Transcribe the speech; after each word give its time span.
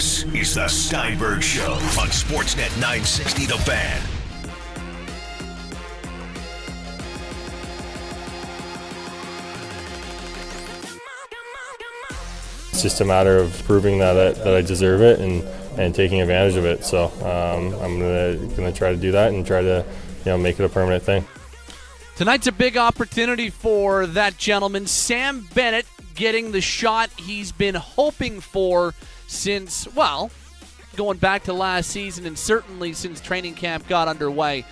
This 0.00 0.24
is 0.34 0.54
the 0.54 0.66
Steinberg 0.66 1.42
Show 1.42 1.72
on 1.72 2.08
Sportsnet 2.08 2.74
960 2.80 3.44
The 3.44 3.58
Fan. 3.58 4.00
It's 12.70 12.80
just 12.80 13.02
a 13.02 13.04
matter 13.04 13.36
of 13.36 13.52
proving 13.64 13.98
that 13.98 14.16
I, 14.16 14.32
that 14.42 14.54
I 14.54 14.62
deserve 14.62 15.02
it 15.02 15.20
and, 15.20 15.42
and 15.78 15.94
taking 15.94 16.22
advantage 16.22 16.56
of 16.56 16.64
it. 16.64 16.82
So 16.82 17.08
um, 17.20 17.74
I'm 17.82 18.00
gonna 18.00 18.36
gonna 18.56 18.72
try 18.72 18.92
to 18.92 18.96
do 18.96 19.12
that 19.12 19.34
and 19.34 19.46
try 19.46 19.60
to 19.60 19.84
you 20.20 20.24
know 20.24 20.38
make 20.38 20.58
it 20.58 20.64
a 20.64 20.70
permanent 20.70 21.02
thing. 21.02 21.26
Tonight's 22.16 22.46
a 22.46 22.52
big 22.52 22.78
opportunity 22.78 23.50
for 23.50 24.06
that 24.06 24.38
gentleman, 24.38 24.86
Sam 24.86 25.46
Bennett, 25.52 25.84
getting 26.14 26.52
the 26.52 26.62
shot 26.62 27.10
he's 27.18 27.52
been 27.52 27.74
hoping 27.74 28.40
for 28.40 28.94
since, 29.30 29.86
well, 29.94 30.30
going 30.96 31.16
back 31.18 31.44
to 31.44 31.52
last 31.52 31.90
season 31.90 32.26
and 32.26 32.36
certainly 32.36 32.92
since 32.92 33.20
training 33.20 33.54
camp 33.54 33.86
got 33.86 34.08
underway. 34.08 34.64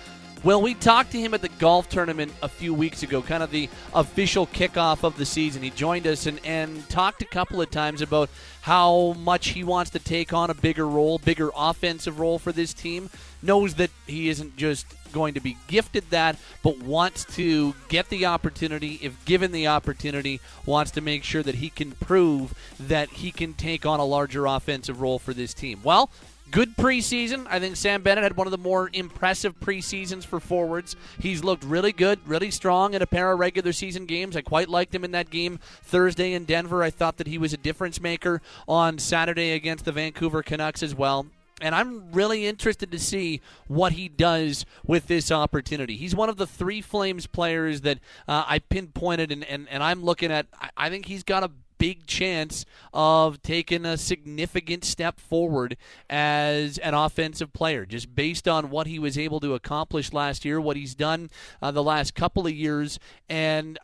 Well, 0.43 0.61
we 0.61 0.73
talked 0.73 1.11
to 1.11 1.19
him 1.19 1.33
at 1.33 1.41
the 1.41 1.49
golf 1.59 1.89
tournament 1.89 2.31
a 2.41 2.47
few 2.47 2.73
weeks 2.73 3.03
ago, 3.03 3.21
kind 3.21 3.43
of 3.43 3.51
the 3.51 3.69
official 3.93 4.47
kickoff 4.47 5.03
of 5.03 5.17
the 5.17 5.25
season. 5.25 5.63
He 5.63 5.69
joined 5.69 6.07
us 6.07 6.27
and, 6.27 6.39
and 6.45 6.87
talked 6.87 7.21
a 7.21 7.25
couple 7.25 7.61
of 7.61 7.71
times 7.71 8.01
about 8.01 8.29
how 8.61 9.13
much 9.19 9.49
he 9.49 9.63
wants 9.63 9.91
to 9.91 9.99
take 9.99 10.31
on 10.31 10.49
a 10.49 10.53
bigger 10.53 10.87
role, 10.87 11.19
bigger 11.19 11.51
offensive 11.55 12.19
role 12.19 12.39
for 12.39 12.51
this 12.51 12.73
team. 12.73 13.09
Knows 13.41 13.75
that 13.75 13.91
he 14.05 14.29
isn't 14.29 14.57
just 14.57 14.85
going 15.11 15.33
to 15.33 15.39
be 15.39 15.57
gifted 15.67 16.09
that, 16.09 16.37
but 16.61 16.79
wants 16.79 17.25
to 17.35 17.73
get 17.87 18.09
the 18.09 18.25
opportunity, 18.25 18.99
if 19.01 19.23
given 19.25 19.51
the 19.51 19.67
opportunity, 19.67 20.39
wants 20.65 20.91
to 20.91 21.01
make 21.01 21.23
sure 21.23 21.43
that 21.43 21.55
he 21.55 21.69
can 21.69 21.93
prove 21.93 22.53
that 22.79 23.09
he 23.09 23.31
can 23.31 23.53
take 23.53 23.85
on 23.85 23.99
a 23.99 24.05
larger 24.05 24.45
offensive 24.45 25.01
role 25.01 25.19
for 25.19 25.33
this 25.33 25.53
team. 25.53 25.79
Well, 25.83 26.11
good 26.51 26.75
preseason. 26.75 27.47
I 27.49 27.59
think 27.59 27.75
Sam 27.75 28.01
Bennett 28.01 28.23
had 28.23 28.37
one 28.37 28.47
of 28.47 28.51
the 28.51 28.57
more 28.57 28.89
impressive 28.93 29.59
preseasons 29.59 30.25
for 30.25 30.39
forwards. 30.39 30.95
He's 31.19 31.43
looked 31.43 31.63
really 31.63 31.91
good, 31.91 32.19
really 32.27 32.51
strong 32.51 32.93
in 32.93 33.01
a 33.01 33.07
pair 33.07 33.31
of 33.31 33.39
regular 33.39 33.71
season 33.71 34.05
games. 34.05 34.35
I 34.35 34.41
quite 34.41 34.69
liked 34.69 34.93
him 34.93 35.03
in 35.03 35.11
that 35.11 35.29
game 35.29 35.59
Thursday 35.83 36.33
in 36.33 36.45
Denver. 36.45 36.83
I 36.83 36.89
thought 36.89 37.17
that 37.17 37.27
he 37.27 37.37
was 37.37 37.53
a 37.53 37.57
difference 37.57 38.01
maker 38.01 38.41
on 38.67 38.97
Saturday 38.97 39.51
against 39.51 39.85
the 39.85 39.91
Vancouver 39.91 40.43
Canucks 40.43 40.83
as 40.83 40.95
well. 40.95 41.27
And 41.61 41.75
I'm 41.75 42.11
really 42.11 42.45
interested 42.45 42.91
to 42.91 42.99
see 42.99 43.41
what 43.67 43.93
he 43.93 44.07
does 44.07 44.65
with 44.85 45.07
this 45.07 45.31
opportunity. 45.31 45.95
He's 45.97 46.15
one 46.15 46.29
of 46.29 46.37
the 46.37 46.47
three 46.47 46.81
Flames 46.81 47.27
players 47.27 47.81
that 47.81 47.99
uh, 48.27 48.45
I 48.47 48.59
pinpointed, 48.59 49.31
and, 49.31 49.43
and, 49.45 49.67
and 49.69 49.83
I'm 49.83 50.03
looking 50.03 50.31
at. 50.31 50.47
I 50.75 50.89
think 50.89 51.05
he's 51.05 51.23
got 51.23 51.43
a 51.43 51.51
big 51.79 52.05
chance 52.05 52.65
of 52.93 53.41
taking 53.41 53.85
a 53.85 53.97
significant 53.97 54.85
step 54.85 55.19
forward 55.19 55.77
as 56.09 56.77
an 56.77 56.93
offensive 56.93 57.51
player, 57.53 57.85
just 57.85 58.13
based 58.13 58.47
on 58.47 58.69
what 58.69 58.85
he 58.85 58.99
was 58.99 59.17
able 59.17 59.39
to 59.39 59.55
accomplish 59.55 60.13
last 60.13 60.45
year, 60.45 60.61
what 60.61 60.77
he's 60.77 60.93
done 60.93 61.31
uh, 61.61 61.71
the 61.71 61.83
last 61.83 62.13
couple 62.13 62.45
of 62.45 62.53
years, 62.53 62.99
and 63.27 63.79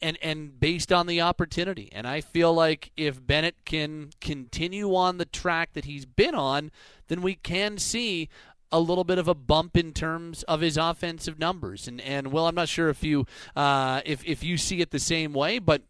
and 0.00 0.18
and 0.22 0.60
based 0.60 0.92
on 0.92 1.06
the 1.06 1.20
opportunity. 1.20 1.88
And 1.92 2.06
I 2.06 2.20
feel 2.20 2.54
like 2.54 2.92
if 2.96 3.26
Bennett 3.26 3.64
can 3.64 4.10
continue 4.20 4.94
on 4.94 5.18
the 5.18 5.24
track 5.24 5.72
that 5.72 5.86
he's 5.86 6.06
been 6.06 6.34
on, 6.34 6.70
then 7.08 7.22
we 7.22 7.34
can 7.34 7.78
see 7.78 8.28
a 8.72 8.78
little 8.78 9.04
bit 9.04 9.18
of 9.18 9.26
a 9.26 9.34
bump 9.34 9.76
in 9.76 9.92
terms 9.92 10.42
of 10.44 10.60
his 10.60 10.76
offensive 10.76 11.38
numbers. 11.38 11.88
And 11.88 12.00
and 12.00 12.32
well, 12.32 12.46
I'm 12.46 12.54
not 12.54 12.68
sure 12.68 12.88
if 12.88 13.02
you 13.02 13.26
uh, 13.56 14.02
if 14.04 14.24
if 14.24 14.44
you 14.44 14.56
see 14.56 14.80
it 14.80 14.90
the 14.90 14.98
same 14.98 15.32
way, 15.32 15.58
but 15.58 15.82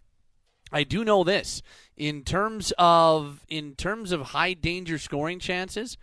I 0.73 0.85
do 0.85 1.05
know 1.05 1.25
this 1.25 1.63
in 1.97 2.23
terms 2.23 2.73
of 2.79 3.45
in 3.49 3.75
terms 3.75 4.13
of 4.13 4.29
high 4.29 4.55
danger 4.55 4.99
scoring 4.99 5.39
chances. 5.39 5.97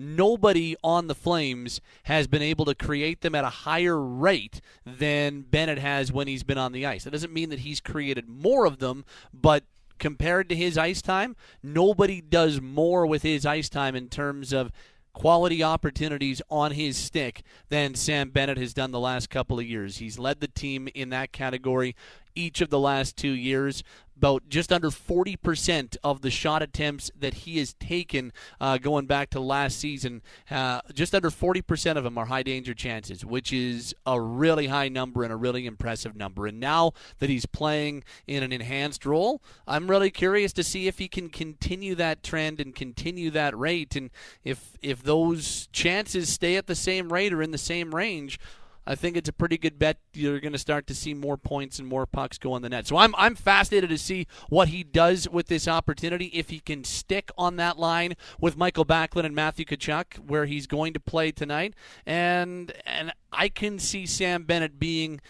Nobody 0.00 0.76
on 0.84 1.08
the 1.08 1.14
Flames 1.14 1.80
has 2.04 2.28
been 2.28 2.42
able 2.42 2.64
to 2.66 2.74
create 2.74 3.20
them 3.20 3.34
at 3.34 3.42
a 3.42 3.48
higher 3.48 4.00
rate 4.00 4.60
than 4.86 5.40
Bennett 5.40 5.78
has 5.78 6.12
when 6.12 6.28
he's 6.28 6.44
been 6.44 6.56
on 6.56 6.70
the 6.70 6.86
ice. 6.86 7.02
That 7.02 7.10
doesn't 7.10 7.32
mean 7.32 7.50
that 7.50 7.60
he's 7.60 7.80
created 7.80 8.28
more 8.28 8.64
of 8.64 8.78
them, 8.78 9.04
but 9.34 9.64
compared 9.98 10.48
to 10.50 10.54
his 10.54 10.78
ice 10.78 11.02
time, 11.02 11.34
nobody 11.64 12.20
does 12.20 12.60
more 12.60 13.06
with 13.06 13.22
his 13.22 13.44
ice 13.44 13.68
time 13.68 13.96
in 13.96 14.08
terms 14.08 14.52
of 14.52 14.70
quality 15.12 15.64
opportunities 15.64 16.40
on 16.48 16.70
his 16.70 16.96
stick 16.96 17.42
than 17.68 17.96
Sam 17.96 18.30
Bennett 18.30 18.56
has 18.56 18.72
done 18.72 18.92
the 18.92 19.00
last 19.00 19.30
couple 19.30 19.58
of 19.58 19.66
years. 19.66 19.96
He's 19.96 20.16
led 20.16 20.38
the 20.38 20.46
team 20.46 20.88
in 20.94 21.08
that 21.10 21.32
category 21.32 21.96
each 22.36 22.60
of 22.60 22.70
the 22.70 22.78
last 22.78 23.16
two 23.16 23.32
years 23.32 23.82
about 24.18 24.48
just 24.48 24.72
under 24.72 24.90
40% 24.90 25.96
of 26.02 26.22
the 26.22 26.30
shot 26.30 26.60
attempts 26.60 27.10
that 27.18 27.34
he 27.34 27.58
has 27.58 27.74
taken 27.74 28.32
uh, 28.60 28.76
going 28.76 29.06
back 29.06 29.30
to 29.30 29.40
last 29.40 29.78
season. 29.78 30.22
Uh, 30.50 30.80
just 30.92 31.14
under 31.14 31.30
40% 31.30 31.96
of 31.96 32.02
them 32.02 32.18
are 32.18 32.26
high 32.26 32.42
danger 32.42 32.74
chances, 32.74 33.24
which 33.24 33.52
is 33.52 33.94
a 34.04 34.20
really 34.20 34.66
high 34.66 34.88
number 34.88 35.22
and 35.22 35.32
a 35.32 35.36
really 35.36 35.66
impressive 35.66 36.16
number. 36.16 36.48
And 36.48 36.58
now 36.58 36.92
that 37.20 37.30
he's 37.30 37.46
playing 37.46 38.02
in 38.26 38.42
an 38.42 38.52
enhanced 38.52 39.06
role, 39.06 39.40
I'm 39.68 39.88
really 39.88 40.10
curious 40.10 40.52
to 40.54 40.64
see 40.64 40.88
if 40.88 40.98
he 40.98 41.06
can 41.06 41.28
continue 41.28 41.94
that 41.94 42.24
trend 42.24 42.60
and 42.60 42.74
continue 42.74 43.30
that 43.30 43.56
rate. 43.56 43.94
And 43.94 44.10
if 44.42 44.76
if 44.82 45.02
those 45.02 45.68
chances 45.72 46.28
stay 46.28 46.56
at 46.56 46.66
the 46.66 46.74
same 46.74 47.12
rate 47.12 47.32
or 47.32 47.40
in 47.40 47.52
the 47.52 47.58
same 47.58 47.94
range, 47.94 48.40
I 48.88 48.94
think 48.94 49.18
it's 49.18 49.28
a 49.28 49.34
pretty 49.34 49.58
good 49.58 49.78
bet. 49.78 49.98
You're 50.14 50.40
going 50.40 50.54
to 50.54 50.58
start 50.58 50.86
to 50.86 50.94
see 50.94 51.12
more 51.12 51.36
points 51.36 51.78
and 51.78 51.86
more 51.86 52.06
pucks 52.06 52.38
go 52.38 52.54
on 52.54 52.62
the 52.62 52.70
net. 52.70 52.86
So 52.86 52.96
I'm 52.96 53.14
I'm 53.16 53.34
fascinated 53.34 53.90
to 53.90 53.98
see 53.98 54.26
what 54.48 54.68
he 54.68 54.82
does 54.82 55.28
with 55.28 55.48
this 55.48 55.68
opportunity. 55.68 56.26
If 56.32 56.48
he 56.48 56.58
can 56.58 56.84
stick 56.84 57.30
on 57.36 57.56
that 57.56 57.78
line 57.78 58.14
with 58.40 58.56
Mikael 58.56 58.86
Backlund 58.86 59.26
and 59.26 59.34
Matthew 59.34 59.66
Tkachuk, 59.66 60.18
where 60.26 60.46
he's 60.46 60.66
going 60.66 60.94
to 60.94 61.00
play 61.00 61.30
tonight, 61.30 61.74
and 62.06 62.72
and 62.86 63.12
I 63.30 63.50
can 63.50 63.78
see 63.78 64.06
Sam 64.06 64.44
Bennett 64.44 64.80
being 64.80 65.20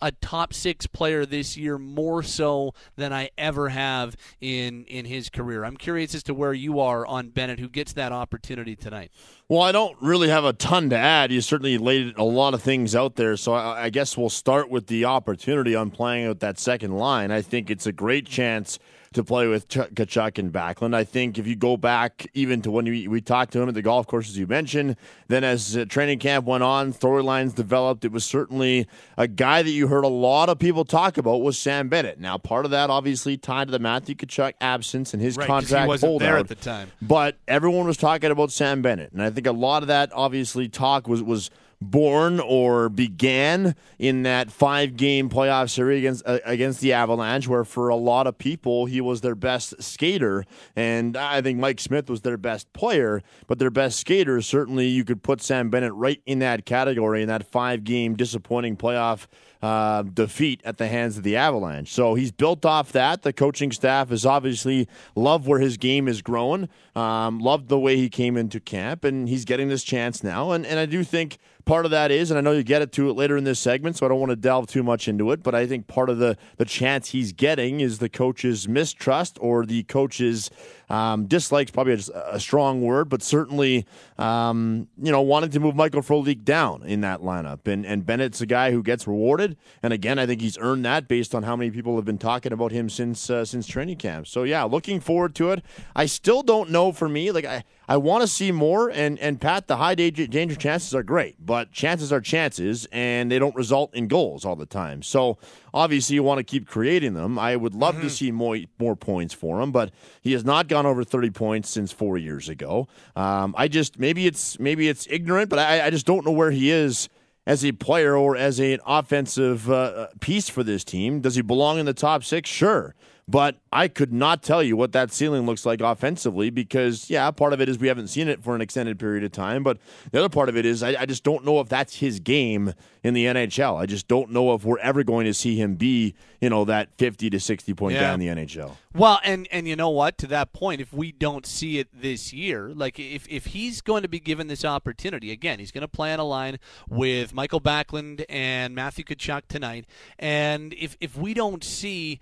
a 0.00 0.12
top 0.12 0.52
six 0.52 0.86
player 0.86 1.24
this 1.24 1.56
year 1.56 1.78
more 1.78 2.22
so 2.22 2.74
than 2.96 3.12
I 3.12 3.30
ever 3.38 3.70
have 3.70 4.16
in 4.40 4.84
in 4.84 5.04
his 5.04 5.30
career. 5.30 5.64
I'm 5.64 5.76
curious 5.76 6.14
as 6.14 6.22
to 6.24 6.34
where 6.34 6.52
you 6.52 6.80
are 6.80 7.06
on 7.06 7.28
Bennett, 7.28 7.58
who 7.58 7.68
gets 7.68 7.92
that 7.94 8.12
opportunity 8.12 8.76
tonight. 8.76 9.10
Well, 9.48 9.62
I 9.62 9.72
don't 9.72 9.96
really 10.00 10.28
have 10.28 10.44
a 10.44 10.52
ton 10.52 10.90
to 10.90 10.96
add. 10.96 11.32
You 11.32 11.40
certainly 11.40 11.78
laid 11.78 12.16
a 12.18 12.24
lot 12.24 12.52
of 12.52 12.62
things 12.62 12.94
out 12.94 13.16
there, 13.16 13.36
so 13.36 13.54
I, 13.54 13.84
I 13.84 13.90
guess 13.90 14.16
we'll 14.16 14.28
start 14.28 14.68
with 14.70 14.88
the 14.88 15.04
opportunity 15.04 15.74
on 15.74 15.90
playing 15.90 16.26
out 16.26 16.40
that 16.40 16.58
second 16.58 16.96
line. 16.96 17.30
I 17.30 17.42
think 17.42 17.70
it's 17.70 17.86
a 17.86 17.92
great 17.92 18.26
chance 18.26 18.78
to 19.16 19.24
play 19.24 19.46
with 19.46 19.68
Ch- 19.68 19.78
Tkachuk 19.78 20.38
and 20.38 20.52
Backlund. 20.52 20.94
I 20.94 21.04
think 21.04 21.38
if 21.38 21.46
you 21.46 21.56
go 21.56 21.76
back 21.76 22.26
even 22.34 22.62
to 22.62 22.70
when 22.70 22.84
we, 22.84 23.08
we 23.08 23.20
talked 23.20 23.52
to 23.54 23.60
him 23.60 23.68
at 23.68 23.74
the 23.74 23.82
golf 23.82 24.06
course, 24.06 24.28
as 24.28 24.38
you 24.38 24.46
mentioned, 24.46 24.96
then 25.28 25.42
as 25.42 25.76
uh, 25.76 25.84
training 25.86 26.18
camp 26.18 26.46
went 26.46 26.62
on, 26.62 26.92
storylines 26.92 27.54
developed. 27.54 28.04
It 28.04 28.12
was 28.12 28.24
certainly 28.24 28.86
a 29.16 29.26
guy 29.26 29.62
that 29.62 29.70
you 29.70 29.88
heard 29.88 30.04
a 30.04 30.08
lot 30.08 30.48
of 30.48 30.58
people 30.58 30.84
talk 30.84 31.18
about 31.18 31.38
was 31.38 31.58
Sam 31.58 31.88
Bennett. 31.88 32.20
Now, 32.20 32.38
part 32.38 32.64
of 32.64 32.70
that 32.70 32.90
obviously 32.90 33.36
tied 33.36 33.68
to 33.68 33.72
the 33.72 33.78
Matthew 33.78 34.14
Tkachuk 34.14 34.52
absence 34.60 35.12
and 35.12 35.22
his 35.22 35.36
right, 35.36 35.46
contract 35.46 35.88
wasn't 35.88 36.10
holdout 36.10 36.26
there 36.26 36.38
at 36.38 36.48
the 36.48 36.54
time. 36.54 36.92
But 37.02 37.36
everyone 37.48 37.86
was 37.86 37.96
talking 37.96 38.30
about 38.30 38.52
Sam 38.52 38.82
Bennett, 38.82 39.12
and 39.12 39.22
I 39.22 39.30
think 39.30 39.46
a 39.46 39.52
lot 39.52 39.82
of 39.82 39.88
that 39.88 40.10
obviously 40.12 40.68
talk 40.68 41.08
was 41.08 41.22
was 41.22 41.50
born 41.90 42.40
or 42.40 42.88
began 42.88 43.74
in 43.98 44.22
that 44.22 44.50
five 44.50 44.96
game 44.96 45.28
playoff 45.28 45.70
series 45.70 46.00
against 46.00 46.26
uh, 46.26 46.38
against 46.44 46.80
the 46.80 46.92
Avalanche 46.92 47.48
where 47.48 47.64
for 47.64 47.88
a 47.88 47.96
lot 47.96 48.26
of 48.26 48.36
people 48.38 48.86
he 48.86 49.00
was 49.00 49.20
their 49.20 49.34
best 49.34 49.80
skater 49.82 50.44
and 50.74 51.16
I 51.16 51.40
think 51.42 51.58
Mike 51.58 51.80
Smith 51.80 52.10
was 52.10 52.22
their 52.22 52.36
best 52.36 52.72
player 52.72 53.22
but 53.46 53.58
their 53.58 53.70
best 53.70 53.98
skater 53.98 54.40
certainly 54.42 54.86
you 54.86 55.04
could 55.04 55.22
put 55.22 55.40
Sam 55.40 55.70
Bennett 55.70 55.94
right 55.94 56.20
in 56.26 56.40
that 56.40 56.66
category 56.66 57.22
in 57.22 57.28
that 57.28 57.46
five 57.46 57.84
game 57.84 58.16
disappointing 58.16 58.76
playoff 58.76 59.26
uh, 59.62 60.02
defeat 60.02 60.60
at 60.64 60.78
the 60.78 60.86
hands 60.86 61.16
of 61.16 61.22
the 61.22 61.36
Avalanche. 61.36 61.92
So 61.92 62.14
he's 62.14 62.30
built 62.30 62.64
off 62.64 62.92
that. 62.92 63.22
The 63.22 63.32
coaching 63.32 63.72
staff 63.72 64.10
has 64.10 64.26
obviously 64.26 64.88
loved 65.14 65.46
where 65.46 65.58
his 65.58 65.76
game 65.76 66.08
is 66.08 66.22
growing, 66.22 66.68
um, 66.94 67.40
loved 67.40 67.68
the 67.68 67.78
way 67.78 67.96
he 67.96 68.08
came 68.08 68.36
into 68.36 68.60
camp, 68.60 69.04
and 69.04 69.28
he's 69.28 69.44
getting 69.44 69.68
this 69.68 69.82
chance 69.82 70.22
now. 70.22 70.52
And, 70.52 70.66
and 70.66 70.78
I 70.78 70.86
do 70.86 71.02
think 71.02 71.38
part 71.66 71.84
of 71.84 71.90
that 71.90 72.10
is, 72.10 72.30
and 72.30 72.38
I 72.38 72.40
know 72.40 72.52
you 72.52 72.62
get 72.62 72.80
it 72.80 72.92
to 72.92 73.10
it 73.10 73.14
later 73.14 73.36
in 73.36 73.44
this 73.44 73.58
segment, 73.58 73.96
so 73.96 74.06
I 74.06 74.08
don't 74.08 74.20
want 74.20 74.30
to 74.30 74.36
delve 74.36 74.68
too 74.68 74.82
much 74.82 75.08
into 75.08 75.32
it, 75.32 75.42
but 75.42 75.54
I 75.54 75.66
think 75.66 75.88
part 75.88 76.08
of 76.08 76.18
the, 76.18 76.38
the 76.56 76.64
chance 76.64 77.10
he's 77.10 77.32
getting 77.32 77.80
is 77.80 77.98
the 77.98 78.08
coach's 78.08 78.68
mistrust 78.68 79.36
or 79.40 79.66
the 79.66 79.82
coach's 79.82 80.48
um, 80.88 81.26
dislikes, 81.26 81.72
probably 81.72 81.94
a, 81.94 82.34
a, 82.34 82.40
strong 82.40 82.80
word, 82.80 83.08
but 83.08 83.20
certainly, 83.20 83.84
um, 84.18 84.86
you 85.02 85.10
know, 85.10 85.20
wanting 85.20 85.50
to 85.50 85.60
move 85.60 85.74
Michael 85.74 86.00
Frolik 86.00 86.44
down 86.44 86.84
in 86.84 87.00
that 87.00 87.20
lineup. 87.20 87.66
And, 87.66 87.84
and 87.84 88.06
Bennett's 88.06 88.40
a 88.40 88.46
guy 88.46 88.70
who 88.70 88.84
gets 88.84 89.06
rewarded. 89.06 89.56
And 89.82 89.92
again, 89.92 90.20
I 90.20 90.26
think 90.26 90.40
he's 90.40 90.56
earned 90.58 90.84
that 90.84 91.08
based 91.08 91.34
on 91.34 91.42
how 91.42 91.56
many 91.56 91.72
people 91.72 91.96
have 91.96 92.04
been 92.04 92.18
talking 92.18 92.52
about 92.52 92.70
him 92.70 92.88
since 92.88 93.28
uh, 93.28 93.44
since 93.44 93.66
training 93.66 93.96
camp. 93.96 94.28
So, 94.28 94.44
yeah, 94.44 94.62
looking 94.62 95.00
forward 95.00 95.34
to 95.36 95.50
it. 95.50 95.64
I 95.96 96.06
still 96.06 96.44
don't 96.44 96.70
know 96.70 96.92
for 96.92 97.08
me, 97.08 97.32
like, 97.32 97.44
I, 97.44 97.64
I 97.88 97.96
want 97.96 98.22
to 98.22 98.26
see 98.26 98.52
more. 98.52 98.90
And 98.90 99.18
and 99.18 99.40
Pat, 99.40 99.66
the 99.66 99.76
high 99.76 99.94
danger, 99.94 100.54
chances 100.56 100.94
are 100.94 101.02
great, 101.02 101.36
but 101.44 101.72
chances 101.72 102.12
are 102.12 102.20
chances, 102.20 102.86
and 102.92 103.30
they 103.30 103.38
don't 103.38 103.54
result 103.54 103.94
in 103.94 104.08
goals 104.08 104.44
all 104.44 104.56
the 104.56 104.66
time. 104.66 105.02
So 105.02 105.38
obviously, 105.72 106.14
you 106.14 106.22
want 106.22 106.38
to 106.38 106.44
keep 106.44 106.66
creating 106.66 107.14
them. 107.14 107.38
I 107.38 107.56
would 107.56 107.74
love 107.74 108.00
to 108.00 108.10
see 108.10 108.30
more 108.30 108.58
more 108.78 108.96
points 108.96 109.34
for 109.34 109.60
him, 109.60 109.72
but 109.72 109.92
he 110.20 110.32
has 110.32 110.44
not 110.44 110.68
gone 110.68 110.86
over 110.86 111.04
thirty 111.04 111.30
points 111.30 111.70
since 111.70 111.92
four 111.92 112.18
years 112.18 112.48
ago. 112.48 112.88
Um, 113.14 113.54
I 113.56 113.68
just 113.68 113.98
maybe 113.98 114.26
it's 114.26 114.58
maybe 114.58 114.88
it's 114.88 115.06
ignorant, 115.10 115.50
but 115.50 115.58
I, 115.58 115.86
I 115.86 115.90
just 115.90 116.06
don't 116.06 116.24
know 116.24 116.32
where 116.32 116.50
he 116.50 116.70
is 116.70 117.08
as 117.46 117.64
a 117.64 117.72
player 117.72 118.16
or 118.16 118.36
as 118.36 118.58
an 118.58 118.80
offensive 118.86 119.70
uh, 119.70 120.08
piece 120.20 120.48
for 120.48 120.64
this 120.64 120.82
team. 120.82 121.20
Does 121.20 121.36
he 121.36 121.42
belong 121.42 121.78
in 121.78 121.86
the 121.86 121.94
top 121.94 122.24
six? 122.24 122.50
Sure. 122.50 122.94
But 123.28 123.56
I 123.72 123.88
could 123.88 124.12
not 124.12 124.40
tell 124.44 124.62
you 124.62 124.76
what 124.76 124.92
that 124.92 125.12
ceiling 125.12 125.46
looks 125.46 125.66
like 125.66 125.80
offensively 125.80 126.48
because, 126.48 127.10
yeah, 127.10 127.28
part 127.32 127.52
of 127.52 127.60
it 127.60 127.68
is 127.68 127.76
we 127.76 127.88
haven't 127.88 128.06
seen 128.06 128.28
it 128.28 128.40
for 128.44 128.54
an 128.54 128.60
extended 128.60 129.00
period 129.00 129.24
of 129.24 129.32
time. 129.32 129.64
But 129.64 129.78
the 130.12 130.20
other 130.20 130.28
part 130.28 130.48
of 130.48 130.56
it 130.56 130.64
is 130.64 130.80
I, 130.80 130.94
I 131.00 131.06
just 131.06 131.24
don't 131.24 131.44
know 131.44 131.58
if 131.58 131.68
that's 131.68 131.96
his 131.96 132.20
game 132.20 132.72
in 133.02 133.14
the 133.14 133.24
NHL. 133.24 133.80
I 133.80 133.86
just 133.86 134.06
don't 134.06 134.30
know 134.30 134.54
if 134.54 134.64
we're 134.64 134.78
ever 134.78 135.02
going 135.02 135.26
to 135.26 135.34
see 135.34 135.56
him 135.60 135.74
be, 135.74 136.14
you 136.40 136.48
know, 136.48 136.64
that 136.66 136.88
50 136.98 137.28
to 137.30 137.40
60 137.40 137.74
point 137.74 137.94
Yeah. 137.94 138.02
guy 138.02 138.14
in 138.14 138.20
the 138.20 138.28
NHL. 138.28 138.76
Well, 138.94 139.18
and 139.24 139.48
and 139.50 139.66
you 139.66 139.74
know 139.74 139.90
what? 139.90 140.18
To 140.18 140.28
that 140.28 140.52
point, 140.52 140.80
if 140.80 140.92
we 140.92 141.10
don't 141.10 141.44
see 141.44 141.78
it 141.80 141.88
this 141.92 142.32
year, 142.32 142.68
like 142.74 143.00
if 143.00 143.26
if 143.28 143.46
he's 143.46 143.80
going 143.80 144.02
to 144.02 144.08
be 144.08 144.20
given 144.20 144.46
this 144.46 144.64
opportunity 144.64 145.32
again, 145.32 145.58
he's 145.58 145.72
going 145.72 145.82
to 145.82 145.88
play 145.88 146.12
on 146.12 146.20
a 146.20 146.24
line 146.24 146.58
with 146.88 147.34
Mikael 147.34 147.60
Backlund 147.60 148.24
and 148.28 148.72
Matthew 148.74 149.04
Tkachuk 149.04 149.48
tonight, 149.48 149.84
and 150.16 150.72
if 150.74 150.96
if 151.00 151.16
we 151.16 151.34
don't 151.34 151.64
see 151.64 152.20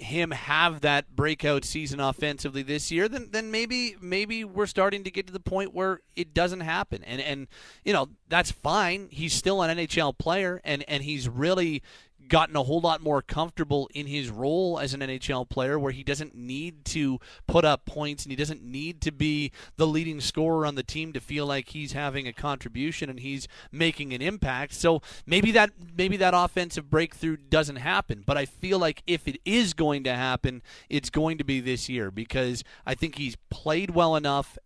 him 0.00 0.30
have 0.30 0.80
that 0.80 1.14
breakout 1.14 1.64
season 1.64 2.00
offensively 2.00 2.62
this 2.62 2.90
year, 2.90 3.08
then 3.08 3.28
then 3.30 3.50
maybe 3.50 3.96
maybe 4.00 4.44
we're 4.44 4.66
starting 4.66 5.04
to 5.04 5.10
get 5.10 5.26
to 5.26 5.32
the 5.32 5.40
point 5.40 5.74
where 5.74 6.00
it 6.16 6.34
doesn't 6.34 6.60
happen. 6.60 7.04
And 7.04 7.20
and 7.20 7.48
you 7.84 7.92
know, 7.92 8.08
that's 8.28 8.50
fine. 8.50 9.08
He's 9.10 9.34
still 9.34 9.62
an 9.62 9.76
NHL 9.76 10.16
player 10.18 10.60
and 10.64 10.84
and 10.88 11.02
he's 11.02 11.28
really 11.28 11.82
gotten 12.30 12.56
a 12.56 12.62
whole 12.62 12.80
lot 12.80 13.02
more 13.02 13.20
comfortable 13.20 13.90
in 13.92 14.06
his 14.06 14.30
role 14.30 14.78
as 14.78 14.94
an 14.94 15.00
NHL 15.00 15.48
player 15.48 15.78
where 15.78 15.92
he 15.92 16.02
doesn't 16.02 16.34
need 16.34 16.84
to 16.86 17.18
put 17.46 17.64
up 17.64 17.84
points 17.84 18.24
and 18.24 18.32
he 18.32 18.36
doesn't 18.36 18.62
need 18.62 19.02
to 19.02 19.12
be 19.12 19.52
the 19.76 19.86
leading 19.86 20.20
scorer 20.20 20.64
on 20.64 20.76
the 20.76 20.82
team 20.82 21.12
to 21.12 21.20
feel 21.20 21.44
like 21.44 21.70
he's 21.70 21.92
having 21.92 22.26
a 22.26 22.32
contribution 22.32 23.10
and 23.10 23.20
he's 23.20 23.48
making 23.70 24.14
an 24.14 24.22
impact. 24.22 24.72
So 24.72 25.02
maybe 25.26 25.50
that 25.52 25.70
maybe 25.96 26.16
that 26.16 26.32
offensive 26.34 26.88
breakthrough 26.88 27.36
doesn't 27.36 27.76
happen, 27.76 28.22
but 28.24 28.38
I 28.38 28.46
feel 28.46 28.78
like 28.78 29.02
if 29.06 29.28
it 29.28 29.40
is 29.44 29.74
going 29.74 30.04
to 30.04 30.14
happen, 30.14 30.62
it's 30.88 31.10
going 31.10 31.36
to 31.38 31.44
be 31.44 31.60
this 31.60 31.88
year 31.88 32.10
because 32.10 32.64
I 32.86 32.94
think 32.94 33.18
he's 33.18 33.36
played 33.50 33.90
well 33.90 34.16
enough 34.16 34.56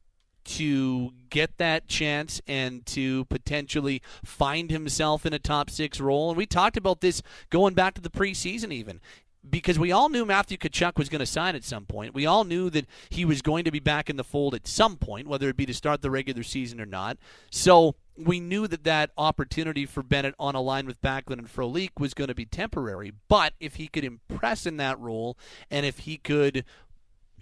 to 0.44 1.12
get 1.30 1.58
that 1.58 1.88
chance 1.88 2.40
and 2.46 2.84
to 2.86 3.24
potentially 3.26 4.02
find 4.24 4.70
himself 4.70 5.26
in 5.26 5.32
a 5.32 5.38
top 5.38 5.70
six 5.70 6.00
role. 6.00 6.30
And 6.30 6.36
we 6.36 6.46
talked 6.46 6.76
about 6.76 7.00
this 7.00 7.22
going 7.50 7.74
back 7.74 7.94
to 7.94 8.00
the 8.00 8.10
preseason, 8.10 8.72
even. 8.72 9.00
Because 9.48 9.78
we 9.78 9.92
all 9.92 10.08
knew 10.08 10.24
Matthew 10.24 10.56
Tkachuk 10.56 10.96
was 10.96 11.10
going 11.10 11.18
to 11.18 11.26
sign 11.26 11.54
at 11.54 11.64
some 11.64 11.84
point. 11.84 12.14
We 12.14 12.24
all 12.24 12.44
knew 12.44 12.70
that 12.70 12.86
he 13.10 13.26
was 13.26 13.42
going 13.42 13.64
to 13.64 13.70
be 13.70 13.78
back 13.78 14.08
in 14.08 14.16
the 14.16 14.24
fold 14.24 14.54
at 14.54 14.66
some 14.66 14.96
point, 14.96 15.28
whether 15.28 15.50
it 15.50 15.56
be 15.56 15.66
to 15.66 15.74
start 15.74 16.00
the 16.00 16.10
regular 16.10 16.42
season 16.42 16.80
or 16.80 16.86
not. 16.86 17.18
So 17.50 17.94
we 18.16 18.40
knew 18.40 18.66
that 18.68 18.84
that 18.84 19.10
opportunity 19.18 19.86
for 19.86 20.02
Bennett 20.02 20.34
on 20.38 20.54
a 20.54 20.60
line 20.60 20.86
with 20.86 21.02
Backlund 21.02 21.38
and 21.38 21.52
Frolik 21.52 21.90
was 21.98 22.14
going 22.14 22.28
to 22.28 22.34
be 22.34 22.46
temporary. 22.46 23.12
But 23.28 23.54
if 23.58 23.76
he 23.76 23.88
could 23.88 24.04
impress 24.04 24.66
in 24.66 24.76
that 24.78 24.98
role 25.00 25.36
and 25.70 25.84
if 25.84 26.00
he 26.00 26.16
could 26.16 26.64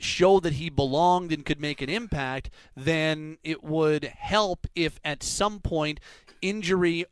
show 0.02 0.40
that 0.40 0.54
he 0.54 0.70
belonged 0.70 1.32
and 1.32 1.44
could 1.44 1.60
make 1.60 1.80
an 1.80 1.88
impact, 1.88 2.50
then 2.76 3.38
it 3.42 3.62
would 3.62 4.04
help 4.04 4.66
if 4.74 5.00
at 5.04 5.22
some 5.22 5.60
point 5.60 6.00
injury 6.40 7.06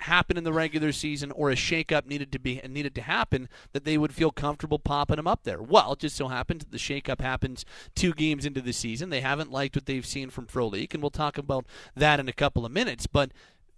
happened 0.00 0.38
in 0.38 0.44
the 0.44 0.52
regular 0.52 0.92
season 0.92 1.30
or 1.32 1.50
a 1.50 1.54
shakeup 1.54 2.06
needed 2.06 2.30
to 2.30 2.38
be 2.38 2.60
needed 2.68 2.94
to 2.94 3.00
happen 3.00 3.48
that 3.72 3.84
they 3.84 3.96
would 3.96 4.12
feel 4.12 4.30
comfortable 4.30 4.78
popping 4.78 5.18
him 5.18 5.26
up 5.26 5.44
there. 5.44 5.62
Well, 5.62 5.94
it 5.94 6.00
just 6.00 6.16
so 6.16 6.28
happens 6.28 6.64
that 6.64 6.70
the 6.70 6.78
shakeup 6.78 7.20
happens 7.20 7.64
two 7.94 8.12
games 8.12 8.44
into 8.44 8.60
the 8.60 8.72
season. 8.72 9.10
They 9.10 9.22
haven't 9.22 9.50
liked 9.50 9.74
what 9.74 9.86
they've 9.86 10.06
seen 10.06 10.30
from 10.30 10.46
Frolik, 10.46 10.92
and 10.92 11.02
we'll 11.02 11.10
talk 11.10 11.38
about 11.38 11.66
that 11.94 12.20
in 12.20 12.28
a 12.28 12.34
couple 12.34 12.66
of 12.66 12.72
minutes. 12.72 13.06
But 13.06 13.32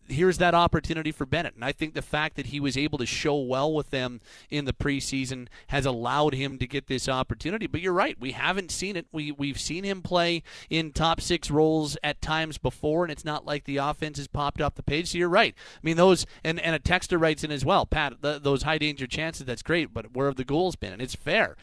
here's 0.09 0.39
that 0.39 0.55
opportunity 0.55 1.13
for 1.13 1.27
Bennett. 1.27 1.55
And 1.55 1.65
I 1.65 1.73
think 1.73 1.95
the 1.95 2.03
fact 2.03 2.37
that 2.37 2.47
he 2.47 2.61
was 2.61 2.77
able 2.77 2.99
to 2.99 3.07
show 3.07 3.37
well 3.37 3.73
with 3.73 3.91
them 3.91 4.21
in 4.51 4.65
the 4.65 4.73
preseason 4.73 5.49
has 5.69 5.87
allowed 5.87 6.35
him 6.35 6.59
to 6.59 6.67
get 6.67 6.87
this 6.87 7.09
opportunity. 7.09 7.67
But 7.67 7.81
you're 7.81 7.93
right, 7.93 8.19
we 8.19 8.33
haven't 8.33 8.71
seen 8.71 8.97
it. 8.97 9.07
We 9.13 9.33
we've 9.33 9.61
seen 9.61 9.85
him 9.85 10.03
play 10.03 10.43
in 10.71 10.93
top 10.93 11.21
six 11.21 11.51
roles 11.51 11.97
at 12.03 12.21
times 12.21 12.59
before, 12.59 13.05
and 13.05 13.13
it's 13.13 13.25
not 13.25 13.47
like 13.47 13.65
the 13.65 13.77
offense 13.79 14.19
has 14.19 14.29
popped 14.29 14.61
off 14.61 14.75
the 14.75 14.83
page. 14.83 15.11
So 15.11 15.19
you're 15.19 15.29
right. 15.29 15.55
I 15.57 15.81
mean 15.83 15.97
those 15.97 16.27
and, 16.45 16.61
and 16.61 16.75
a 16.75 16.79
texter 16.79 17.21
writes 17.21 17.45
in 17.45 17.51
as 17.51 17.65
well, 17.65 17.87
Pat, 17.87 18.23
th 18.23 18.43
those 18.43 18.63
high 18.63 18.79
danger 18.79 19.07
chances, 19.07 19.47
that's 19.47 19.63
great, 19.63 19.93
but 19.93 20.15
where 20.15 20.27
have 20.27 20.37
the 20.37 20.45
goals 20.45 20.77
been? 20.77 20.93
And 20.93 21.03
it's 21.03 21.15
fair 21.15 21.57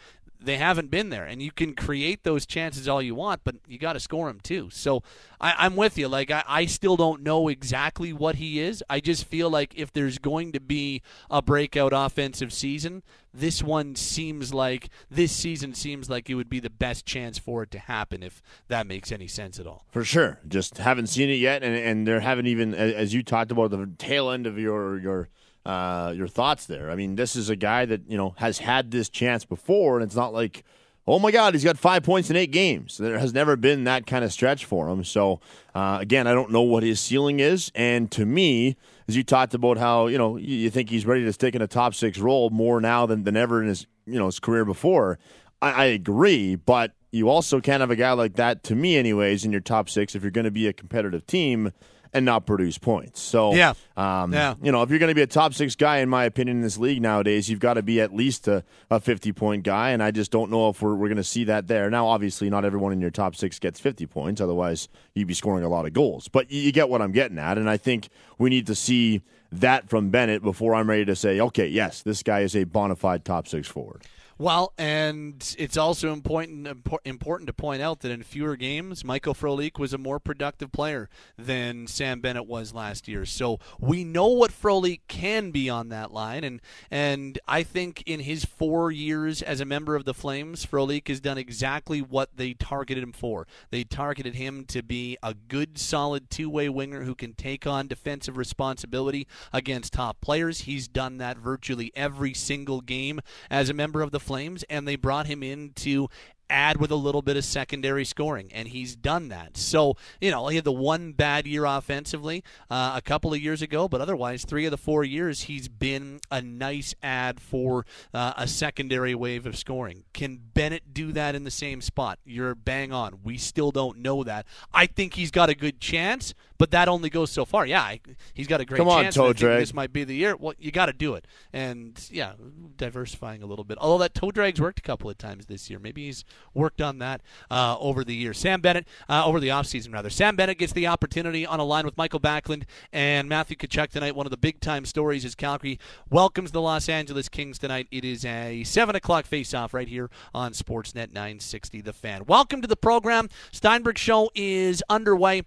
they 0.45 0.57
haven't 0.57 0.91
been 0.91 1.09
there. 1.09 1.25
And 1.25 1.41
you 1.41 1.51
can 1.51 1.73
create 1.73 2.23
those 2.23 2.45
chances 2.45 2.87
all 2.87 3.01
you 3.01 3.15
want, 3.15 3.41
but 3.43 3.55
you 3.67 3.77
got 3.77 3.93
to 3.93 3.99
score 3.99 4.27
them 4.27 4.39
too. 4.41 4.69
So 4.71 5.03
I, 5.41 5.53
I'm 5.57 5.75
with 5.75 5.97
you. 5.97 6.07
Like 6.07 6.31
I, 6.31 6.43
I 6.47 6.65
still 6.65 6.95
don't 6.95 7.21
know 7.21 7.47
exactly 7.47 8.13
what 8.13 8.35
he 8.35 8.59
is. 8.59 8.83
I 8.89 8.99
just 8.99 9.25
feel 9.25 9.49
like 9.49 9.73
if 9.75 9.91
there's 9.91 10.17
going 10.17 10.51
to 10.53 10.59
be 10.59 11.01
a 11.29 11.41
breakout 11.41 11.91
offensive 11.93 12.53
season, 12.53 13.03
this 13.33 13.61
one 13.61 13.95
seems 13.95 14.53
like 14.53 14.89
this 15.09 15.31
season 15.31 15.73
seems 15.73 16.09
like 16.09 16.29
it 16.29 16.35
would 16.35 16.49
be 16.49 16.59
the 16.61 16.69
best 16.69 17.05
chance 17.05 17.37
for 17.37 17.63
it 17.63 17.71
to 17.71 17.79
happen. 17.79 18.23
If 18.23 18.41
that 18.69 18.87
makes 18.87 19.11
any 19.11 19.27
sense 19.27 19.59
at 19.59 19.67
all. 19.67 19.85
For 19.91 20.03
sure. 20.03 20.39
Just 20.47 20.77
haven't 20.77 21.07
seen 21.07 21.29
it 21.29 21.39
yet, 21.39 21.63
and, 21.63 21.75
and 21.75 22.07
there 22.07 22.21
haven't 22.21 22.47
even, 22.47 22.73
as 22.73 23.13
you 23.13 23.23
talked 23.23 23.51
about, 23.51 23.71
the 23.71 23.89
tail 23.97 24.29
end 24.29 24.47
of 24.47 24.57
your 24.57 24.97
your 24.99 25.29
uh, 25.65 26.13
your 26.15 26.27
thoughts 26.27 26.65
there. 26.65 26.91
I 26.91 26.95
mean, 26.95 27.15
this 27.15 27.35
is 27.35 27.49
a 27.49 27.55
guy 27.55 27.85
that 27.85 28.01
you 28.07 28.17
know 28.17 28.35
has 28.37 28.59
had 28.59 28.91
this 28.91 29.09
chance 29.09 29.45
before, 29.45 29.95
and 29.97 30.03
it's 30.03 30.15
not 30.15 30.33
like, 30.33 30.63
oh 31.07 31.19
my 31.19 31.31
God, 31.31 31.53
he's 31.53 31.63
got 31.63 31.77
five 31.77 32.03
points 32.03 32.29
in 32.29 32.35
eight 32.35 32.51
games. 32.51 32.97
There 32.97 33.19
has 33.19 33.33
never 33.33 33.55
been 33.55 33.83
that 33.85 34.05
kind 34.05 34.23
of 34.23 34.31
stretch 34.31 34.65
for 34.65 34.89
him. 34.89 35.03
So 35.03 35.39
uh, 35.73 35.97
again, 35.99 36.27
I 36.27 36.33
don't 36.33 36.51
know 36.51 36.61
what 36.61 36.83
his 36.83 36.99
ceiling 36.99 37.39
is, 37.39 37.71
and 37.73 38.11
to 38.11 38.25
me, 38.25 38.75
as 39.07 39.15
you 39.15 39.23
talked 39.23 39.53
about 39.53 39.77
how 39.77 40.07
you 40.07 40.17
know 40.17 40.37
you, 40.37 40.69
think 40.69 40.89
he's 40.89 41.05
ready 41.05 41.23
to 41.25 41.33
stick 41.33 41.55
in 41.55 41.61
a 41.61 41.67
top 41.67 41.95
six 41.95 42.19
role 42.19 42.49
more 42.49 42.79
now 42.79 43.05
than, 43.05 43.23
than 43.23 43.35
ever 43.35 43.61
in 43.61 43.67
his 43.67 43.87
you 44.05 44.19
know 44.19 44.27
his 44.27 44.39
career 44.39 44.65
before. 44.65 45.17
I, 45.61 45.71
I 45.71 45.85
agree, 45.85 46.55
but 46.55 46.93
you 47.11 47.29
also 47.29 47.61
can't 47.61 47.79
have 47.79 47.91
a 47.91 47.95
guy 47.95 48.11
like 48.11 48.35
that, 48.35 48.61
to 48.63 48.75
me, 48.75 48.97
anyways, 48.97 49.45
in 49.45 49.51
your 49.51 49.61
top 49.61 49.89
six 49.89 50.15
if 50.15 50.21
you're 50.21 50.31
going 50.31 50.45
to 50.45 50.51
be 50.51 50.67
a 50.67 50.73
competitive 50.73 51.25
team 51.25 51.71
and 52.15 52.25
not 52.25 52.45
produce 52.45 52.77
points. 52.77 53.19
So, 53.21 53.53
Yeah. 53.53 53.73
um, 53.97 54.33
Yeah. 54.33 54.55
you 54.63 54.71
know, 54.71 54.81
if 54.81 54.89
you're 54.89 54.99
going 54.99 55.09
to 55.09 55.15
be 55.15 55.21
a 55.21 55.27
top 55.27 55.53
six 55.53 55.75
guy, 55.75 55.97
in 55.97 56.09
my 56.09 56.23
opinion, 56.23 56.57
in 56.57 56.63
this 56.63 56.77
league 56.77 57.01
nowadays, 57.01 57.49
you've 57.49 57.59
got 57.59 57.73
to 57.75 57.83
be 57.83 57.99
at 58.01 58.15
least 58.15 58.47
a, 58.47 58.63
a 58.89 58.99
50 58.99 59.31
point 59.33 59.63
guy. 59.63 59.89
And 59.91 60.01
I 60.01 60.11
just 60.11 60.31
don't 60.31 60.49
know 60.49 60.69
if 60.69 60.81
we're, 60.81 60.95
we're 60.95 61.09
going 61.09 61.17
to 61.17 61.23
see 61.23 61.43
that 61.43 61.67
there. 61.67 61.89
Now, 61.89 62.07
obviously, 62.07 62.49
not 62.49 62.63
everyone 62.65 62.93
in 62.93 63.01
your 63.01 63.11
top 63.11 63.35
six 63.35 63.59
gets 63.59 63.79
50 63.79 64.07
points. 64.07 64.39
Otherwise, 64.41 64.87
you'd 65.13 65.27
be 65.27 65.33
scoring 65.33 65.63
a 65.65 65.69
lot 65.69 65.85
of 65.85 65.93
goals. 65.93 66.27
But 66.29 66.49
you, 66.49 66.61
you 66.61 66.71
get 66.71 66.89
what 66.89 67.01
I'm 67.01 67.11
getting 67.11 67.37
at. 67.37 67.57
And 67.57 67.69
I 67.69 67.77
think 67.77 68.07
we 68.37 68.49
need 68.49 68.65
to 68.67 68.75
see 68.75 69.21
that 69.51 69.89
from 69.89 70.09
Bennett 70.09 70.41
before 70.41 70.73
I'm 70.73 70.89
ready 70.89 71.05
to 71.05 71.15
say, 71.15 71.39
okay, 71.39 71.67
yes, 71.67 72.01
this 72.01 72.23
guy 72.23 72.39
is 72.41 72.55
a 72.55 72.63
bona 72.63 72.95
fide 72.95 73.25
top 73.25 73.47
six 73.47 73.67
forward. 73.67 74.03
Well, 74.37 74.73
and 74.77 75.55
it's 75.57 75.77
also 75.77 76.11
important 76.11 76.67
important 77.05 77.47
to 77.47 77.53
point 77.53 77.81
out 77.81 78.01
that 78.01 78.11
in 78.11 78.21
fewer 78.21 78.57
games, 78.57 79.05
Michael 79.05 79.33
Frolik 79.33 79.79
was 79.79 79.93
a 79.93 79.97
more 79.97 80.19
productive 80.19 80.73
player 80.73 81.07
than 81.37 81.87
Sam 81.87 82.19
Bennett 82.19 82.45
was 82.45 82.73
last 82.73 83.07
year. 83.07 83.25
So 83.25 83.61
we 83.79 84.03
know 84.03 84.27
what 84.27 84.51
Frolik 84.51 84.99
can 85.07 85.51
be 85.51 85.69
on 85.69 85.87
that 85.87 86.11
line, 86.11 86.43
and 86.43 86.59
and 86.91 87.39
I 87.47 87.63
think 87.63 88.03
in 88.05 88.19
his 88.19 88.43
four 88.43 88.91
years 88.91 89.41
as 89.41 89.61
a 89.61 89.65
member 89.65 89.95
of 89.95 90.03
the 90.03 90.13
Flames, 90.13 90.65
Frolik 90.65 91.07
has 91.07 91.21
done 91.21 91.37
exactly 91.37 92.01
what 92.01 92.35
they 92.35 92.53
targeted 92.55 93.03
him 93.03 93.13
for. 93.13 93.47
They 93.69 93.85
targeted 93.85 94.35
him 94.35 94.65
to 94.65 94.83
be 94.83 95.17
a 95.23 95.33
good, 95.33 95.77
solid 95.77 96.29
two-way 96.29 96.67
winger 96.67 97.03
who 97.03 97.15
can 97.15 97.35
take 97.35 97.65
on 97.65 97.87
defensive 97.87 98.35
responsibility 98.35 99.27
against 99.53 99.93
top 99.93 100.19
players. 100.19 100.61
He's 100.61 100.89
done 100.89 101.19
that 101.19 101.37
virtually 101.37 101.93
every 101.95 102.33
single 102.33 102.81
game 102.81 103.21
as 103.49 103.69
a 103.69 103.73
member 103.73 104.01
of 104.01 104.11
the 104.11 104.24
Flames, 104.25 104.63
and 104.63 104.87
they 104.87 104.95
brought 104.95 105.27
him 105.27 105.43
in 105.43 105.71
to 105.75 106.09
add 106.49 106.77
with 106.77 106.91
a 106.91 106.95
little 106.95 107.21
bit 107.21 107.37
of 107.37 107.45
secondary 107.45 108.05
scoring, 108.05 108.51
and 108.53 108.67
he's 108.67 108.95
done 108.95 109.29
that. 109.29 109.57
So, 109.57 109.97
you 110.21 110.31
know, 110.31 110.47
he 110.47 110.55
had 110.55 110.65
the 110.65 110.71
one 110.71 111.13
bad 111.13 111.47
year 111.47 111.65
offensively 111.65 112.43
uh, 112.69 112.93
a 112.95 113.01
couple 113.01 113.33
of 113.33 113.41
years 113.41 113.61
ago, 113.61 113.87
but 113.87 114.01
otherwise, 114.01 114.45
three 114.45 114.65
of 114.65 114.71
the 114.71 114.77
four 114.77 115.03
years, 115.03 115.43
he's 115.43 115.67
been 115.67 116.19
a 116.31 116.41
nice 116.41 116.93
add 117.01 117.39
for 117.39 117.85
uh, 118.13 118.33
a 118.37 118.47
secondary 118.47 119.15
wave 119.15 119.45
of 119.45 119.57
scoring. 119.57 120.03
Can 120.13 120.39
Bennett 120.53 120.93
do 120.93 121.11
that 121.11 121.35
in 121.35 121.43
the 121.43 121.51
same 121.51 121.81
spot? 121.81 122.19
You're 122.25 122.55
bang 122.55 122.91
on. 122.91 123.19
We 123.23 123.37
still 123.37 123.71
don't 123.71 123.99
know 123.99 124.23
that. 124.23 124.45
I 124.73 124.85
think 124.85 125.13
he's 125.15 125.31
got 125.31 125.49
a 125.49 125.55
good 125.55 125.79
chance, 125.79 126.33
but 126.57 126.71
that 126.71 126.87
only 126.87 127.09
goes 127.09 127.31
so 127.31 127.45
far. 127.45 127.65
Yeah, 127.65 127.81
I, 127.81 127.99
he's 128.33 128.47
got 128.47 128.61
a 128.61 128.65
great 128.65 128.77
Come 128.77 128.87
on, 128.87 129.03
chance. 129.03 129.15
toe 129.15 129.33
drag. 129.33 129.59
This 129.59 129.73
might 129.73 129.91
be 129.91 130.03
the 130.03 130.15
year. 130.15 130.35
Well, 130.35 130.53
you 130.59 130.71
got 130.71 130.87
to 130.87 130.93
do 130.93 131.15
it, 131.15 131.25
and 131.51 131.99
yeah, 132.11 132.33
diversifying 132.77 133.43
a 133.43 133.45
little 133.45 133.65
bit. 133.65 133.77
Although 133.79 134.03
that 134.03 134.13
toe 134.13 134.31
drag's 134.31 134.61
worked 134.61 134.79
a 134.79 134.83
couple 134.83 135.09
of 135.09 135.17
times 135.17 135.47
this 135.47 135.69
year. 135.69 135.79
Maybe 135.79 136.05
he's 136.05 136.23
worked 136.53 136.81
on 136.81 136.99
that 136.99 137.21
uh, 137.51 137.77
over 137.79 138.03
the 138.03 138.15
years. 138.15 138.37
Sam 138.37 138.61
Bennett, 138.61 138.87
uh, 139.09 139.25
over 139.25 139.39
the 139.39 139.49
offseason, 139.49 139.93
rather. 139.93 140.09
Sam 140.09 140.35
Bennett 140.35 140.57
gets 140.57 140.73
the 140.73 140.87
opportunity 140.87 141.45
on 141.45 141.59
a 141.59 141.63
line 141.63 141.85
with 141.85 141.97
Mikael 141.97 142.19
Backlund 142.19 142.63
and 142.91 143.27
Matthew 143.27 143.57
Tkachuk 143.57 143.89
tonight. 143.89 144.15
One 144.15 144.25
of 144.25 144.31
the 144.31 144.37
big 144.37 144.59
time 144.59 144.85
stories 144.85 145.25
is 145.25 145.35
Calgary 145.35 145.79
welcomes 146.09 146.51
the 146.51 146.61
Los 146.61 146.89
Angeles 146.89 147.29
Kings 147.29 147.59
tonight. 147.59 147.87
It 147.91 148.05
is 148.05 148.25
a 148.25 148.63
7 148.63 148.95
o'clock 148.95 149.25
face 149.25 149.53
off 149.53 149.73
right 149.73 149.87
here 149.87 150.09
on 150.33 150.53
Sportsnet 150.53 151.11
960 151.11 151.81
The 151.81 151.93
Fan. 151.93 152.25
Welcome 152.25 152.61
to 152.61 152.67
the 152.67 152.75
program. 152.75 153.29
Steinberg 153.51 153.97
Show 153.97 154.29
is 154.33 154.81
underway 154.89 155.43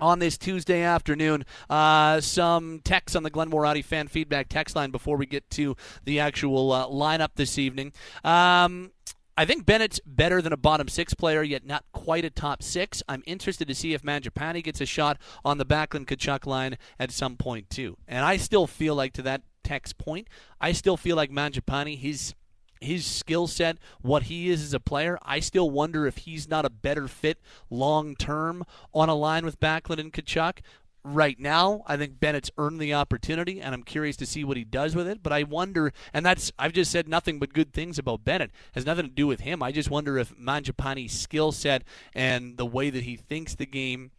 on 0.00 0.18
this 0.18 0.38
Tuesday 0.38 0.82
afternoon. 0.82 1.44
Uh, 1.68 2.20
some 2.20 2.80
text 2.82 3.14
on 3.14 3.22
the 3.22 3.30
Glenmore 3.30 3.66
Audi 3.66 3.82
fan 3.82 4.08
feedback 4.08 4.48
text 4.48 4.74
line 4.74 4.90
before 4.90 5.16
we 5.16 5.26
get 5.26 5.48
to 5.50 5.76
the 6.04 6.20
actual 6.20 6.72
uh, 6.72 6.86
lineup 6.86 7.30
this 7.36 7.58
evening. 7.58 7.92
Um, 8.24 8.92
I 9.40 9.46
think 9.46 9.64
Bennett's 9.64 10.00
better 10.04 10.42
than 10.42 10.52
a 10.52 10.58
bottom 10.58 10.86
six 10.86 11.14
player, 11.14 11.42
yet 11.42 11.64
not 11.64 11.86
quite 11.92 12.26
a 12.26 12.30
top 12.30 12.62
six. 12.62 13.02
I'm 13.08 13.22
interested 13.24 13.66
to 13.68 13.74
see 13.74 13.94
if 13.94 14.02
Mangiapane 14.02 14.62
gets 14.62 14.82
a 14.82 14.84
shot 14.84 15.16
on 15.46 15.56
the 15.56 15.64
Backlund 15.64 16.04
Tkachuk 16.08 16.44
line 16.44 16.76
at 16.98 17.10
some 17.10 17.38
point 17.38 17.70
too. 17.70 17.96
And 18.06 18.22
I 18.22 18.36
still 18.36 18.66
feel 18.66 18.94
like 18.94 19.14
to 19.14 19.22
that 19.22 19.40
text 19.64 19.96
point, 19.96 20.28
I 20.60 20.72
still 20.72 20.98
feel 20.98 21.16
like 21.16 21.30
Mangiapane, 21.30 21.96
he's 21.96 22.34
his 22.82 23.06
skill 23.06 23.46
set, 23.46 23.78
what 24.02 24.24
he 24.24 24.50
is 24.50 24.62
as 24.62 24.74
a 24.74 24.80
player, 24.80 25.18
I 25.22 25.40
still 25.40 25.70
wonder 25.70 26.06
if 26.06 26.18
he's 26.18 26.46
not 26.46 26.66
a 26.66 26.70
better 26.70 27.08
fit 27.08 27.38
long 27.70 28.16
term 28.16 28.62
on 28.92 29.08
a 29.08 29.14
line 29.14 29.46
with 29.46 29.58
Backlund 29.58 30.00
and 30.00 30.12
Tkachuk. 30.12 30.58
Right 31.02 31.40
now, 31.40 31.82
I 31.86 31.96
think 31.96 32.20
Bennett's 32.20 32.50
earned 32.58 32.78
the 32.78 32.92
opportunity, 32.92 33.60
and 33.60 33.74
I'm 33.74 33.82
curious 33.82 34.16
to 34.18 34.26
see 34.26 34.44
what 34.44 34.58
he 34.58 34.64
does 34.64 34.94
with 34.94 35.08
it. 35.08 35.22
But 35.22 35.32
I 35.32 35.44
wonder, 35.44 35.92
and 36.12 36.26
that's 36.26 36.52
I've 36.58 36.74
just 36.74 36.90
said 36.90 37.08
nothing 37.08 37.38
but 37.38 37.54
good 37.54 37.72
things 37.72 37.98
about 37.98 38.22
Bennett. 38.24 38.50
Has 38.74 38.84
nothing 38.84 39.06
to 39.06 39.10
do 39.10 39.26
with 39.26 39.40
him. 39.40 39.62
I 39.62 39.72
just 39.72 39.90
wonder 39.90 40.18
if 40.18 40.36
Mangiapane's 40.36 41.18
skill 41.18 41.52
set 41.52 41.84
and 42.14 42.58
the 42.58 42.66
way 42.66 42.90
that 42.90 43.04
he 43.04 43.16
thinks 43.16 43.54
the 43.54 43.64
game 43.64 44.10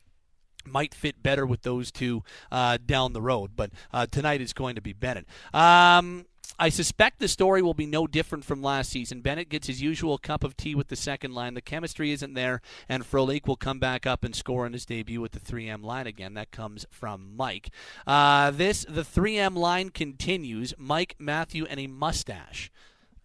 might 0.66 0.94
fit 0.94 1.22
better 1.22 1.46
with 1.46 1.62
those 1.62 1.92
two 1.92 2.24
uh, 2.52 2.78
down 2.84 3.14
the 3.14 3.22
road. 3.22 3.52
But 3.56 3.72
uh, 3.94 4.08
tonight 4.08 4.42
is 4.42 4.54
going 4.54 4.76
to 4.76 4.82
be 4.82 4.94
Bennett. 4.94 5.28
Um, 5.54 6.26
I 6.60 6.70
suspect 6.70 7.20
the 7.20 7.28
story 7.28 7.62
will 7.62 7.74
be 7.74 7.86
no 7.86 8.06
different 8.06 8.46
from 8.46 8.62
last 8.62 8.92
season. 8.92 9.22
Bennett 9.22 9.50
gets 9.50 9.68
his 9.68 9.82
usual 9.82 10.18
cup 10.18 10.44
of 10.44 10.56
tea 10.56 10.76
with 10.76 10.90
the 10.90 10.96
second 10.96 11.34
line. 11.34 11.56
The 11.56 11.62
chemistry 11.62 12.12
isn't 12.12 12.34
there, 12.36 12.62
and 12.88 13.04
Frolik 13.04 13.48
will 13.48 13.56
come 13.56 13.80
back 13.80 14.06
up 14.06 14.24
and 14.24 14.36
score 14.36 14.66
in 14.66 14.74
his 14.74 14.86
debut 14.86 15.22
with 15.22 15.32
the 15.32 15.40
3M 15.40 15.84
line 15.84 16.08
again. 16.08 16.36
That 16.36 16.52
comes 16.52 16.86
from 16.92 17.36
Mike. 17.36 17.72
Uh, 18.06 18.52
this 18.52 18.86
the 18.88 19.02
3M 19.02 19.56
line 19.56 19.90
continues. 19.90 20.74
Mike, 20.78 21.16
Matthew, 21.18 21.66
and 21.66 21.80
a 21.80 21.88
mustache. 21.88 22.72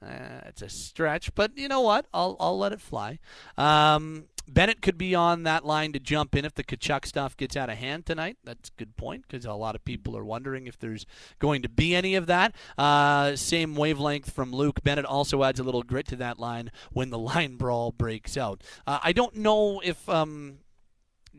Uh, 0.02 0.40
it's 0.46 0.62
a 0.62 0.68
stretch, 0.68 1.34
but 1.34 1.56
you 1.56 1.68
know 1.68 1.80
what? 1.80 2.06
I'll 2.12 2.36
I'll 2.38 2.58
let 2.58 2.72
it 2.72 2.80
fly. 2.80 3.18
Um, 3.56 4.24
Bennett 4.48 4.80
could 4.80 4.96
be 4.96 5.14
on 5.14 5.42
that 5.42 5.64
line 5.64 5.92
to 5.92 5.98
jump 5.98 6.34
in 6.36 6.44
if 6.44 6.54
the 6.54 6.62
Tkachuk 6.62 7.04
stuff 7.06 7.36
gets 7.36 7.56
out 7.56 7.68
of 7.68 7.78
hand 7.78 8.06
tonight. 8.06 8.36
That's 8.44 8.68
a 8.68 8.78
good 8.78 8.96
point 8.96 9.24
because 9.28 9.44
a 9.44 9.52
lot 9.52 9.74
of 9.74 9.84
people 9.84 10.16
are 10.16 10.24
wondering 10.24 10.66
if 10.66 10.78
there's 10.78 11.04
going 11.38 11.62
to 11.62 11.68
be 11.68 11.94
any 11.94 12.14
of 12.14 12.26
that. 12.26 12.54
Uh, 12.78 13.34
same 13.36 13.74
wavelength 13.74 14.30
from 14.30 14.52
Luke. 14.52 14.82
Bennett 14.82 15.04
also 15.04 15.42
adds 15.42 15.58
a 15.58 15.64
little 15.64 15.82
grit 15.82 16.06
to 16.08 16.16
that 16.16 16.38
line 16.38 16.70
when 16.92 17.10
the 17.10 17.18
line 17.26 17.56
brawl 17.56 17.92
breaks 17.92 18.36
out. 18.36 18.62
Uh, 18.86 18.98
I 19.02 19.12
don't 19.12 19.36
know 19.36 19.80
if. 19.80 20.08
Um, 20.08 20.58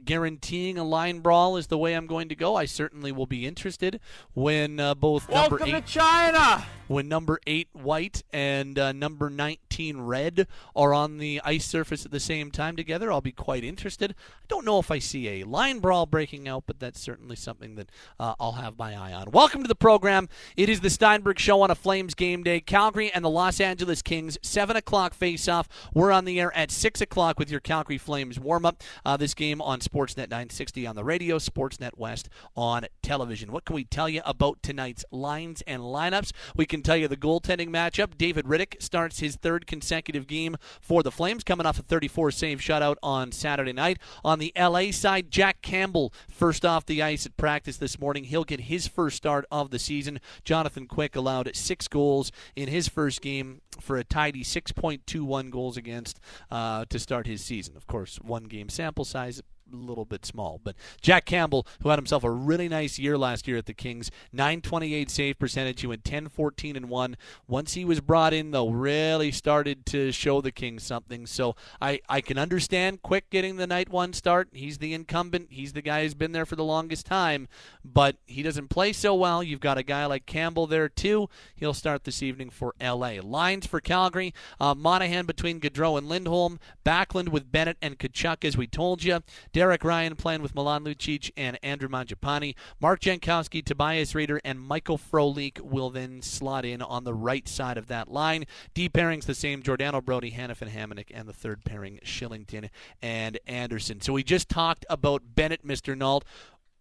guaranteeing 0.07 0.77
a 0.77 0.83
line 0.83 1.19
brawl 1.19 1.57
is 1.57 1.67
the 1.67 1.77
way 1.77 1.93
I'm 1.93 2.07
going 2.07 2.29
to 2.29 2.35
go. 2.35 2.55
I 2.55 2.65
certainly 2.65 3.11
will 3.11 3.25
be 3.27 3.45
interested 3.45 3.99
when 4.33 4.79
uh, 4.79 4.95
both 4.95 5.29
Welcome 5.29 5.59
number 5.59 5.77
eight, 5.77 5.85
to 5.85 5.93
China. 5.93 6.65
when 6.87 7.07
number 7.09 7.39
eight 7.45 7.67
white 7.73 8.23
and 8.31 8.79
uh, 8.79 8.93
number 8.93 9.29
19 9.29 9.99
red 10.01 10.47
are 10.75 10.93
on 10.93 11.17
the 11.17 11.41
ice 11.43 11.65
surface 11.65 12.05
at 12.05 12.11
the 12.11 12.19
same 12.19 12.49
time 12.49 12.75
together. 12.75 13.11
I'll 13.11 13.21
be 13.21 13.31
quite 13.33 13.63
interested. 13.63 14.15
I 14.17 14.45
don't 14.47 14.65
know 14.65 14.79
if 14.79 14.89
I 14.89 14.99
see 14.99 15.27
a 15.27 15.43
line 15.43 15.79
brawl 15.79 16.05
breaking 16.05 16.47
out, 16.47 16.63
but 16.65 16.79
that's 16.79 17.01
certainly 17.01 17.35
something 17.35 17.75
that 17.75 17.91
uh, 18.17 18.35
I'll 18.39 18.53
have 18.53 18.77
my 18.79 18.95
eye 18.95 19.11
on. 19.11 19.31
Welcome 19.31 19.61
to 19.61 19.67
the 19.67 19.75
program. 19.75 20.29
It 20.55 20.69
is 20.69 20.79
the 20.79 20.89
Steinberg 20.89 21.37
Show 21.37 21.61
on 21.61 21.69
a 21.69 21.75
Flames 21.75 22.13
game 22.15 22.43
day. 22.43 22.61
Calgary 22.61 23.11
and 23.11 23.25
the 23.25 23.29
Los 23.29 23.59
Angeles 23.59 24.01
Kings, 24.01 24.37
7 24.41 24.77
o'clock 24.77 25.13
face 25.13 25.49
off. 25.49 25.67
We're 25.93 26.11
on 26.13 26.23
the 26.23 26.39
air 26.39 26.55
at 26.55 26.71
6 26.71 27.01
o'clock 27.01 27.37
with 27.37 27.51
your 27.51 27.59
Calgary 27.59 27.97
Flames 27.97 28.39
warm 28.39 28.65
up. 28.65 28.81
Uh, 29.05 29.17
this 29.17 29.33
game 29.33 29.61
on 29.61 29.81
Sportsnet 29.97 30.29
960 30.29 30.85
on 30.85 30.95
the 30.95 31.03
radio, 31.03 31.39
Sportsnet 31.39 31.97
West 31.97 32.29
on 32.55 32.85
television. 33.01 33.51
What 33.51 33.65
can 33.65 33.75
we 33.75 33.83
tell 33.83 34.07
you 34.07 34.21
about 34.25 34.61
tonight's 34.61 35.03
lines 35.11 35.63
and 35.65 35.81
lineups? 35.81 36.33
We 36.55 36.67
can 36.67 36.83
tell 36.83 36.95
you 36.95 37.07
the 37.07 37.17
goaltending 37.17 37.69
matchup. 37.69 38.15
David 38.15 38.45
Rittich 38.45 38.79
starts 38.79 39.21
his 39.21 39.37
third 39.37 39.65
consecutive 39.65 40.27
game 40.27 40.55
for 40.79 41.01
the 41.01 41.09
Flames, 41.09 41.43
coming 41.43 41.65
off 41.65 41.79
a 41.79 41.81
34 41.81 42.29
save 42.29 42.59
shutout 42.59 42.97
on 43.01 43.31
Saturday 43.31 43.73
night. 43.73 43.97
On 44.23 44.37
the 44.37 44.53
LA 44.55 44.91
side, 44.91 45.31
Jack 45.31 45.63
Campbell 45.63 46.13
first 46.29 46.63
off 46.63 46.85
the 46.85 47.01
ice 47.01 47.25
at 47.25 47.35
practice 47.35 47.77
this 47.77 47.99
morning. 47.99 48.25
He'll 48.25 48.43
get 48.43 48.61
his 48.61 48.87
first 48.87 49.17
start 49.17 49.45
of 49.51 49.71
the 49.71 49.79
season. 49.79 50.19
Jonathan 50.43 50.85
Quick 50.85 51.15
allowed 51.15 51.49
six 51.55 51.87
goals 51.87 52.31
in 52.55 52.67
his 52.67 52.87
first 52.87 53.19
game 53.21 53.61
for 53.81 53.97
a 53.97 54.03
tidy 54.03 54.43
6.21 54.43 55.49
goals 55.49 55.75
against 55.75 56.19
uh, 56.51 56.85
to 56.89 56.99
start 56.99 57.25
his 57.25 57.43
season. 57.43 57.75
Of 57.75 57.87
course, 57.87 58.17
one 58.21 58.43
game 58.43 58.69
sample 58.69 59.05
size 59.05 59.41
little 59.75 60.05
bit 60.05 60.25
small. 60.25 60.59
But 60.63 60.75
Jack 61.01 61.25
Campbell, 61.25 61.67
who 61.81 61.89
had 61.89 61.99
himself 61.99 62.23
a 62.23 62.31
really 62.31 62.67
nice 62.67 62.99
year 62.99 63.17
last 63.17 63.47
year 63.47 63.57
at 63.57 63.65
the 63.65 63.73
Kings, 63.73 64.11
928 64.31 65.09
save 65.09 65.39
percentage. 65.39 65.81
He 65.81 65.87
went 65.87 66.03
10 66.03 66.29
14 66.29 66.75
and 66.75 66.89
1. 66.89 67.17
Once 67.47 67.73
he 67.73 67.85
was 67.85 68.01
brought 68.01 68.33
in, 68.33 68.51
though, 68.51 68.69
really 68.69 69.31
started 69.31 69.85
to 69.87 70.11
show 70.11 70.41
the 70.41 70.51
Kings 70.51 70.83
something. 70.83 71.25
So 71.25 71.55
I, 71.81 71.99
I 72.09 72.21
can 72.21 72.37
understand 72.37 73.01
Quick 73.01 73.29
getting 73.29 73.57
the 73.57 73.67
night 73.67 73.89
one 73.89 74.13
start. 74.13 74.49
He's 74.51 74.77
the 74.77 74.93
incumbent, 74.93 75.47
he's 75.51 75.73
the 75.73 75.81
guy 75.81 76.03
who's 76.03 76.13
been 76.13 76.31
there 76.31 76.45
for 76.45 76.55
the 76.55 76.63
longest 76.63 77.05
time, 77.05 77.47
but 77.83 78.17
he 78.25 78.43
doesn't 78.43 78.69
play 78.69 78.93
so 78.93 79.15
well. 79.15 79.43
You've 79.43 79.59
got 79.59 79.77
a 79.77 79.83
guy 79.83 80.05
like 80.05 80.25
Campbell 80.25 80.67
there, 80.67 80.89
too. 80.89 81.29
He'll 81.55 81.73
start 81.73 82.03
this 82.03 82.23
evening 82.23 82.49
for 82.49 82.73
LA. 82.81 83.15
Lines 83.21 83.65
for 83.65 83.79
Calgary 83.79 84.33
uh, 84.59 84.75
Monahan 84.75 85.25
between 85.25 85.59
Gaudreau 85.59 85.97
and 85.97 86.07
Lindholm, 86.07 86.59
Backlund 86.85 87.29
with 87.29 87.51
Bennett 87.51 87.77
and 87.81 87.97
Tkachuk, 87.97 88.43
as 88.45 88.57
we 88.57 88.67
told 88.67 89.03
you. 89.03 89.21
Derek 89.57 89.83
Ryan 89.83 90.15
playing 90.15 90.43
with 90.43 90.53
Milan 90.53 90.83
Lucic 90.83 91.31
and 91.35 91.57
Andrew 91.63 91.89
Mangiapane. 91.89 92.53
Mark 92.79 92.99
Jankowski, 92.99 93.65
Tobias 93.65 94.13
Rieder, 94.13 94.37
and 94.45 94.59
Michael 94.59 94.99
Frolik 94.99 95.59
will 95.61 95.89
then 95.89 96.21
slot 96.21 96.63
in 96.63 96.79
on 96.79 97.05
the 97.05 97.13
right 97.15 97.47
side 97.47 97.75
of 97.75 97.87
that 97.87 98.07
line. 98.07 98.45
D 98.75 98.87
pairings 98.87 99.25
the 99.25 99.33
same: 99.33 99.63
Giordano 99.63 99.99
Brodie, 99.99 100.33
Hanifin 100.33 100.69
Hamonic, 100.69 101.07
and 101.11 101.27
the 101.27 101.33
third 101.33 101.65
pairing 101.65 101.99
Kylington 102.05 102.69
and 103.01 103.39
Andersson. 103.47 103.99
So 103.99 104.13
we 104.13 104.21
just 104.21 104.47
talked 104.47 104.85
about 104.91 105.23
Bennett, 105.33 105.65
Mr. 105.65 105.97
Nault. 105.97 106.23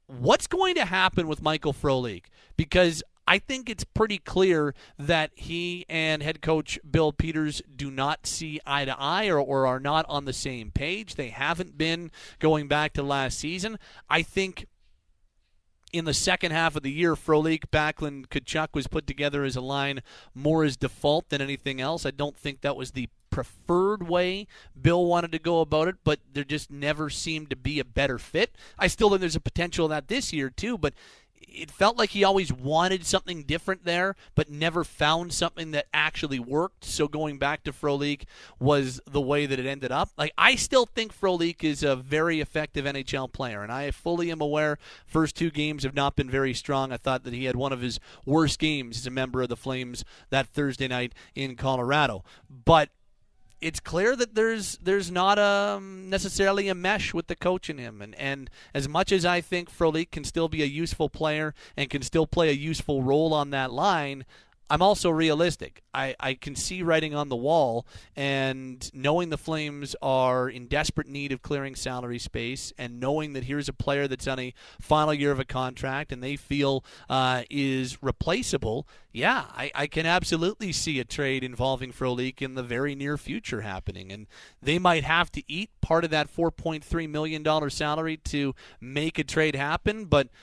What's 0.06 0.46
going 0.46 0.74
to 0.74 0.84
happen 0.84 1.28
with 1.28 1.40
Michael 1.40 1.72
Frolik? 1.72 2.24
Because 2.58 3.02
I 3.26 3.38
think 3.38 3.68
it's 3.68 3.84
pretty 3.84 4.18
clear 4.18 4.74
that 4.98 5.32
he 5.34 5.84
and 5.88 6.22
head 6.22 6.40
coach 6.40 6.78
Bill 6.88 7.12
Peters 7.12 7.60
do 7.74 7.90
not 7.90 8.26
see 8.26 8.60
eye 8.64 8.84
to 8.84 8.96
eye 8.98 9.26
or, 9.26 9.40
or 9.40 9.66
are 9.66 9.80
not 9.80 10.06
on 10.08 10.24
the 10.24 10.32
same 10.32 10.70
page. 10.70 11.16
They 11.16 11.30
haven't 11.30 11.76
been 11.76 12.10
going 12.38 12.68
back 12.68 12.92
to 12.94 13.02
last 13.02 13.38
season. 13.38 13.78
I 14.08 14.22
think 14.22 14.66
in 15.92 16.04
the 16.04 16.14
second 16.14 16.52
half 16.52 16.76
of 16.76 16.82
the 16.82 16.92
year, 16.92 17.14
Frolik, 17.14 17.66
Backlund, 17.72 18.28
Tkachuk 18.28 18.68
was 18.74 18.86
put 18.86 19.06
together 19.06 19.44
as 19.44 19.56
a 19.56 19.60
line 19.60 20.02
more 20.34 20.62
as 20.62 20.76
default 20.76 21.28
than 21.30 21.40
anything 21.40 21.80
else. 21.80 22.04
I 22.06 22.10
don't 22.10 22.36
think 22.36 22.60
that 22.60 22.76
was 22.76 22.92
the 22.92 23.08
preferred 23.30 24.08
way 24.08 24.46
Bill 24.80 25.04
wanted 25.04 25.32
to 25.32 25.38
go 25.38 25.60
about 25.60 25.88
it, 25.88 25.96
but 26.04 26.20
there 26.32 26.44
just 26.44 26.70
never 26.70 27.10
seemed 27.10 27.50
to 27.50 27.56
be 27.56 27.78
a 27.78 27.84
better 27.84 28.18
fit. 28.18 28.56
I 28.78 28.86
still 28.86 29.10
think 29.10 29.20
there's 29.20 29.36
a 29.36 29.40
potential 29.40 29.86
of 29.86 29.90
that 29.90 30.08
this 30.08 30.32
year 30.32 30.48
too, 30.48 30.78
but 30.78 30.94
it 31.40 31.70
felt 31.70 31.96
like 31.96 32.10
he 32.10 32.22
always 32.22 32.52
wanted 32.52 33.06
something 33.06 33.42
different 33.42 33.84
there, 33.84 34.14
but 34.34 34.50
never 34.50 34.84
found 34.84 35.32
something 35.32 35.70
that 35.70 35.86
actually 35.92 36.38
worked. 36.38 36.84
So 36.84 37.08
going 37.08 37.38
back 37.38 37.64
to 37.64 37.72
Frolik 37.72 38.24
was 38.60 39.00
the 39.06 39.20
way 39.20 39.46
that 39.46 39.58
it 39.58 39.66
ended 39.66 39.90
up. 39.90 40.10
Like 40.18 40.32
I 40.36 40.54
still 40.56 40.86
think 40.86 41.18
Frolik 41.18 41.64
is 41.64 41.82
a 41.82 41.96
very 41.96 42.40
effective 42.40 42.84
NHL 42.84 43.32
player, 43.32 43.62
and 43.62 43.72
I 43.72 43.90
fully 43.90 44.30
am 44.30 44.40
aware. 44.40 44.78
First 45.06 45.36
two 45.36 45.50
games 45.50 45.82
have 45.84 45.94
not 45.94 46.16
been 46.16 46.30
very 46.30 46.54
strong. 46.54 46.92
I 46.92 46.98
thought 46.98 47.24
that 47.24 47.32
he 47.32 47.46
had 47.46 47.56
one 47.56 47.72
of 47.72 47.80
his 47.80 47.98
worst 48.24 48.58
games 48.58 48.98
as 48.98 49.06
a 49.06 49.10
member 49.10 49.42
of 49.42 49.48
the 49.48 49.56
Flames 49.56 50.04
that 50.30 50.46
Thursday 50.46 50.88
night 50.88 51.14
in 51.34 51.56
Colorado, 51.56 52.24
but 52.48 52.90
it's 53.60 53.80
clear 53.80 54.14
that 54.16 54.34
there's 54.34 54.78
there's 54.78 55.10
not 55.10 55.38
a, 55.38 55.80
necessarily 55.80 56.68
a 56.68 56.74
mesh 56.74 57.14
with 57.14 57.26
the 57.26 57.36
coach 57.36 57.70
in 57.70 57.78
him, 57.78 58.02
and 58.02 58.14
and 58.16 58.50
as 58.74 58.88
much 58.88 59.12
as 59.12 59.24
I 59.24 59.40
think 59.40 59.70
Frolik 59.70 60.10
can 60.10 60.24
still 60.24 60.48
be 60.48 60.62
a 60.62 60.66
useful 60.66 61.08
player 61.08 61.54
and 61.76 61.88
can 61.88 62.02
still 62.02 62.26
play 62.26 62.48
a 62.50 62.52
useful 62.52 63.02
role 63.02 63.32
on 63.32 63.50
that 63.50 63.72
line. 63.72 64.24
I'm 64.68 64.82
also 64.82 65.10
realistic. 65.10 65.82
I, 65.94 66.16
I 66.18 66.34
can 66.34 66.56
see 66.56 66.82
writing 66.82 67.14
on 67.14 67.28
the 67.28 67.36
wall 67.36 67.86
and 68.16 68.90
knowing 68.92 69.30
the 69.30 69.38
Flames 69.38 69.94
are 70.02 70.48
in 70.48 70.66
desperate 70.66 71.06
need 71.06 71.30
of 71.30 71.40
clearing 71.40 71.76
salary 71.76 72.18
space 72.18 72.72
and 72.76 72.98
knowing 72.98 73.32
that 73.34 73.44
here's 73.44 73.68
a 73.68 73.72
player 73.72 74.08
that's 74.08 74.26
on 74.26 74.40
a 74.40 74.54
final 74.80 75.14
year 75.14 75.30
of 75.30 75.38
a 75.38 75.44
contract 75.44 76.10
and 76.10 76.22
they 76.22 76.34
feel 76.34 76.84
uh, 77.08 77.44
is 77.48 78.02
replaceable. 78.02 78.88
Yeah, 79.12 79.44
I, 79.50 79.70
I 79.74 79.86
can 79.86 80.04
absolutely 80.04 80.72
see 80.72 80.98
a 80.98 81.04
trade 81.04 81.44
involving 81.44 81.92
Frolik 81.92 82.42
in 82.42 82.54
the 82.54 82.62
very 82.62 82.94
near 82.94 83.16
future 83.16 83.60
happening. 83.60 84.10
And 84.10 84.26
they 84.60 84.78
might 84.78 85.04
have 85.04 85.30
to 85.32 85.42
eat 85.46 85.70
part 85.80 86.04
of 86.04 86.10
that 86.10 86.34
$4.3 86.34 87.08
million 87.08 87.70
salary 87.70 88.16
to 88.16 88.54
make 88.80 89.18
a 89.18 89.24
trade 89.24 89.54
happen, 89.54 90.06
but– 90.06 90.28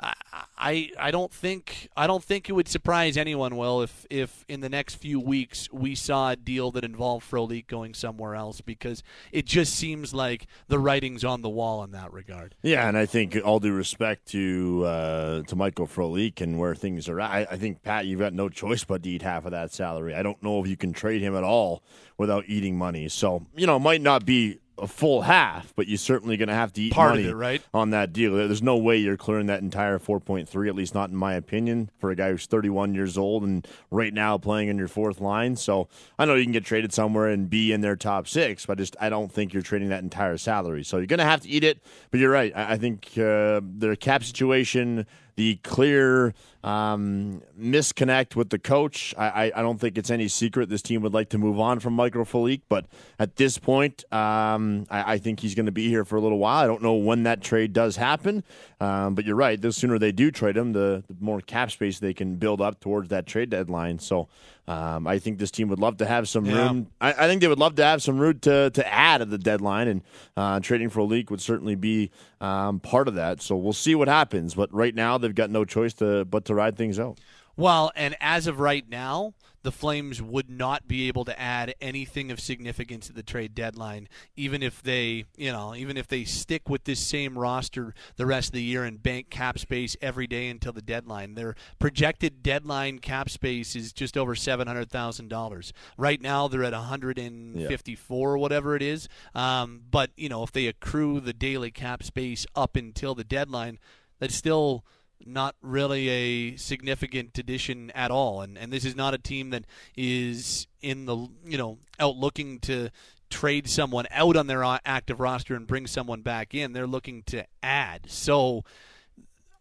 I 0.00 0.90
I 0.98 1.10
don't 1.10 1.32
think 1.32 1.88
I 1.96 2.06
don't 2.06 2.22
think 2.22 2.48
it 2.48 2.52
would 2.52 2.68
surprise 2.68 3.16
anyone, 3.16 3.56
Will, 3.56 3.82
if 3.82 4.06
if 4.10 4.44
in 4.48 4.60
the 4.60 4.68
next 4.68 4.96
few 4.96 5.18
weeks 5.20 5.68
we 5.72 5.94
saw 5.94 6.30
a 6.30 6.36
deal 6.36 6.70
that 6.72 6.84
involved 6.84 7.28
Frolik 7.28 7.66
going 7.66 7.94
somewhere 7.94 8.34
else 8.34 8.60
because 8.60 9.02
it 9.32 9.44
just 9.44 9.74
seems 9.74 10.14
like 10.14 10.46
the 10.68 10.78
writing's 10.78 11.24
on 11.24 11.42
the 11.42 11.48
wall 11.48 11.82
in 11.82 11.92
that 11.92 12.12
regard. 12.12 12.54
Yeah, 12.62 12.88
and 12.88 12.96
I 12.96 13.06
think 13.06 13.36
all 13.44 13.60
due 13.60 13.72
respect 13.72 14.26
to 14.28 14.84
uh, 14.84 15.42
to 15.42 15.56
Michael 15.56 15.86
Frolik 15.86 16.40
and 16.40 16.58
where 16.58 16.74
things 16.74 17.08
are 17.08 17.20
I, 17.20 17.46
I 17.50 17.56
think 17.56 17.82
Pat, 17.82 18.06
you've 18.06 18.20
got 18.20 18.32
no 18.32 18.48
choice 18.48 18.84
but 18.84 19.02
to 19.02 19.10
eat 19.10 19.22
half 19.22 19.44
of 19.44 19.52
that 19.52 19.72
salary. 19.72 20.14
I 20.14 20.22
don't 20.22 20.42
know 20.42 20.60
if 20.62 20.68
you 20.68 20.76
can 20.76 20.92
trade 20.92 21.22
him 21.22 21.36
at 21.36 21.44
all 21.44 21.82
without 22.16 22.44
eating 22.46 22.76
money. 22.76 23.08
So 23.08 23.46
you 23.56 23.66
know, 23.66 23.76
it 23.76 23.80
might 23.80 24.02
not 24.02 24.24
be 24.24 24.58
a 24.78 24.86
full 24.86 25.22
half, 25.22 25.74
but 25.76 25.88
you're 25.88 25.98
certainly 25.98 26.36
going 26.36 26.48
to 26.48 26.54
have 26.54 26.72
to 26.74 26.82
eat 26.82 26.92
Part 26.92 27.10
money 27.10 27.24
of 27.24 27.30
it, 27.30 27.34
right? 27.34 27.62
on 27.74 27.90
that 27.90 28.12
deal. 28.12 28.34
There's 28.34 28.62
no 28.62 28.76
way 28.76 28.96
you're 28.96 29.16
clearing 29.16 29.46
that 29.46 29.62
entire 29.62 29.98
4.3, 29.98 30.68
at 30.68 30.74
least 30.74 30.94
not 30.94 31.10
in 31.10 31.16
my 31.16 31.34
opinion, 31.34 31.90
for 31.98 32.10
a 32.10 32.14
guy 32.16 32.30
who's 32.30 32.46
31 32.46 32.94
years 32.94 33.18
old 33.18 33.42
and 33.42 33.66
right 33.90 34.12
now 34.12 34.38
playing 34.38 34.68
in 34.68 34.78
your 34.78 34.88
fourth 34.88 35.20
line. 35.20 35.56
So 35.56 35.88
I 36.18 36.24
know 36.24 36.34
you 36.34 36.44
can 36.44 36.52
get 36.52 36.64
traded 36.64 36.92
somewhere 36.92 37.28
and 37.28 37.50
be 37.50 37.72
in 37.72 37.80
their 37.80 37.96
top 37.96 38.28
six, 38.28 38.66
but 38.66 38.78
just 38.78 38.96
I 39.00 39.08
don't 39.08 39.30
think 39.32 39.52
you're 39.52 39.62
trading 39.62 39.88
that 39.88 40.02
entire 40.02 40.36
salary. 40.38 40.84
So 40.84 40.98
you're 40.98 41.06
going 41.06 41.18
to 41.18 41.24
have 41.24 41.42
to 41.42 41.48
eat 41.48 41.64
it. 41.64 41.82
But 42.10 42.20
you're 42.20 42.30
right. 42.30 42.52
I, 42.54 42.72
I 42.72 42.76
think 42.78 43.18
uh, 43.18 43.60
their 43.62 43.96
cap 43.96 44.24
situation 44.24 45.06
the 45.38 45.54
clear 45.62 46.34
um, 46.64 47.40
misconnect 47.56 48.34
with 48.34 48.50
the 48.50 48.58
coach. 48.58 49.14
I, 49.16 49.52
I, 49.54 49.62
don't 49.62 49.78
think 49.78 49.96
it's 49.96 50.10
any 50.10 50.26
secret 50.26 50.68
this 50.68 50.82
team 50.82 51.00
would 51.02 51.14
like 51.14 51.28
to 51.28 51.38
move 51.38 51.60
on 51.60 51.78
from 51.78 51.92
Michael 51.92 52.24
Frolik, 52.24 52.62
but 52.68 52.86
at 53.20 53.36
this 53.36 53.56
point, 53.56 54.02
um, 54.12 54.84
I, 54.90 55.12
I, 55.12 55.18
think 55.18 55.38
he's 55.38 55.54
going 55.54 55.66
to 55.66 55.72
be 55.72 55.88
here 55.88 56.04
for 56.04 56.16
a 56.16 56.20
little 56.20 56.38
while. 56.38 56.64
I 56.64 56.66
don't 56.66 56.82
know 56.82 56.94
when 56.94 57.22
that 57.22 57.40
trade 57.40 57.72
does 57.72 57.94
happen, 57.94 58.42
um, 58.80 59.14
but 59.14 59.24
you're 59.24 59.36
right. 59.36 59.62
The 59.62 59.72
sooner 59.72 59.96
they 59.96 60.10
do 60.10 60.32
trade 60.32 60.56
him, 60.56 60.72
the, 60.72 61.04
the, 61.06 61.14
more 61.20 61.40
cap 61.40 61.70
space 61.70 62.00
they 62.00 62.14
can 62.14 62.34
build 62.34 62.60
up 62.60 62.80
towards 62.80 63.08
that 63.10 63.28
trade 63.28 63.50
deadline. 63.50 64.00
So 64.00 64.26
um, 64.68 65.06
I 65.06 65.18
think 65.18 65.38
this 65.38 65.50
team 65.50 65.68
would 65.68 65.78
love 65.78 65.96
to 65.96 66.06
have 66.06 66.28
some 66.28 66.44
yeah. 66.44 66.56
room. 66.56 66.88
I, 67.00 67.12
I, 67.12 67.26
think 67.26 67.40
they 67.40 67.48
would 67.48 67.58
love 67.58 67.76
to 67.76 67.84
have 67.84 68.02
some 68.02 68.18
room 68.18 68.38
to, 68.40 68.68
to 68.68 68.92
add 68.92 69.22
at 69.22 69.30
the 69.30 69.38
deadline, 69.38 69.88
and 69.88 70.02
uh, 70.36 70.60
trading 70.60 70.90
leak 70.94 71.30
would 71.30 71.40
certainly 71.40 71.74
be 71.74 72.10
um, 72.42 72.78
part 72.78 73.08
of 73.08 73.14
that. 73.14 73.40
So 73.40 73.56
we'll 73.56 73.72
see 73.72 73.94
what 73.94 74.08
happens. 74.08 74.54
But 74.54 74.72
right 74.74 74.94
now, 74.94 75.16
they've 75.16 75.34
got 75.34 75.48
no 75.48 75.64
choice 75.64 75.94
to 75.94 76.26
but 76.26 76.44
to 76.44 76.54
ride 76.54 76.76
things 76.76 77.00
out. 77.00 77.18
Well, 77.56 77.90
and 77.96 78.14
as 78.20 78.46
of 78.46 78.60
right 78.60 78.86
now, 78.86 79.32
the 79.62 79.72
Flames 79.72 80.22
would 80.22 80.48
not 80.48 80.86
be 80.86 81.08
able 81.08 81.24
to 81.24 81.38
add 81.38 81.74
anything 81.80 82.30
of 82.30 82.40
significance 82.40 83.08
at 83.08 83.16
the 83.16 83.22
trade 83.22 83.54
deadline, 83.54 84.08
even 84.36 84.62
if 84.62 84.82
they, 84.82 85.24
you 85.36 85.52
know, 85.52 85.74
even 85.74 85.96
if 85.96 86.06
they 86.06 86.24
stick 86.24 86.68
with 86.68 86.84
this 86.84 87.00
same 87.00 87.38
roster 87.38 87.94
the 88.16 88.26
rest 88.26 88.48
of 88.48 88.52
the 88.52 88.62
year 88.62 88.84
and 88.84 89.02
bank 89.02 89.30
cap 89.30 89.58
space 89.58 89.96
every 90.00 90.26
day 90.26 90.48
until 90.48 90.72
the 90.72 90.82
deadline. 90.82 91.34
Their 91.34 91.56
projected 91.78 92.42
deadline 92.42 92.98
cap 92.98 93.28
space 93.28 93.74
is 93.74 93.92
just 93.92 94.16
over 94.16 94.34
seven 94.34 94.66
hundred 94.66 94.90
thousand 94.90 95.28
dollars. 95.28 95.72
Right 95.96 96.22
now, 96.22 96.48
they're 96.48 96.64
at 96.64 96.72
one 96.72 96.84
hundred 96.84 97.18
and 97.18 97.56
fifty-four, 97.68 98.32
or 98.32 98.38
whatever 98.38 98.76
it 98.76 98.82
is. 98.82 99.08
Um, 99.34 99.82
but 99.90 100.10
you 100.16 100.28
know, 100.28 100.42
if 100.42 100.52
they 100.52 100.66
accrue 100.66 101.20
the 101.20 101.32
daily 101.32 101.70
cap 101.70 102.02
space 102.02 102.46
up 102.54 102.76
until 102.76 103.14
the 103.14 103.24
deadline, 103.24 103.78
that's 104.18 104.34
still 104.34 104.84
not 105.24 105.54
really 105.62 106.08
a 106.08 106.56
significant 106.56 107.36
addition 107.38 107.90
at 107.92 108.10
all. 108.10 108.40
And 108.42 108.56
and 108.58 108.72
this 108.72 108.84
is 108.84 108.96
not 108.96 109.14
a 109.14 109.18
team 109.18 109.50
that 109.50 109.64
is 109.96 110.66
in 110.80 111.06
the 111.06 111.16
you 111.44 111.58
know 111.58 111.78
out 111.98 112.16
looking 112.16 112.58
to 112.60 112.90
trade 113.30 113.68
someone 113.68 114.06
out 114.10 114.36
on 114.36 114.46
their 114.46 114.64
active 114.84 115.20
roster 115.20 115.54
and 115.54 115.66
bring 115.66 115.86
someone 115.86 116.22
back 116.22 116.54
in. 116.54 116.72
They're 116.72 116.86
looking 116.86 117.22
to 117.24 117.44
add. 117.62 118.10
So 118.10 118.64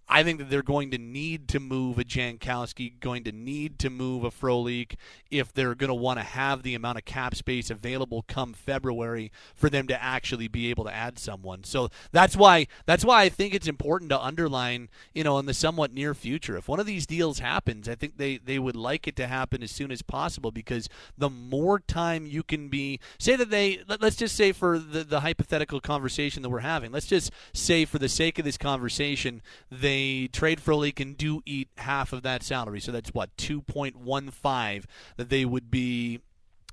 I 0.10 0.24
think 0.24 0.40
that 0.40 0.50
they're 0.50 0.64
going 0.64 0.92
to 0.92 0.98
need 0.98 1.50
to 1.50 1.60
move 1.60 2.00
a 2.00 2.04
Jankowski, 2.04 2.98
going 3.02 3.26
to 3.26 3.32
need 3.34 3.78
to 3.80 3.90
move 3.90 4.24
a 4.24 4.32
Frolik 4.32 4.96
if 5.30 5.54
they're 5.54 5.76
going 5.76 5.90
to 5.90 5.94
want 5.94 6.18
to 6.20 6.24
have 6.24 6.64
the 6.64 6.76
amount 6.76 6.98
of 6.98 7.04
cap 7.04 7.36
space 7.36 7.70
available 7.70 8.24
come 8.28 8.54
February 8.54 9.32
for 9.54 9.70
them 9.70 9.86
to 9.88 10.02
actually 10.02 10.48
be 10.48 10.70
able 10.70 10.86
to 10.86 10.94
add 10.94 11.20
someone. 11.20 11.66
So 11.66 11.90
that's 12.14 12.38
why 12.38 12.68
that's 12.86 13.04
why 13.04 13.24
I 13.24 13.30
think 13.30 13.54
it's 13.54 13.68
important 13.68 14.10
to 14.12 14.20
underline, 14.20 14.88
you 15.14 15.26
know, 15.26 15.40
in 15.40 15.46
the 15.46 15.54
somewhat 15.54 15.92
near 15.92 16.14
future. 16.14 16.56
If 16.56 16.70
one 16.70 16.80
of 16.80 16.86
these 16.86 17.06
deals 17.06 17.40
happens, 17.40 17.90
I 17.90 17.96
think 17.96 18.18
they 18.18 18.38
they 18.38 18.60
would 18.60 18.78
like 18.78 19.08
it 19.08 19.18
to 19.18 19.28
happen 19.28 19.62
as 19.62 19.72
soon 19.72 19.92
as 19.92 20.02
possible 20.02 20.52
because 20.52 20.88
the 21.18 21.30
more 21.30 21.80
time 21.80 22.26
you 22.26 22.44
can 22.44 22.70
be 22.70 23.02
say 23.20 23.36
that 23.36 23.50
they 23.50 23.82
let, 23.90 24.02
us 24.02 24.16
just 24.16 24.38
say 24.38 24.54
for 24.54 24.80
the 24.80 25.04
the 25.04 25.20
hypothetical 25.20 25.82
conversation 25.82 26.44
that 26.44 26.50
we're 26.50 26.60
having, 26.60 26.94
let's 26.94 27.08
just 27.08 27.32
say 27.54 27.84
for 27.84 28.00
the 28.00 28.08
sake 28.08 28.40
of 28.40 28.46
this 28.46 28.58
conversation, 28.58 29.42
they 29.70 29.97
they 29.98 30.28
trade 30.28 30.62
Frolik 30.62 31.00
and 31.00 31.18
do 31.18 31.42
eat 31.46 31.70
half 31.78 32.14
of 32.14 32.22
that 32.22 32.44
salary. 32.44 32.80
So 32.80 32.92
that's 32.92 33.14
what, 33.14 33.36
2.15 33.38 34.86
that 35.18 35.30
they 35.30 35.44
would 35.44 35.72
be 35.72 36.22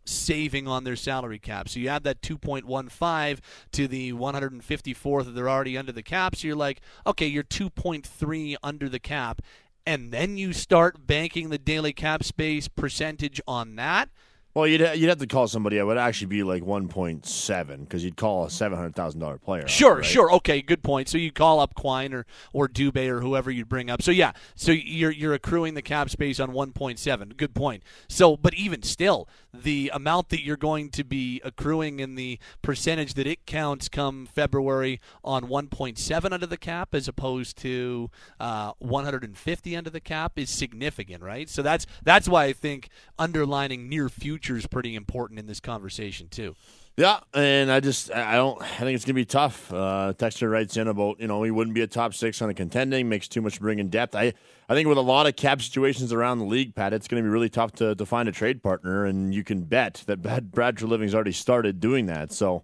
saving 0.04 0.68
on 0.68 0.84
their 0.84 0.96
salary 0.96 1.38
cap. 1.38 1.68
So 1.68 1.80
you 1.80 1.88
add 1.88 2.04
that 2.04 2.20
2.15 2.20 3.38
to 3.72 3.88
the 3.88 4.12
154th 4.12 5.24
that 5.24 5.30
they're 5.34 5.48
already 5.48 5.78
under 5.78 5.92
the 5.92 6.02
cap. 6.02 6.36
So 6.36 6.46
you're 6.46 6.56
like, 6.56 6.82
okay, 7.06 7.26
you're 7.26 7.42
2.3 7.42 8.56
under 8.62 8.88
the 8.90 8.98
cap. 8.98 9.40
And 9.86 10.10
then 10.10 10.36
you 10.36 10.52
start 10.52 11.06
banking 11.06 11.48
the 11.48 11.58
daily 11.58 11.94
cap 11.94 12.24
space 12.24 12.68
percentage 12.68 13.40
on 13.46 13.76
that. 13.76 14.10
Well, 14.54 14.68
you'd 14.68 14.80
you'd 14.94 15.08
have 15.08 15.18
to 15.18 15.26
call 15.26 15.48
somebody. 15.48 15.78
It 15.78 15.82
would 15.82 15.98
actually 15.98 16.28
be 16.28 16.44
like 16.44 16.64
one 16.64 16.86
point 16.86 17.26
seven 17.26 17.82
because 17.82 18.04
you'd 18.04 18.16
call 18.16 18.44
a 18.44 18.50
seven 18.50 18.78
hundred 18.78 18.94
thousand 18.94 19.18
dollar 19.18 19.36
player. 19.36 19.66
Sure, 19.66 19.96
right? 19.96 20.04
sure. 20.04 20.32
Okay, 20.34 20.62
good 20.62 20.84
point. 20.84 21.08
So 21.08 21.18
you 21.18 21.32
call 21.32 21.58
up 21.58 21.74
Quine 21.74 22.14
or 22.14 22.24
or 22.52 22.68
Dubé 22.68 23.08
or 23.08 23.20
whoever 23.20 23.50
you'd 23.50 23.68
bring 23.68 23.90
up. 23.90 24.00
So 24.00 24.12
yeah, 24.12 24.30
so 24.54 24.70
you're 24.70 25.10
you're 25.10 25.34
accruing 25.34 25.74
the 25.74 25.82
cap 25.82 26.08
space 26.08 26.38
on 26.38 26.52
one 26.52 26.70
point 26.70 27.00
seven. 27.00 27.30
Good 27.30 27.52
point. 27.52 27.82
So, 28.08 28.36
but 28.36 28.54
even 28.54 28.84
still, 28.84 29.28
the 29.52 29.90
amount 29.92 30.28
that 30.28 30.44
you're 30.44 30.56
going 30.56 30.90
to 30.90 31.02
be 31.02 31.40
accruing 31.44 31.98
in 31.98 32.14
the 32.14 32.38
percentage 32.62 33.14
that 33.14 33.26
it 33.26 33.46
counts 33.46 33.88
come 33.88 34.24
February 34.24 35.00
on 35.24 35.48
one 35.48 35.66
point 35.66 35.98
seven 35.98 36.32
under 36.32 36.46
the 36.46 36.56
cap 36.56 36.94
as 36.94 37.08
opposed 37.08 37.56
to 37.58 38.08
uh, 38.38 38.70
one 38.78 39.04
hundred 39.04 39.24
and 39.24 39.36
fifty 39.36 39.74
under 39.74 39.90
the 39.90 40.00
cap 40.00 40.38
is 40.38 40.48
significant, 40.48 41.24
right? 41.24 41.50
So 41.50 41.60
that's 41.60 41.86
that's 42.04 42.28
why 42.28 42.44
I 42.44 42.52
think 42.52 42.88
underlining 43.18 43.88
near 43.88 44.08
future 44.08 44.43
future 44.44 44.58
is 44.58 44.66
pretty 44.66 44.94
important 44.94 45.38
in 45.40 45.46
this 45.46 45.60
conversation 45.60 46.28
too. 46.28 46.54
Yeah, 46.96 47.20
and 47.32 47.72
I 47.72 47.80
just 47.80 48.12
I 48.12 48.36
don't 48.36 48.60
I 48.62 48.66
think 48.66 48.94
it's 48.94 49.04
gonna 49.04 49.14
be 49.14 49.24
tough. 49.24 49.72
Uh, 49.72 50.12
Texter 50.16 50.50
writes 50.50 50.76
in 50.76 50.86
about 50.86 51.18
you 51.18 51.26
know 51.26 51.42
he 51.42 51.50
wouldn't 51.50 51.74
be 51.74 51.80
a 51.80 51.86
top 51.86 52.14
six 52.14 52.40
on 52.42 52.48
the 52.48 52.54
contending 52.54 53.08
makes 53.08 53.26
too 53.26 53.40
much 53.40 53.58
bring 53.58 53.78
in 53.78 53.88
depth. 53.88 54.14
I 54.14 54.34
I 54.68 54.74
think 54.74 54.88
with 54.88 54.98
a 54.98 55.02
lot 55.02 55.26
of 55.26 55.34
cap 55.34 55.60
situations 55.62 56.12
around 56.12 56.38
the 56.38 56.44
league, 56.44 56.74
Pat, 56.74 56.92
it's 56.92 57.08
gonna 57.08 57.22
be 57.22 57.28
really 57.28 57.48
tough 57.48 57.72
to, 57.72 57.94
to 57.94 58.06
find 58.06 58.28
a 58.28 58.32
trade 58.32 58.62
partner, 58.62 59.06
and 59.06 59.34
you 59.34 59.42
can 59.42 59.62
bet 59.62 60.04
that 60.06 60.22
Brad, 60.22 60.52
Brad 60.52 60.76
Treliving's 60.76 61.14
already 61.14 61.32
started 61.32 61.80
doing 61.80 62.06
that. 62.06 62.32
So 62.32 62.62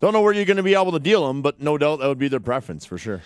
don't 0.00 0.12
know 0.12 0.20
where 0.20 0.32
you're 0.32 0.44
gonna 0.44 0.62
be 0.62 0.74
able 0.74 0.92
to 0.92 0.98
deal 1.00 1.26
them, 1.26 1.40
but 1.40 1.60
no 1.60 1.78
doubt 1.78 2.00
that 2.00 2.08
would 2.08 2.18
be 2.18 2.28
their 2.28 2.40
preference 2.40 2.84
for 2.84 2.98
sure. 2.98 3.22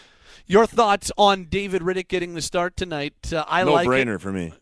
Your 0.46 0.66
thoughts 0.66 1.10
on 1.16 1.46
David 1.46 1.80
Rittich 1.80 2.08
getting 2.08 2.34
the 2.34 2.42
start 2.42 2.76
tonight? 2.76 3.32
Uh, 3.32 3.44
I 3.48 3.64
no 3.64 3.72
like 3.72 3.88
brainer 3.88 4.16
it. 4.16 4.20
for 4.20 4.30
me. 4.30 4.52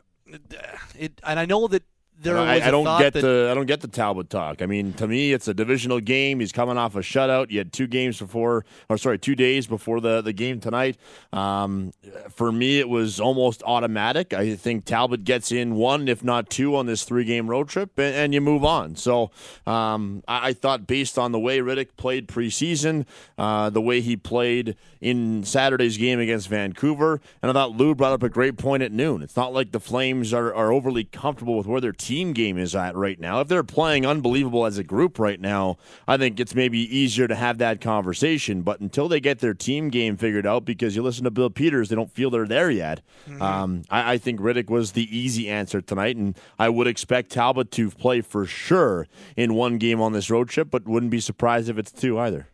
It, 0.96 1.20
and 1.24 1.38
I 1.38 1.44
know 1.44 1.66
that 1.66 1.82
there 2.22 2.38
I, 2.38 2.54
I 2.56 2.70
don't 2.70 2.84
get 2.98 3.12
that, 3.14 3.20
the 3.20 3.48
I 3.50 3.54
don't 3.54 3.66
get 3.66 3.80
the 3.80 3.88
Talbot 3.88 4.30
talk. 4.30 4.62
I 4.62 4.66
mean, 4.66 4.92
to 4.94 5.06
me, 5.06 5.32
it's 5.32 5.48
a 5.48 5.54
divisional 5.54 6.00
game. 6.00 6.40
He's 6.40 6.52
coming 6.52 6.78
off 6.78 6.94
a 6.94 7.00
shutout. 7.00 7.50
You 7.50 7.58
had 7.58 7.72
two 7.72 7.86
games 7.86 8.18
before, 8.18 8.64
or 8.88 8.96
sorry, 8.96 9.18
two 9.18 9.34
days 9.34 9.66
before 9.66 10.00
the 10.00 10.20
the 10.20 10.32
game 10.32 10.60
tonight. 10.60 10.96
Um, 11.32 11.92
for 12.30 12.52
me, 12.52 12.78
it 12.78 12.88
was 12.88 13.20
almost 13.20 13.62
automatic. 13.64 14.32
I 14.32 14.54
think 14.54 14.84
Talbot 14.84 15.24
gets 15.24 15.52
in 15.52 15.74
one, 15.74 16.08
if 16.08 16.22
not 16.22 16.50
two, 16.50 16.76
on 16.76 16.86
this 16.86 17.04
three 17.04 17.24
game 17.24 17.48
road 17.48 17.68
trip, 17.68 17.98
and, 17.98 18.14
and, 18.14 18.34
you 18.34 18.40
move 18.40 18.64
on. 18.64 18.96
So 18.96 19.30
um, 19.66 20.22
I, 20.28 20.48
I, 20.48 20.52
thought, 20.52 20.86
based 20.86 21.18
on 21.18 21.32
the 21.32 21.38
way 21.38 21.58
Rittich 21.58 21.96
played 21.96 22.28
preseason, 22.28 23.06
uh, 23.38 23.70
the 23.70 23.80
way 23.80 24.00
he 24.00 24.16
played 24.16 24.76
in 25.00 25.44
Saturday's 25.44 25.96
game 25.96 26.20
against 26.20 26.48
Vancouver, 26.48 27.20
and 27.42 27.50
I 27.50 27.52
thought 27.52 27.72
Lou 27.72 27.94
brought 27.94 28.12
up 28.12 28.22
a 28.22 28.28
great 28.28 28.56
point 28.56 28.82
at 28.82 28.92
noon. 28.92 29.22
It's 29.22 29.36
not 29.36 29.52
like 29.52 29.72
the 29.72 29.80
Flames 29.80 30.32
are, 30.32 30.54
are 30.54 30.72
overly 30.72 31.04
comfortable 31.04 31.56
with 31.56 31.66
where 31.66 31.80
their 31.80 31.92
team 31.92 32.11
team 32.12 32.34
game 32.34 32.58
is 32.58 32.74
at 32.74 32.94
right 32.94 33.18
now. 33.18 33.40
If 33.40 33.48
they're 33.48 33.64
playing 33.64 34.04
unbelievable 34.04 34.66
as 34.66 34.76
a 34.76 34.84
group 34.84 35.18
right 35.18 35.40
now, 35.40 35.78
I 36.06 36.18
think 36.18 36.38
it's 36.38 36.54
maybe 36.54 36.78
easier 36.94 37.26
to 37.26 37.34
have 37.34 37.56
that 37.56 37.80
conversation. 37.80 38.60
But 38.60 38.80
until 38.80 39.08
they 39.08 39.18
get 39.18 39.38
their 39.38 39.54
team 39.54 39.88
game 39.88 40.18
figured 40.18 40.46
out, 40.46 40.66
because 40.66 40.94
you 40.94 41.02
listen 41.02 41.24
to 41.24 41.30
Bill 41.30 41.48
Peters, 41.48 41.88
they 41.88 41.96
don't 41.96 42.12
feel 42.12 42.28
they're 42.28 42.46
there 42.46 42.70
yet. 42.70 43.00
Mm-hmm. 43.26 43.40
Um, 43.40 43.82
I, 43.88 44.12
I, 44.12 44.18
think 44.18 44.40
Rittich 44.40 44.68
was 44.68 44.92
the 44.92 45.08
easy 45.16 45.48
answer 45.48 45.80
tonight, 45.80 46.16
and 46.16 46.38
I 46.58 46.68
would 46.68 46.86
expect 46.86 47.32
Talbot 47.32 47.70
to 47.72 47.90
play 47.90 48.20
for 48.20 48.44
sure 48.44 49.08
in 49.34 49.54
one 49.54 49.78
game 49.78 50.02
on 50.02 50.12
this 50.12 50.28
road 50.28 50.50
trip, 50.50 50.70
but 50.70 50.86
wouldn't 50.86 51.10
be 51.10 51.20
surprised 51.20 51.70
if 51.70 51.78
it's 51.78 51.92
two 51.92 52.18
either. 52.18 52.46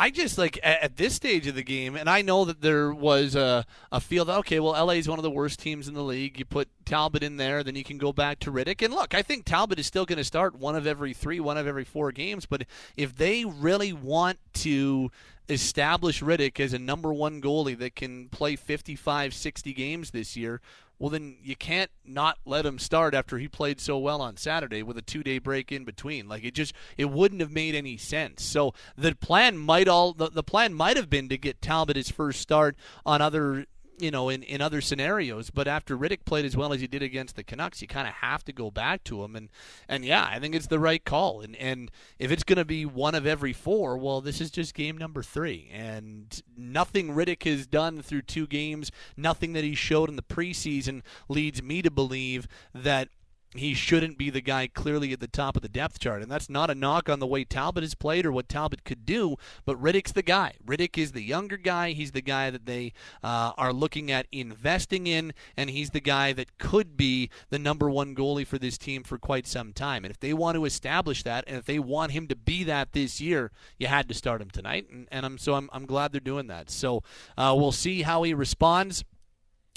I 0.00 0.08
just 0.08 0.38
like 0.38 0.58
at, 0.62 0.82
at, 0.82 0.96
this 0.96 1.14
stage 1.14 1.46
of 1.46 1.54
the 1.54 1.62
game, 1.62 1.94
and 1.94 2.08
I 2.08 2.22
know 2.22 2.46
that 2.46 2.62
there 2.62 2.90
was 2.90 3.34
a, 3.34 3.66
a 3.92 4.00
feel 4.00 4.24
that 4.24 4.38
okay, 4.38 4.58
well, 4.58 4.72
LA 4.72 4.94
is 4.94 5.06
one 5.06 5.18
of 5.18 5.22
the 5.22 5.30
worst 5.30 5.60
teams 5.60 5.88
in 5.88 5.92
the 5.92 6.02
league. 6.02 6.38
You 6.38 6.46
put 6.46 6.70
Talbot 6.86 7.22
in 7.22 7.36
there, 7.36 7.62
then 7.62 7.76
you 7.76 7.84
can 7.84 7.98
go 7.98 8.10
back 8.10 8.38
to 8.40 8.50
Rittich. 8.50 8.82
And 8.82 8.94
look, 8.94 9.14
I 9.14 9.20
think 9.20 9.44
Talbot 9.44 9.78
is 9.78 9.86
still 9.86 10.06
going 10.06 10.16
to 10.16 10.24
start 10.24 10.54
one 10.58 10.74
of 10.74 10.86
every 10.86 11.12
three, 11.12 11.38
one 11.38 11.58
of 11.58 11.66
every 11.66 11.84
four 11.84 12.12
games. 12.12 12.46
But 12.46 12.64
if 12.96 13.14
they 13.14 13.44
really 13.44 13.92
want 13.92 14.38
to 14.54 15.12
establish 15.50 16.22
Rittich 16.22 16.60
as 16.60 16.72
a 16.72 16.78
number 16.78 17.12
one 17.12 17.42
goalie 17.42 17.76
that 17.76 17.94
can 17.94 18.30
play 18.30 18.56
55, 18.56 19.34
60 19.34 19.72
games 19.74 20.12
this 20.12 20.34
year, 20.34 20.62
well, 21.00 21.08
then 21.08 21.38
you 21.42 21.56
can't 21.56 21.90
not 22.04 22.38
let 22.44 22.66
him 22.66 22.78
start 22.78 23.14
after 23.14 23.38
he 23.38 23.48
played 23.48 23.80
so 23.80 23.96
well 23.98 24.20
on 24.20 24.36
Saturday 24.36 24.82
with 24.82 24.98
a 24.98 25.02
two 25.02 25.22
day 25.22 25.38
break 25.38 25.72
in 25.72 25.84
between. 25.84 26.28
Like 26.28 26.44
it 26.44 26.54
just 26.54 26.74
it 26.98 27.06
wouldn't 27.06 27.40
have 27.40 27.50
made 27.50 27.74
any 27.74 27.96
sense. 27.96 28.44
So 28.44 28.74
the 28.98 29.14
plan 29.14 29.56
might 29.56 29.88
all 29.88 30.12
the, 30.12 30.28
the 30.28 30.42
plan 30.42 30.74
might 30.74 30.98
have 30.98 31.08
been 31.08 31.30
to 31.30 31.38
get 31.38 31.62
Talbot 31.62 31.96
his 31.96 32.10
first 32.10 32.40
start 32.40 32.76
on 33.06 33.22
other 33.22 33.64
you 34.00 34.10
know, 34.10 34.28
in, 34.28 34.42
in 34.42 34.60
other 34.60 34.80
scenarios. 34.80 35.50
But 35.50 35.68
after 35.68 35.96
Rittich 35.96 36.24
played 36.24 36.44
as 36.44 36.56
well 36.56 36.72
as 36.72 36.80
he 36.80 36.86
did 36.86 37.02
against 37.02 37.36
the 37.36 37.44
Canucks, 37.44 37.82
you 37.82 37.88
kind 37.88 38.08
of 38.08 38.14
have 38.14 38.44
to 38.44 38.52
go 38.52 38.70
back 38.70 39.04
to 39.04 39.22
him. 39.22 39.36
And, 39.36 39.48
and 39.88 40.04
yeah, 40.04 40.28
I 40.30 40.38
think 40.38 40.54
it's 40.54 40.66
the 40.66 40.78
right 40.78 41.04
call. 41.04 41.40
And, 41.40 41.56
and 41.56 41.90
if 42.18 42.30
it's 42.30 42.44
going 42.44 42.58
to 42.58 42.64
be 42.64 42.86
one 42.86 43.14
of 43.14 43.26
every 43.26 43.52
four, 43.52 43.98
well, 43.98 44.20
this 44.20 44.40
is 44.40 44.50
just 44.50 44.74
game 44.74 44.96
number 44.96 45.22
three. 45.22 45.70
And 45.72 46.42
nothing 46.56 47.10
Rittich 47.10 47.44
has 47.44 47.66
done 47.66 48.02
through 48.02 48.22
two 48.22 48.46
games, 48.46 48.90
nothing 49.16 49.52
that 49.52 49.64
he 49.64 49.74
showed 49.74 50.08
in 50.08 50.16
the 50.16 50.22
preseason 50.22 51.02
leads 51.28 51.62
me 51.62 51.82
to 51.82 51.90
believe 51.90 52.48
that 52.74 53.08
he 53.54 53.74
shouldn't 53.74 54.16
be 54.16 54.30
the 54.30 54.40
guy 54.40 54.68
clearly 54.68 55.12
at 55.12 55.18
the 55.18 55.26
top 55.26 55.56
of 55.56 55.62
the 55.62 55.68
depth 55.68 55.98
chart. 55.98 56.22
And 56.22 56.30
that's 56.30 56.48
not 56.48 56.70
a 56.70 56.74
knock 56.74 57.08
on 57.08 57.18
the 57.18 57.26
way 57.26 57.44
Talbot 57.44 57.82
has 57.82 57.94
played 57.94 58.24
or 58.24 58.30
what 58.30 58.48
Talbot 58.48 58.84
could 58.84 59.04
do, 59.04 59.36
but 59.64 59.80
Rittich's 59.80 60.12
the 60.12 60.22
guy. 60.22 60.54
Rittich 60.64 60.96
is 60.96 61.12
the 61.12 61.22
younger 61.22 61.56
guy. 61.56 61.90
He's 61.90 62.12
the 62.12 62.20
guy 62.20 62.50
that 62.50 62.66
they 62.66 62.92
uh, 63.24 63.52
are 63.58 63.72
looking 63.72 64.10
at 64.10 64.26
investing 64.30 65.08
in, 65.08 65.32
and 65.56 65.70
he's 65.70 65.90
the 65.90 66.00
guy 66.00 66.32
that 66.32 66.58
could 66.58 66.96
be 66.96 67.28
the 67.48 67.58
number 67.58 67.90
one 67.90 68.14
goalie 68.14 68.46
for 68.46 68.58
this 68.58 68.78
team 68.78 69.02
for 69.02 69.18
quite 69.18 69.46
some 69.46 69.72
time. 69.72 70.04
And 70.04 70.12
if 70.12 70.20
they 70.20 70.32
want 70.32 70.54
to 70.54 70.64
establish 70.64 71.24
that, 71.24 71.44
and 71.48 71.56
if 71.56 71.64
they 71.64 71.80
want 71.80 72.12
him 72.12 72.28
to 72.28 72.36
be 72.36 72.62
that 72.64 72.92
this 72.92 73.20
year, 73.20 73.50
you 73.78 73.88
had 73.88 74.08
to 74.08 74.14
start 74.14 74.40
him 74.40 74.50
tonight. 74.50 74.88
And, 74.90 75.08
and 75.10 75.26
I'm 75.26 75.38
so 75.38 75.54
I'm, 75.54 75.68
I'm 75.72 75.86
glad 75.86 76.12
they're 76.12 76.20
doing 76.20 76.46
that. 76.46 76.70
So 76.70 77.02
uh, 77.36 77.54
we'll 77.58 77.72
see 77.72 78.02
how 78.02 78.22
he 78.22 78.32
responds 78.32 79.04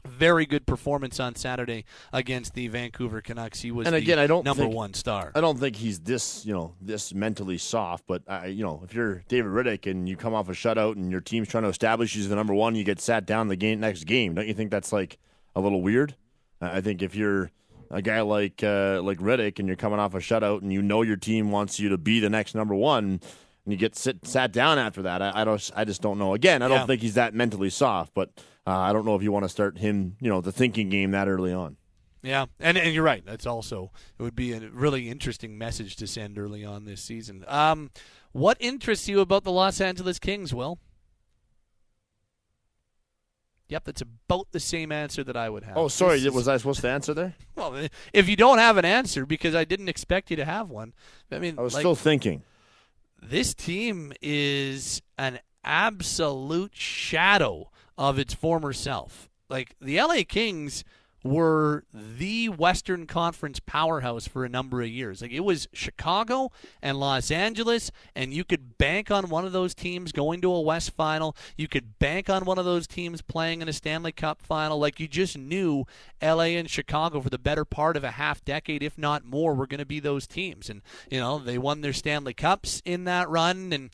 very 0.05 0.45
good 0.45 0.65
performance 0.65 1.19
on 1.19 1.35
Saturday 1.35 1.85
against 2.11 2.53
the 2.53 2.67
Vancouver 2.67 3.21
Canucks. 3.21 3.61
He 3.61 3.71
was 3.71 3.87
and 3.87 3.95
again, 3.95 4.19
I 4.19 4.27
don't 4.27 4.45
number 4.45 4.63
think, 4.63 4.75
one 4.75 4.93
star. 4.93 5.31
I 5.35 5.41
don't 5.41 5.59
think 5.59 5.75
he's 5.75 5.99
this, 5.99 6.45
you 6.45 6.53
know, 6.53 6.73
this 6.81 7.13
mentally 7.13 7.57
soft. 7.57 8.05
But 8.07 8.23
I, 8.27 8.47
you 8.47 8.63
know, 8.63 8.81
if 8.83 8.93
you're 8.93 9.23
David 9.27 9.51
Rittich 9.51 9.89
and 9.89 10.07
you 10.07 10.17
come 10.17 10.33
off 10.33 10.49
a 10.49 10.53
shutout 10.53 10.95
and 10.95 11.11
your 11.11 11.21
team's 11.21 11.47
trying 11.47 11.63
to 11.63 11.69
establish 11.69 12.13
he's 12.13 12.29
the 12.29 12.35
number 12.35 12.53
one, 12.53 12.75
you 12.75 12.83
get 12.83 12.99
sat 12.99 13.25
down 13.25 13.47
the 13.47 13.55
game 13.55 13.79
next 13.79 14.03
game. 14.05 14.35
Don't 14.35 14.47
you 14.47 14.53
think 14.53 14.71
that's 14.71 14.91
like 14.91 15.17
a 15.55 15.61
little 15.61 15.81
weird? 15.81 16.15
I 16.61 16.81
think 16.81 17.01
if 17.01 17.15
you're 17.15 17.51
a 17.91 18.01
guy 18.01 18.21
like 18.21 18.63
uh, 18.63 19.01
like 19.03 19.19
Rittich 19.19 19.59
and 19.59 19.67
you're 19.67 19.77
coming 19.77 19.99
off 19.99 20.13
a 20.15 20.19
shutout 20.19 20.61
and 20.61 20.73
you 20.73 20.81
know 20.81 21.01
your 21.01 21.17
team 21.17 21.51
wants 21.51 21.79
you 21.79 21.89
to 21.89 21.97
be 21.97 22.19
the 22.19 22.29
next 22.29 22.55
number 22.55 22.75
one. 22.75 23.21
And 23.65 23.71
you 23.71 23.77
get 23.77 23.95
sit, 23.95 24.25
sat 24.27 24.51
down 24.51 24.77
after 24.77 25.03
that. 25.03 25.21
I, 25.21 25.31
I 25.35 25.43
don't. 25.45 25.71
I 25.75 25.85
just 25.85 26.01
don't 26.01 26.17
know. 26.17 26.33
Again, 26.33 26.61
I 26.61 26.67
don't 26.67 26.79
yeah. 26.79 26.85
think 26.85 27.01
he's 27.01 27.13
that 27.13 27.33
mentally 27.33 27.69
soft. 27.69 28.13
But 28.13 28.29
uh, 28.67 28.71
I 28.71 28.93
don't 28.93 29.05
know 29.05 29.15
if 29.15 29.23
you 29.23 29.31
want 29.31 29.45
to 29.45 29.49
start 29.49 29.77
him, 29.77 30.17
you 30.19 30.29
know, 30.29 30.41
the 30.41 30.51
thinking 30.51 30.89
game 30.89 31.11
that 31.11 31.27
early 31.27 31.53
on. 31.53 31.77
Yeah, 32.21 32.45
and 32.59 32.77
and 32.77 32.93
you're 32.93 33.03
right. 33.03 33.23
That's 33.25 33.45
also 33.45 33.91
it 34.17 34.23
would 34.23 34.35
be 34.35 34.53
a 34.53 34.59
really 34.69 35.09
interesting 35.09 35.57
message 35.57 35.97
to 35.97 36.07
send 36.07 36.39
early 36.39 36.63
on 36.63 36.85
this 36.85 37.01
season. 37.01 37.43
Um, 37.47 37.91
what 38.31 38.57
interests 38.59 39.07
you 39.09 39.19
about 39.19 39.43
the 39.43 39.51
Los 39.51 39.81
Angeles 39.81 40.19
Kings, 40.19 40.53
Will? 40.53 40.79
Yep, 43.67 43.85
that's 43.85 44.01
about 44.01 44.47
the 44.51 44.59
same 44.59 44.91
answer 44.91 45.23
that 45.23 45.35
I 45.35 45.49
would 45.49 45.63
have. 45.63 45.77
Oh, 45.77 45.87
sorry, 45.87 46.27
was. 46.29 46.47
I 46.47 46.57
supposed 46.57 46.81
to 46.81 46.89
answer 46.89 47.13
there? 47.13 47.33
well, 47.55 47.87
if 48.13 48.29
you 48.29 48.35
don't 48.35 48.57
have 48.59 48.77
an 48.77 48.85
answer, 48.85 49.25
because 49.25 49.55
I 49.55 49.65
didn't 49.65 49.89
expect 49.89 50.29
you 50.29 50.37
to 50.37 50.45
have 50.45 50.69
one. 50.69 50.93
I 51.31 51.39
mean, 51.39 51.57
I 51.57 51.61
was 51.61 51.73
like, 51.73 51.81
still 51.81 51.95
thinking. 51.95 52.43
This 53.29 53.53
team 53.53 54.13
is 54.21 55.01
an 55.17 55.39
absolute 55.63 56.75
shadow 56.75 57.71
of 57.97 58.19
its 58.19 58.33
former 58.33 58.73
self. 58.73 59.29
Like 59.49 59.75
the 59.79 59.97
LA 59.97 60.23
Kings 60.27 60.83
were 61.23 61.85
the 61.93 62.49
Western 62.49 63.07
Conference 63.07 63.59
powerhouse 63.59 64.27
for 64.27 64.43
a 64.43 64.49
number 64.49 64.81
of 64.81 64.89
years. 64.89 65.21
Like 65.21 65.31
it 65.31 65.41
was 65.41 65.67
Chicago 65.73 66.51
and 66.81 66.99
Los 66.99 67.31
Angeles, 67.31 67.91
and 68.15 68.33
you 68.33 68.43
could 68.43 68.77
bank 68.77 69.09
on 69.09 69.29
one 69.29 69.45
of 69.45 69.53
those 69.53 69.73
teams 69.73 70.11
going 70.11 70.41
to 70.41 70.51
a 70.51 70.61
West 70.61 70.91
final. 70.91 71.35
You 71.57 71.67
could 71.67 71.97
bank 71.99 72.29
on 72.29 72.45
one 72.45 72.59
of 72.59 72.65
those 72.65 72.87
teams 72.87 73.21
playing 73.21 73.61
in 73.61 73.69
a 73.69 73.73
Stanley 73.73 74.11
Cup 74.11 74.41
final. 74.41 74.77
Like 74.79 74.99
you 74.99 75.07
just 75.07 75.37
knew 75.37 75.85
LA 76.21 76.55
and 76.55 76.69
Chicago 76.69 77.21
for 77.21 77.29
the 77.29 77.39
better 77.39 77.65
part 77.65 77.95
of 77.95 78.03
a 78.03 78.11
half 78.11 78.43
decade, 78.43 78.83
if 78.83 78.97
not 78.97 79.25
more, 79.25 79.53
were 79.53 79.67
going 79.67 79.79
to 79.79 79.85
be 79.85 79.99
those 79.99 80.27
teams. 80.27 80.69
And, 80.69 80.81
you 81.09 81.19
know, 81.19 81.39
they 81.39 81.57
won 81.57 81.81
their 81.81 81.93
Stanley 81.93 82.33
Cups 82.33 82.81
in 82.85 83.05
that 83.05 83.29
run. 83.29 83.71
And, 83.71 83.91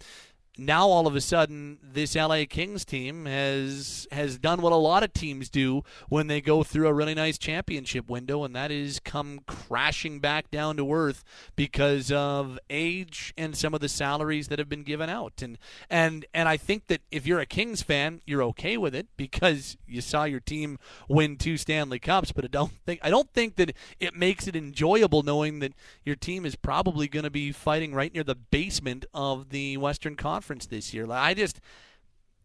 now 0.59 0.87
all 0.87 1.07
of 1.07 1.15
a 1.15 1.21
sudden 1.21 1.77
this 1.81 2.15
LA 2.15 2.43
Kings 2.47 2.83
team 2.83 3.25
has 3.25 4.07
has 4.11 4.37
done 4.37 4.61
what 4.61 4.73
a 4.73 4.75
lot 4.75 5.03
of 5.03 5.13
teams 5.13 5.49
do 5.49 5.83
when 6.09 6.27
they 6.27 6.41
go 6.41 6.63
through 6.63 6.87
a 6.87 6.93
really 6.93 7.15
nice 7.15 7.37
championship 7.37 8.09
window 8.09 8.43
and 8.43 8.55
that 8.55 8.69
is 8.69 8.99
come 8.99 9.39
crashing 9.47 10.19
back 10.19 10.51
down 10.51 10.75
to 10.77 10.93
earth 10.93 11.23
because 11.55 12.11
of 12.11 12.59
age 12.69 13.33
and 13.37 13.55
some 13.55 13.73
of 13.73 13.79
the 13.79 13.87
salaries 13.87 14.49
that 14.49 14.59
have 14.59 14.69
been 14.69 14.83
given 14.83 15.09
out. 15.09 15.41
And 15.41 15.57
and 15.89 16.25
and 16.33 16.49
I 16.49 16.57
think 16.57 16.87
that 16.87 17.01
if 17.09 17.25
you're 17.25 17.39
a 17.39 17.45
Kings 17.45 17.81
fan 17.81 18.21
you're 18.25 18.43
okay 18.43 18.77
with 18.77 18.93
it 18.93 19.07
because 19.15 19.77
you 19.87 20.01
saw 20.01 20.25
your 20.25 20.41
team 20.41 20.77
win 21.07 21.37
two 21.37 21.55
Stanley 21.57 21.99
Cups 21.99 22.31
but 22.31 22.43
I 22.43 22.49
don't 22.49 22.73
think 22.85 22.99
I 23.01 23.09
don't 23.09 23.31
think 23.33 23.55
that 23.55 23.73
it 23.99 24.13
makes 24.13 24.47
it 24.47 24.55
enjoyable 24.55 25.23
knowing 25.23 25.59
that 25.59 25.73
your 26.03 26.15
team 26.17 26.45
is 26.45 26.55
probably 26.55 27.07
going 27.07 27.23
to 27.23 27.29
be 27.29 27.51
fighting 27.51 27.93
right 27.93 28.13
near 28.13 28.23
the 28.23 28.35
basement 28.35 29.05
of 29.13 29.49
the 29.49 29.77
Western 29.77 30.15
Conference 30.15 30.48
conference 30.49 30.65
this 30.65 30.93
year. 30.93 31.05
I 31.11 31.33
just 31.35 31.61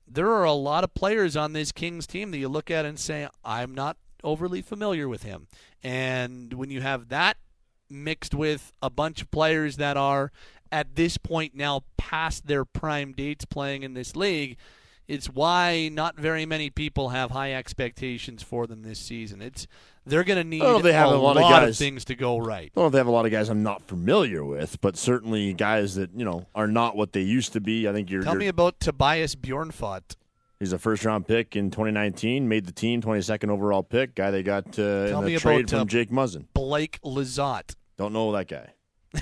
there 0.06 0.30
are 0.30 0.44
a 0.44 0.52
lot 0.52 0.84
of 0.84 0.92
players 0.92 1.36
on 1.36 1.54
this 1.54 1.72
Kings 1.72 2.06
team 2.06 2.30
that 2.30 2.38
you 2.38 2.48
look 2.48 2.70
at 2.70 2.84
and 2.84 2.98
say 2.98 3.26
I'm 3.42 3.74
not 3.74 3.96
overly 4.22 4.60
familiar 4.60 5.08
with 5.08 5.22
him. 5.22 5.46
And 5.82 6.52
when 6.52 6.70
you 6.70 6.82
have 6.82 7.08
that 7.08 7.38
mixed 7.88 8.34
with 8.34 8.72
a 8.82 8.90
bunch 8.90 9.22
of 9.22 9.30
players 9.30 9.76
that 9.76 9.96
are 9.96 10.30
at 10.70 10.96
this 10.96 11.16
point 11.16 11.54
now 11.54 11.84
past 11.96 12.46
their 12.46 12.66
prime 12.66 13.12
dates 13.12 13.46
playing 13.46 13.82
in 13.82 13.94
this 13.94 14.14
league, 14.14 14.58
it's 15.06 15.26
why 15.26 15.90
not 15.92 16.16
very 16.16 16.46
many 16.46 16.70
people 16.70 17.10
have 17.10 17.30
high 17.30 17.52
expectations 17.52 18.42
for 18.42 18.66
them 18.66 18.82
this 18.82 18.98
season. 18.98 19.42
It's 19.42 19.66
they're 20.06 20.24
going 20.24 20.38
to 20.38 20.44
need 20.44 20.82
they 20.82 20.92
have 20.92 21.08
a, 21.08 21.14
a 21.14 21.16
lot, 21.16 21.36
lot, 21.36 21.44
of, 21.44 21.50
guys, 21.50 21.70
of 21.70 21.76
things 21.76 22.04
to 22.06 22.14
go 22.14 22.38
right. 22.38 22.70
I 22.74 22.80
don't 22.80 22.84
know 22.84 22.86
if 22.86 22.92
they 22.92 22.98
have 22.98 23.06
a 23.06 23.12
lot 23.12 23.26
of 23.26 23.32
guys 23.32 23.48
I'm 23.48 23.62
not 23.62 23.82
familiar 23.82 24.44
with, 24.44 24.80
but 24.80 24.96
certainly 24.96 25.52
guys 25.54 25.94
that 25.94 26.10
you 26.14 26.24
know 26.24 26.46
are 26.54 26.68
not 26.68 26.96
what 26.96 27.12
they 27.12 27.22
used 27.22 27.52
to 27.54 27.60
be. 27.60 27.88
I 27.88 27.92
think 27.92 28.10
you're. 28.10 28.22
Tell 28.22 28.34
you're, 28.34 28.40
me 28.40 28.48
about 28.48 28.80
Tobias 28.80 29.34
Bjornfot. 29.34 30.16
He's 30.60 30.72
a 30.72 30.78
first 30.78 31.04
round 31.04 31.26
pick 31.26 31.56
in 31.56 31.70
2019, 31.70 32.48
made 32.48 32.64
the 32.64 32.72
team, 32.72 33.02
22nd 33.02 33.50
overall 33.50 33.82
pick. 33.82 34.14
Guy 34.14 34.30
they 34.30 34.42
got 34.42 34.78
uh, 34.78 34.82
in 34.82 35.24
the 35.24 35.36
trade 35.38 35.68
from 35.68 35.80
uh, 35.80 35.84
Jake 35.84 36.10
Muzzin. 36.10 36.46
Blake 36.54 36.98
Lizotte. 37.02 37.74
Don't 37.96 38.12
know 38.12 38.32
that 38.32 38.48
guy. 38.48 38.72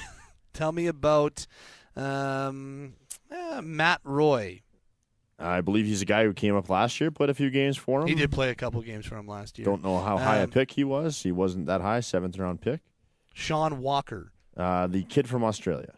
Tell 0.53 0.73
me 0.73 0.87
about 0.87 1.47
um, 1.97 2.95
uh, 3.31 3.61
Matt 3.63 4.01
Roy. 4.05 4.63
I 5.43 5.61
believe 5.61 5.87
he's 5.87 6.03
a 6.03 6.07
guy 6.07 6.25
who 6.25 6.33
came 6.33 6.57
up 6.57 6.69
last 6.69 7.01
year, 7.01 7.11
played 7.11 7.31
a 7.31 7.35
few 7.35 7.51
games 7.51 7.77
for 7.77 8.03
him. 8.03 8.09
He 8.09 8.15
did 8.15 8.31
play 8.31 8.51
a 8.51 8.55
couple 8.55 8.81
games 8.83 9.07
for 9.07 9.17
him 9.17 9.27
last 9.27 9.59
year. 9.59 9.65
Don't 9.65 9.83
know 9.83 9.99
how 9.99 10.19
high 10.19 10.39
um, 10.39 10.45
a 10.45 10.49
pick 10.49 10.73
he 10.73 10.85
was. 10.85 11.23
He 11.23 11.33
wasn't 11.33 11.67
that 11.67 11.81
high, 11.81 12.01
seventh 12.01 12.39
round 12.39 12.61
pick. 12.61 12.81
Sean 13.35 13.81
Walker, 13.81 14.33
uh, 14.57 14.87
the 14.87 15.03
kid 15.05 15.29
from 15.29 15.43
Australia. 15.45 15.95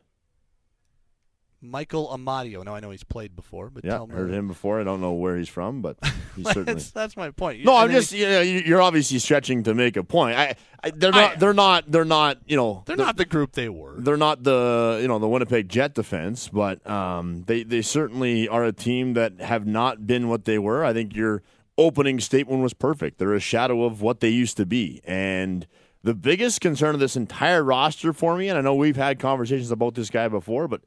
Michael 1.64 2.08
Amadio. 2.08 2.64
Now 2.64 2.74
I 2.74 2.80
know 2.80 2.90
he's 2.90 3.04
played 3.04 3.34
before, 3.34 3.70
but 3.70 3.84
yeah, 3.84 4.04
heard 4.06 4.30
him 4.30 4.48
before. 4.48 4.80
I 4.80 4.84
don't 4.84 5.00
know 5.00 5.12
where 5.12 5.36
he's 5.36 5.48
from, 5.48 5.80
but 5.80 5.96
he's 6.36 6.46
certainly. 6.46 6.74
that's, 6.74 6.90
that's, 6.90 7.16
my 7.16 7.30
point. 7.30 7.64
No, 7.64 7.76
I'm 7.76 7.90
just 7.90 8.12
you 8.12 8.26
know, 8.26 8.40
you're 8.40 8.82
obviously 8.82 9.18
stretching 9.18 9.62
to 9.64 9.74
make 9.74 9.96
a 9.96 10.04
point. 10.04 10.36
I, 10.36 10.54
I 10.82 10.90
they're 10.90 11.10
not 11.10 11.32
I, 11.32 11.36
they're 11.36 11.54
not 11.54 11.90
they're 11.90 12.04
not 12.04 12.38
you 12.46 12.56
know 12.56 12.82
they're, 12.84 12.96
they're, 12.96 13.06
not 13.06 13.16
the 13.16 13.24
group 13.24 13.52
they 13.52 13.68
were. 13.68 13.94
They're 13.98 14.16
not 14.16 14.42
the 14.44 14.98
you 15.00 15.08
know 15.08 15.18
the 15.18 15.28
Winnipeg 15.28 15.68
Jet 15.68 15.94
defense, 15.94 16.48
but 16.48 16.86
um, 16.88 17.44
they 17.46 17.62
they 17.62 17.82
certainly 17.82 18.46
are 18.48 18.64
a 18.64 18.72
team 18.72 19.14
that 19.14 19.40
have 19.40 19.66
not 19.66 20.06
been 20.06 20.28
what 20.28 20.44
they 20.44 20.58
were. 20.58 20.84
I 20.84 20.92
think 20.92 21.16
your 21.16 21.42
opening 21.78 22.20
statement 22.20 22.62
was 22.62 22.74
perfect. 22.74 23.18
They're 23.18 23.34
a 23.34 23.40
shadow 23.40 23.84
of 23.84 24.02
what 24.02 24.20
they 24.20 24.28
used 24.28 24.56
to 24.58 24.66
be, 24.66 25.00
and 25.04 25.66
The 26.02 26.14
biggest 26.14 26.60
concern 26.60 26.94
of 26.94 27.00
this 27.00 27.16
entire 27.16 27.64
roster 27.64 28.12
for 28.12 28.36
me, 28.36 28.48
and 28.48 28.58
I 28.58 28.60
know 28.60 28.74
we've 28.74 28.96
had 28.96 29.18
conversations 29.18 29.70
about 29.70 29.94
this 29.94 30.10
guy 30.10 30.28
before, 30.28 30.68
but 30.68 30.82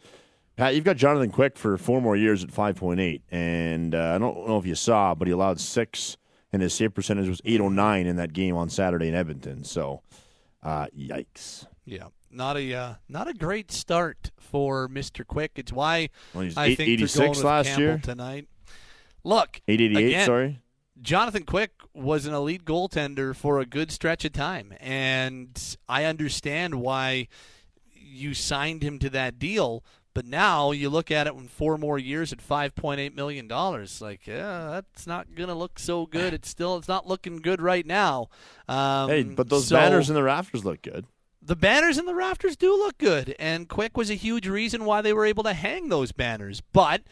Pat, 0.57 0.73
you've 0.75 0.83
got 0.83 0.97
Jonathan 0.97 1.29
Quick 1.31 1.55
for 1.57 1.77
four 1.77 2.01
more 2.01 2.15
years 2.17 2.43
at 2.43 2.49
5.8. 2.49 3.21
And 3.31 3.93
uh, 3.93 4.13
I 4.15 4.17
don't 4.17 4.47
know 4.47 4.57
if 4.57 4.65
you 4.65 4.75
saw, 4.75 5.13
but 5.13 5.27
he 5.27 5.31
allowed 5.31 5.59
six, 5.59 6.17
and 6.51 6.61
his 6.61 6.73
save 6.73 6.93
percentage 6.95 7.29
was 7.29 7.41
809 7.45 8.07
in 8.07 8.15
that 8.15 8.33
game 8.33 8.55
on 8.55 8.67
Saturday 8.69 9.07
in 9.07 9.13
Edmonton. 9.15 9.63
So, 9.63 10.01
uh, 10.63 10.87
yikes. 10.97 11.67
Yeah, 11.85 12.07
not 12.31 12.57
a 12.57 12.73
uh, 12.73 12.93
not 13.07 13.27
a 13.29 13.33
great 13.33 13.71
start 13.71 14.31
for 14.39 14.89
Mr. 14.89 15.25
Quick. 15.25 15.51
It's 15.55 15.71
why 15.71 16.09
Well, 16.33 16.43
he's 16.43 16.57
I 16.57 16.65
eight- 16.67 16.77
think 16.77 16.89
86 16.89 17.17
going 17.19 17.29
with 17.29 17.43
last 17.43 17.67
Campbell 17.67 17.83
year. 17.83 17.99
tonight. 18.03 18.47
Look, 19.23 19.61
888, 19.67 20.07
again, 20.07 20.25
sorry. 20.25 20.59
Jonathan 21.01 21.43
Quick 21.43 21.71
was 21.93 22.25
an 22.25 22.33
elite 22.33 22.65
goaltender 22.65 23.35
for 23.35 23.59
a 23.59 23.65
good 23.65 23.91
stretch 23.91 24.25
of 24.25 24.33
time, 24.33 24.73
and 24.79 25.77
I 25.87 26.05
understand 26.05 26.75
why 26.75 27.27
you 27.93 28.33
signed 28.33 28.81
him 28.83 28.97
to 28.99 29.09
that 29.11 29.37
deal. 29.37 29.83
But 30.17 30.25
now 30.25 30.71
you 30.71 30.89
look 30.89 31.11
at 31.11 31.27
it 31.27 31.35
in 31.35 31.47
four 31.47 31.77
more 31.77 31.99
years 31.99 32.33
at 32.33 32.41
five 32.41 32.73
point 32.73 32.99
eight 32.99 33.15
million 33.15 33.47
dollars. 33.47 34.01
Like, 34.01 34.25
yeah, 34.25 34.69
that's 34.71 35.05
not 35.05 35.35
gonna 35.35 35.53
look 35.53 35.77
so 35.77 36.07
good. 36.07 36.33
It's 36.33 36.49
still 36.49 36.75
it's 36.77 36.87
not 36.87 37.05
looking 37.05 37.37
good 37.37 37.61
right 37.61 37.85
now. 37.85 38.29
Um, 38.67 39.09
Hey, 39.09 39.21
but 39.21 39.47
those 39.49 39.67
so- 39.67 39.75
banners 39.75 40.09
in 40.09 40.15
the 40.15 40.23
rafters 40.23 40.65
look 40.65 40.81
good. 40.81 41.05
the 41.39 41.55
banners 41.55 41.99
in 41.99 42.07
the 42.07 42.15
rafters 42.15 42.55
do 42.57 42.75
look 42.75 42.97
good, 42.97 43.35
and 43.37 43.69
Quick 43.69 43.95
was 43.95 44.09
a 44.09 44.15
huge 44.15 44.47
reason 44.47 44.85
why 44.85 45.03
they 45.03 45.13
were 45.13 45.23
able 45.23 45.43
to 45.43 45.53
hang 45.53 45.89
those 45.89 46.11
banners. 46.11 46.61
But 46.73 47.03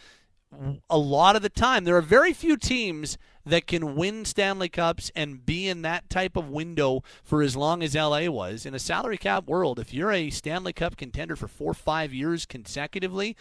a 0.89 0.97
lot 0.97 1.35
of 1.35 1.43
the 1.43 1.49
time, 1.49 1.83
there 1.83 1.95
are 1.97 2.01
very 2.01 2.33
few 2.33 2.57
teams 2.57 3.19
that 3.45 3.67
can 3.67 3.95
win 3.95 4.25
Stanley 4.25 4.69
Cups 4.69 5.11
and 5.15 5.45
be 5.45 5.67
in 5.67 5.81
that 5.83 6.09
type 6.09 6.35
of 6.35 6.49
window 6.49 7.03
for 7.23 7.41
as 7.41 7.55
long 7.55 7.83
as 7.83 7.95
LA 7.95 8.27
was. 8.27 8.65
In 8.65 8.73
a 8.73 8.79
salary 8.79 9.17
cap 9.17 9.47
world, 9.47 9.79
if 9.79 9.93
you're 9.93 10.11
a 10.11 10.29
Stanley 10.29 10.73
Cup 10.73 10.97
contender 10.97 11.35
for 11.35 11.47
four 11.47 11.71
or 11.71 11.75
five 11.75 12.13
years 12.13 12.45
consecutively, 12.45 13.35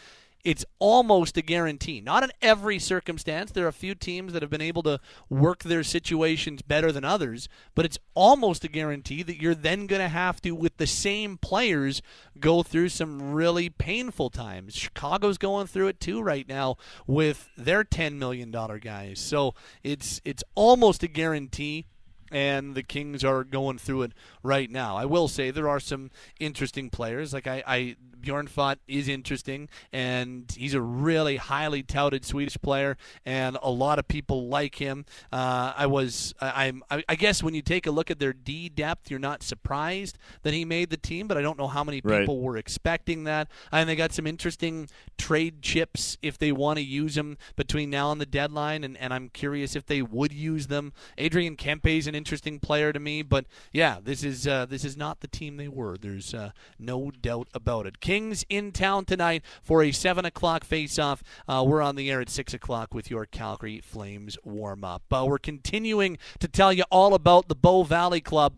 it's 0.45 0.65
almost 0.79 1.39
a 1.39 1.43
guarantee. 1.43 2.01
Not 2.03 2.23
in 2.23 2.31
every 2.43 2.79
circumstance. 2.79 3.51
There 3.51 3.65
are 3.65 3.69
a 3.69 3.73
few 3.73 3.95
teams 3.95 4.33
that 4.33 4.43
have 4.43 4.51
been 4.51 4.61
able 4.61 4.83
to 4.83 5.01
work 5.31 5.65
their 5.65 5.83
situations 5.83 6.61
better 6.61 6.93
than 6.93 7.05
others, 7.05 7.49
but 7.75 7.87
it's 7.87 7.99
almost 8.15 8.63
a 8.63 8.69
guarantee 8.69 9.23
that 9.23 9.41
you're 9.41 9.55
then 9.55 9.87
going 9.87 10.03
to 10.03 10.09
have 10.09 10.43
to, 10.43 10.53
with 10.53 10.77
the 10.77 10.87
same 10.87 11.39
players, 11.39 12.03
go 12.39 12.63
through 12.63 12.91
some 12.91 13.33
really 13.33 13.71
painful 13.71 14.29
times. 14.29 14.75
Chicago's 14.75 15.39
going 15.39 15.67
through 15.67 15.89
it 15.89 15.99
too 15.99 16.21
right 16.21 16.47
now 16.47 16.77
with 17.07 17.49
their 17.57 17.83
$10 17.83 18.15
million 18.15 18.51
guys. 18.51 19.19
So 19.21 19.55
it's 19.83 20.21
it's 20.25 20.45
almost 20.55 21.03
a 21.03 21.09
guarantee 21.09 21.87
and 22.31 22.75
the 22.75 22.83
Kings 22.83 23.23
are 23.23 23.45
going 23.45 23.79
through 23.79 24.03
it 24.03 24.13
right 24.43 24.71
now. 24.71 24.97
I 24.97 25.05
will 25.05 25.29
say 25.29 25.51
there 25.51 25.69
are 25.69 25.81
some 25.81 26.11
interesting 26.41 26.91
players. 26.91 27.33
Like 27.33 27.47
I, 27.47 27.63
I 27.67 27.97
Bjornfot 28.25 28.77
is 28.89 29.09
interesting, 29.09 29.69
and 29.93 30.53
he's 30.57 30.75
a 30.75 30.81
really 30.81 31.37
highly 31.37 31.83
touted 31.83 32.25
Swedish 32.25 32.57
player, 32.61 32.97
and 33.27 33.59
a 33.63 33.71
lot 33.71 33.99
of 33.99 34.09
people 34.09 34.49
like 34.49 34.77
him. 34.77 35.05
Uh, 35.33 35.73
I 35.77 35.87
was, 35.87 36.35
I, 36.41 36.67
I'm, 36.67 36.83
I, 36.91 37.05
I 37.09 37.15
guess 37.17 37.43
when 37.43 37.55
you 37.55 37.63
take 37.63 37.87
a 37.87 37.91
look 37.91 38.11
at 38.11 38.19
their 38.19 38.33
D 38.33 38.69
depth, 38.69 39.11
you're 39.11 39.21
not 39.21 39.43
surprised 39.43 40.19
that 40.43 40.55
he 40.55 40.65
made 40.65 40.91
the 40.91 40.97
team, 40.97 41.29
but 41.29 41.37
I 41.37 41.43
don't 41.43 41.59
know 41.59 41.69
how 41.69 41.85
many 41.85 42.01
Right. 42.05 42.21
people 42.21 42.41
were 42.41 42.57
expecting 42.57 43.25
that. 43.25 43.49
And 43.71 43.89
they 43.89 43.97
got 43.97 44.13
some 44.13 44.27
interesting 44.27 44.89
trade 45.19 45.63
chips 45.63 46.19
if 46.23 46.39
they 46.39 46.53
want 46.53 46.79
to 46.79 46.85
use 46.85 47.15
them 47.15 47.39
between 47.57 47.91
now 47.91 48.11
and 48.13 48.21
the 48.21 48.27
deadline, 48.27 48.85
and, 48.85 48.97
and 48.99 49.13
I'm 49.15 49.29
curious 49.29 49.77
if 49.77 49.87
they 49.87 50.03
would 50.03 50.33
use 50.33 50.67
them. 50.67 50.93
Adrian 51.19 51.57
Kempe 51.57 51.99
is 51.99 52.07
an 52.07 52.15
interesting 52.15 52.59
player 52.61 52.93
to 52.93 52.99
me, 53.01 53.23
but 53.23 53.47
yeah, 53.73 53.99
this 54.03 54.23
is 54.25 54.47
uh, 54.47 54.67
this 54.67 54.85
is 54.85 54.97
not 54.97 55.21
the 55.21 55.29
team 55.29 55.57
they 55.57 55.69
were. 55.69 55.97
There's 55.97 56.35
uh, 56.35 56.51
no 56.79 57.11
doubt 57.11 57.49
about 57.55 57.87
it. 57.87 58.01
Kings 58.14 58.44
in 58.48 58.70
town 58.70 59.05
tonight 59.05 59.42
for 59.61 59.83
a 59.83 59.90
seven 59.90 60.24
o'clock 60.24 60.62
face-off. 60.62 61.24
Uh, 61.48 61.64
we're 61.66 61.83
on 61.83 61.96
the 61.96 62.09
air 62.12 62.20
at 62.20 62.31
six 62.31 62.55
o'clock 62.55 62.94
with 62.94 63.11
your 63.11 63.27
Calgary 63.27 63.81
Flames 63.81 64.38
warm-up. 64.44 65.03
Uh, 65.11 65.24
we're 65.27 65.37
continuing 65.37 66.16
to 66.38 66.46
tell 66.46 66.72
you 66.72 66.85
all 66.92 67.14
about 67.14 67.48
the 67.48 67.57
Bow 67.57 67.83
Valley 67.83 68.20
Club 68.20 68.55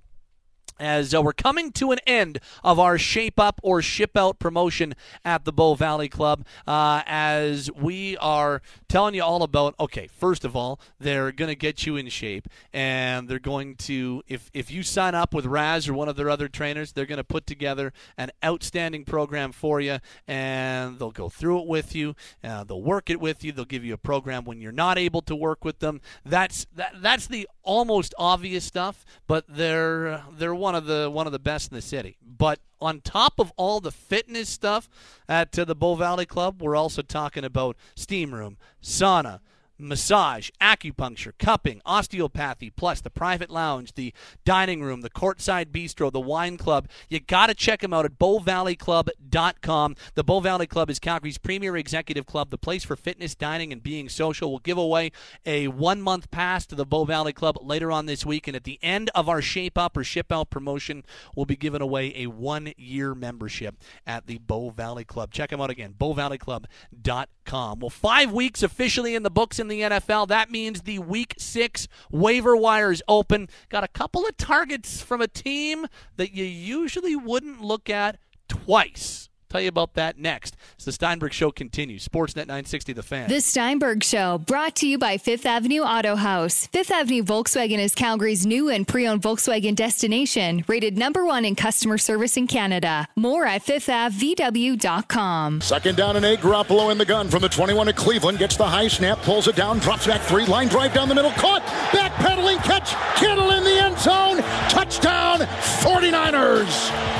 as 0.79 1.15
uh, 1.15 1.23
we're 1.23 1.33
coming 1.33 1.73
to 1.73 1.93
an 1.93 1.99
end 2.07 2.39
of 2.63 2.79
our 2.79 2.99
shape 2.99 3.39
up 3.39 3.61
or 3.63 3.83
ship 3.83 4.17
out 4.17 4.39
promotion 4.39 4.95
at 5.25 5.45
the 5.45 5.53
Bow 5.53 5.75
Valley 5.75 6.09
Club, 6.09 6.45
uh, 6.67 7.03
as 7.07 7.71
we 7.73 8.17
are 8.19 8.63
telling 8.89 9.15
you 9.15 9.23
all 9.23 9.43
about. 9.43 9.75
Okay, 9.79 10.07
first 10.07 10.45
of 10.45 10.55
all, 10.55 10.81
they're 10.99 11.33
going 11.33 11.49
to 11.49 11.57
get 11.57 11.87
you 11.87 11.97
in 11.97 12.09
shape, 12.09 12.49
and 12.73 13.29
they're 13.29 13.39
going 13.39 13.77
to 13.77 14.23
if 14.29 14.51
if 14.53 14.71
you 14.71 14.83
sign 14.83 15.15
up 15.15 15.35
with 15.35 15.47
Raz 15.47 15.89
or 15.89 15.95
one 15.95 16.09
of 16.09 16.17
their 16.17 16.31
other 16.31 16.49
trainers, 16.49 16.93
they're 16.93 17.07
going 17.07 17.17
to 17.19 17.25
put 17.25 17.47
together 17.47 17.93
an 18.17 18.31
outstanding 18.45 19.05
program 19.05 19.53
for 19.53 19.81
you, 19.81 19.99
and 20.27 20.99
they'll 20.99 21.11
go 21.11 21.29
through 21.29 21.61
it 21.61 21.67
with 21.67 21.95
you. 21.95 22.15
Uh, 22.43 22.65
they'll 22.65 22.83
work 22.83 23.11
it 23.11 23.21
with 23.21 23.45
you. 23.45 23.53
They'll 23.53 23.65
give 23.65 23.85
you 23.85 23.95
a 23.95 23.99
program 23.99 24.45
when 24.45 24.61
you're 24.61 24.73
not 24.73 24.99
able 24.99 25.23
to 25.23 25.37
work 25.37 25.65
with 25.65 25.79
them. 25.81 26.01
That's 26.25 26.67
that, 26.75 26.95
that's 27.01 27.27
the 27.27 27.49
almost 27.63 28.15
obvious 28.19 28.65
stuff, 28.65 29.05
but 29.27 29.45
they're 29.49 30.23
they're 30.33 30.55
one 30.67 30.75
of 30.75 30.87
the 30.87 31.09
one 31.09 31.27
of 31.27 31.33
the 31.33 31.39
best 31.39 31.71
in 31.71 31.77
the 31.77 31.81
city. 31.81 32.17
But 32.21 32.59
on 32.81 33.01
top 33.01 33.39
of 33.39 33.53
all 33.57 33.79
the 33.79 33.93
fitness 33.93 34.49
stuff 34.49 34.89
at 35.29 35.57
uh, 35.57 35.65
the 35.65 35.77
Bow 35.77 35.95
Valley 35.95 36.27
Club, 36.27 36.61
we're 36.61 36.75
also 36.75 37.03
talking 37.03 37.45
about 37.45 37.77
steam 37.95 38.35
room, 38.35 38.57
sauna, 38.83 39.39
massage, 39.79 40.51
acupuncture, 40.61 41.33
cupping, 41.39 41.81
osteopathy, 41.85 42.71
plus 42.71 43.01
the 43.01 43.11
private 43.11 43.51
lounge, 43.51 43.95
the 43.95 44.13
dining 44.45 44.83
room, 44.83 45.01
the 45.01 45.11
courtside 45.11 45.67
bistro, 45.67 46.11
the 46.13 46.21
wine 46.21 46.57
club. 46.57 46.89
You 47.09 47.21
got 47.21 47.49
to 47.49 47.55
check 47.55 47.81
them 47.81 47.93
out 47.93 48.05
at 48.05 48.19
bowvalleyclub.com. 48.19 49.97
The 50.15 50.25
Bow 50.25 50.41
Valley 50.41 50.67
Club 50.67 50.91
is 50.91 50.99
Calgary's 50.99 51.39
premier 51.39 51.77
executive 51.77 52.27
club, 52.27 52.51
the 52.51 52.59
place 52.59 52.85
for 52.85 52.97
fitness, 52.97 53.35
dining, 53.35 53.73
and 53.73 53.83
being 53.83 54.09
social. 54.09 54.51
We'll 54.51 54.59
give 54.61 54.79
away 54.79 55.13
a 55.45 55.69
one 55.69 56.03
month 56.03 56.31
pass 56.31 56.67
to 56.67 56.75
the 56.75 56.87
Bow 56.87 57.05
Valley 57.05 57.33
Club 57.33 57.59
later 57.61 57.93
on 57.93 58.07
this 58.07 58.25
week, 58.25 58.47
and 58.47 58.57
at 58.57 58.65
the 58.65 58.79
end 58.83 59.11
of 59.15 59.29
our 59.29 59.43
Shape 59.43 59.79
Up 59.79 59.97
or 59.97 60.05
Ship 60.05 60.31
Out 60.33 60.51
promotion, 60.51 61.05
we'll 61.35 61.47
be 61.47 61.57
giving 61.57 61.83
away 61.83 62.13
a 62.17 62.27
one 62.27 62.73
year 62.77 63.15
membership 63.15 63.77
at 64.07 64.27
the 64.27 64.39
Bow 64.39 64.71
Valley 64.71 65.05
Club. 65.05 65.31
Check 65.31 65.51
them 65.51 65.61
out 65.61 65.71
again, 65.71 65.95
bowvalleyclub.com. 65.99 67.81
Well, 67.81 67.91
five 67.91 68.33
weeks 68.33 68.63
officially 68.63 69.15
in 69.15 69.23
the 69.23 69.31
books 69.31 69.59
in 69.59 69.66
the 69.69 69.81
NFL. 69.83 70.29
That 70.29 70.51
means 70.51 70.83
the 70.83 70.99
week 70.99 71.35
six 71.39 71.89
waiver 72.11 72.57
wire 72.57 72.93
is 72.93 73.03
open. 73.09 73.49
Got 73.69 73.85
a 73.85 73.89
couple 73.89 74.27
of 74.27 74.37
targets 74.37 75.01
from 75.01 75.21
a 75.21 75.29
team 75.29 75.87
that 76.17 76.33
you 76.33 76.45
usually 76.45 77.17
wouldn't 77.17 77.61
look 77.61 77.91
at 77.91 78.19
twice. 78.49 79.26
Tell 79.49 79.61
you 79.61 79.69
about 79.69 79.95
that 79.95 80.19
next. 80.19 80.57
As 80.79 80.85
the 80.85 80.93
Steinberg 80.93 81.33
Show 81.33 81.51
continues. 81.53 82.07
Sportsnet 82.07 82.47
960, 82.47 82.93
The 82.93 83.03
Fan. 83.03 83.29
The 83.29 83.41
Steinberg 83.41 84.03
Show, 84.03 84.39
brought 84.39 84.75
to 84.77 84.89
you 84.89 84.99
by 84.99 85.19
Fifth 85.19 85.47
Avenue 85.47 85.83
Auto 85.83 86.17
House. 86.17 86.67
Fifth 86.67 86.91
Avenue 86.91 87.23
Volkswagen 87.23 87.79
is 87.79 87.95
Calgary's 87.95 88.45
new 88.45 88.69
and 88.69 88.87
pre 88.89 89.07
owned 89.07 89.23
Volkswagen 89.23 89.75
destination, 89.77 90.65
rated 90.67 90.99
number 90.99 91.25
one 91.25 91.45
in 91.45 91.55
customer 91.55 91.97
service 91.97 92.37
in 92.37 92.47
Canada. 92.49 93.07
More 93.15 93.47
at 93.47 93.65
fifthAvVW.com. 93.65 95.61
Second 95.61 95.97
down 95.97 96.17
and 96.17 96.25
eight. 96.25 96.41
Garoppolo 96.41 96.91
in 96.91 96.99
the 96.99 97.05
gun 97.05 97.29
from 97.29 97.43
the 97.43 97.49
21 97.49 97.89
of 97.89 97.97
Cleveland. 97.97 98.39
Gets 98.39 98.57
the 98.57 98.67
high 98.67 98.89
snap, 98.89 99.23
pulls 99.23 99.47
it 99.49 99.57
down, 99.57 99.79
drops 99.79 100.07
back 100.07 100.21
three. 100.23 100.45
Line 100.47 100.69
drive 100.69 100.93
down 100.93 101.09
the 101.09 101.15
middle. 101.15 101.31
Caught. 101.33 101.63
Backpedaling 101.93 102.63
catch. 102.65 102.95
Kittle 103.19 103.51
in 103.53 103.65
the 103.65 103.79
end 103.83 103.99
zone. 103.99 104.39
Touchdown 104.69 105.41
49ers. 105.41 107.16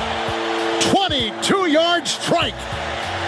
22 1.07 1.67
yard 1.67 2.05
strike. 2.05 2.53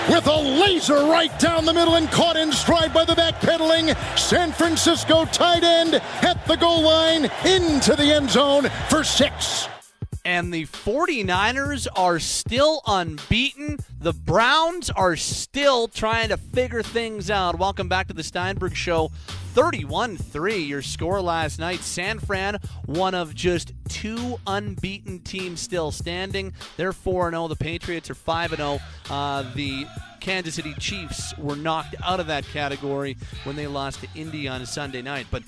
With 0.09 0.27
a 0.27 0.35
laser 0.35 1.05
right 1.05 1.31
down 1.39 1.63
the 1.63 1.73
middle 1.73 1.95
and 1.95 2.11
caught 2.11 2.35
in 2.35 2.51
stride 2.51 2.93
by 2.93 3.05
the 3.05 3.13
backpedaling 3.13 3.95
San 4.17 4.51
Francisco 4.51 5.23
tight 5.23 5.63
end 5.63 5.95
at 5.95 6.45
the 6.45 6.57
goal 6.57 6.81
line 6.81 7.31
into 7.45 7.95
the 7.95 8.13
end 8.13 8.29
zone 8.29 8.69
for 8.89 9.05
six. 9.05 9.69
and 10.25 10.53
the 10.53 10.65
49ers 10.65 11.87
are 11.95 12.19
still 12.19 12.81
unbeaten. 12.85 13.77
The 13.99 14.13
Browns 14.13 14.89
are 14.89 15.15
still 15.15 15.87
trying 15.87 16.29
to 16.29 16.37
figure 16.37 16.83
things 16.83 17.31
out. 17.31 17.57
Welcome 17.57 17.87
back 17.87 18.07
to 18.09 18.13
the 18.13 18.23
Steinberg 18.23 18.75
Show. 18.75 19.09
31 19.53 20.17
3, 20.17 20.57
your 20.57 20.81
score 20.81 21.21
last 21.21 21.59
night. 21.59 21.79
San 21.79 22.19
Fran, 22.19 22.59
one 22.85 23.15
of 23.15 23.33
just 23.33 23.73
two 23.88 24.39
unbeaten 24.45 25.19
teams 25.19 25.59
still 25.59 25.91
standing. 25.91 26.53
They're 26.77 26.93
4 26.93 27.31
0. 27.31 27.47
The 27.47 27.55
Patriots 27.55 28.09
are 28.09 28.15
5 28.15 28.55
0. 28.55 28.79
Uh, 29.09 29.43
the 29.55 29.88
Kansas 30.19 30.55
City 30.55 30.73
Chiefs 30.75 31.35
were 31.38 31.55
knocked 31.55 31.95
out 32.03 32.19
of 32.19 32.27
that 32.27 32.45
category 32.45 33.17
when 33.43 33.55
they 33.55 33.65
lost 33.65 34.01
to 34.01 34.07
Indy 34.15 34.47
on 34.47 34.65
Sunday 34.65 35.01
night. 35.01 35.25
But 35.31 35.43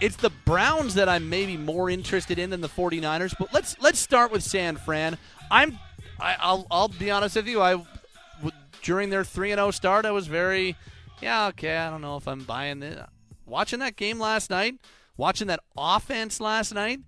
it's 0.00 0.16
the 0.16 0.30
Browns 0.44 0.94
that 0.94 1.08
I'm 1.08 1.28
maybe 1.28 1.56
more 1.56 1.88
interested 1.88 2.38
in 2.38 2.50
than 2.50 2.60
the 2.60 2.68
49ers. 2.68 3.34
But 3.38 3.54
let's 3.54 3.76
let's 3.80 4.00
start 4.00 4.32
with 4.32 4.42
San 4.42 4.76
Fran. 4.76 5.16
I'm 5.50 5.78
I, 6.18 6.36
I'll 6.40 6.66
I'll 6.70 6.88
be 6.88 7.10
honest 7.10 7.36
with 7.36 7.46
you. 7.46 7.62
I 7.62 7.80
during 8.82 9.10
their 9.10 9.24
3 9.24 9.52
and 9.52 9.58
0 9.58 9.70
start, 9.70 10.04
I 10.04 10.10
was 10.10 10.26
very 10.26 10.76
yeah, 11.20 11.48
okay, 11.48 11.76
I 11.76 11.90
don't 11.90 12.00
know 12.00 12.16
if 12.16 12.26
I'm 12.26 12.44
buying 12.44 12.80
this. 12.80 13.06
Watching 13.50 13.80
that 13.80 13.96
game 13.96 14.18
last 14.20 14.48
night, 14.48 14.76
watching 15.16 15.48
that 15.48 15.60
offense 15.76 16.40
last 16.40 16.72
night, 16.72 17.00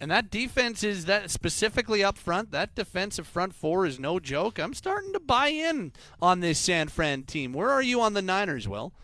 And 0.00 0.10
that 0.10 0.30
defense 0.30 0.82
is 0.82 1.04
that 1.04 1.30
specifically 1.30 2.02
up 2.02 2.16
front. 2.16 2.52
That 2.52 2.74
defensive 2.74 3.26
front 3.26 3.54
four 3.54 3.84
is 3.84 4.00
no 4.00 4.18
joke. 4.18 4.58
I'm 4.58 4.72
starting 4.72 5.12
to 5.12 5.20
buy 5.20 5.48
in 5.48 5.92
on 6.22 6.40
this 6.40 6.58
San 6.58 6.88
Fran 6.88 7.24
team. 7.24 7.52
Where 7.52 7.68
are 7.68 7.82
you 7.82 8.00
on 8.00 8.14
the 8.14 8.22
Niners, 8.22 8.66
Will? 8.66 8.94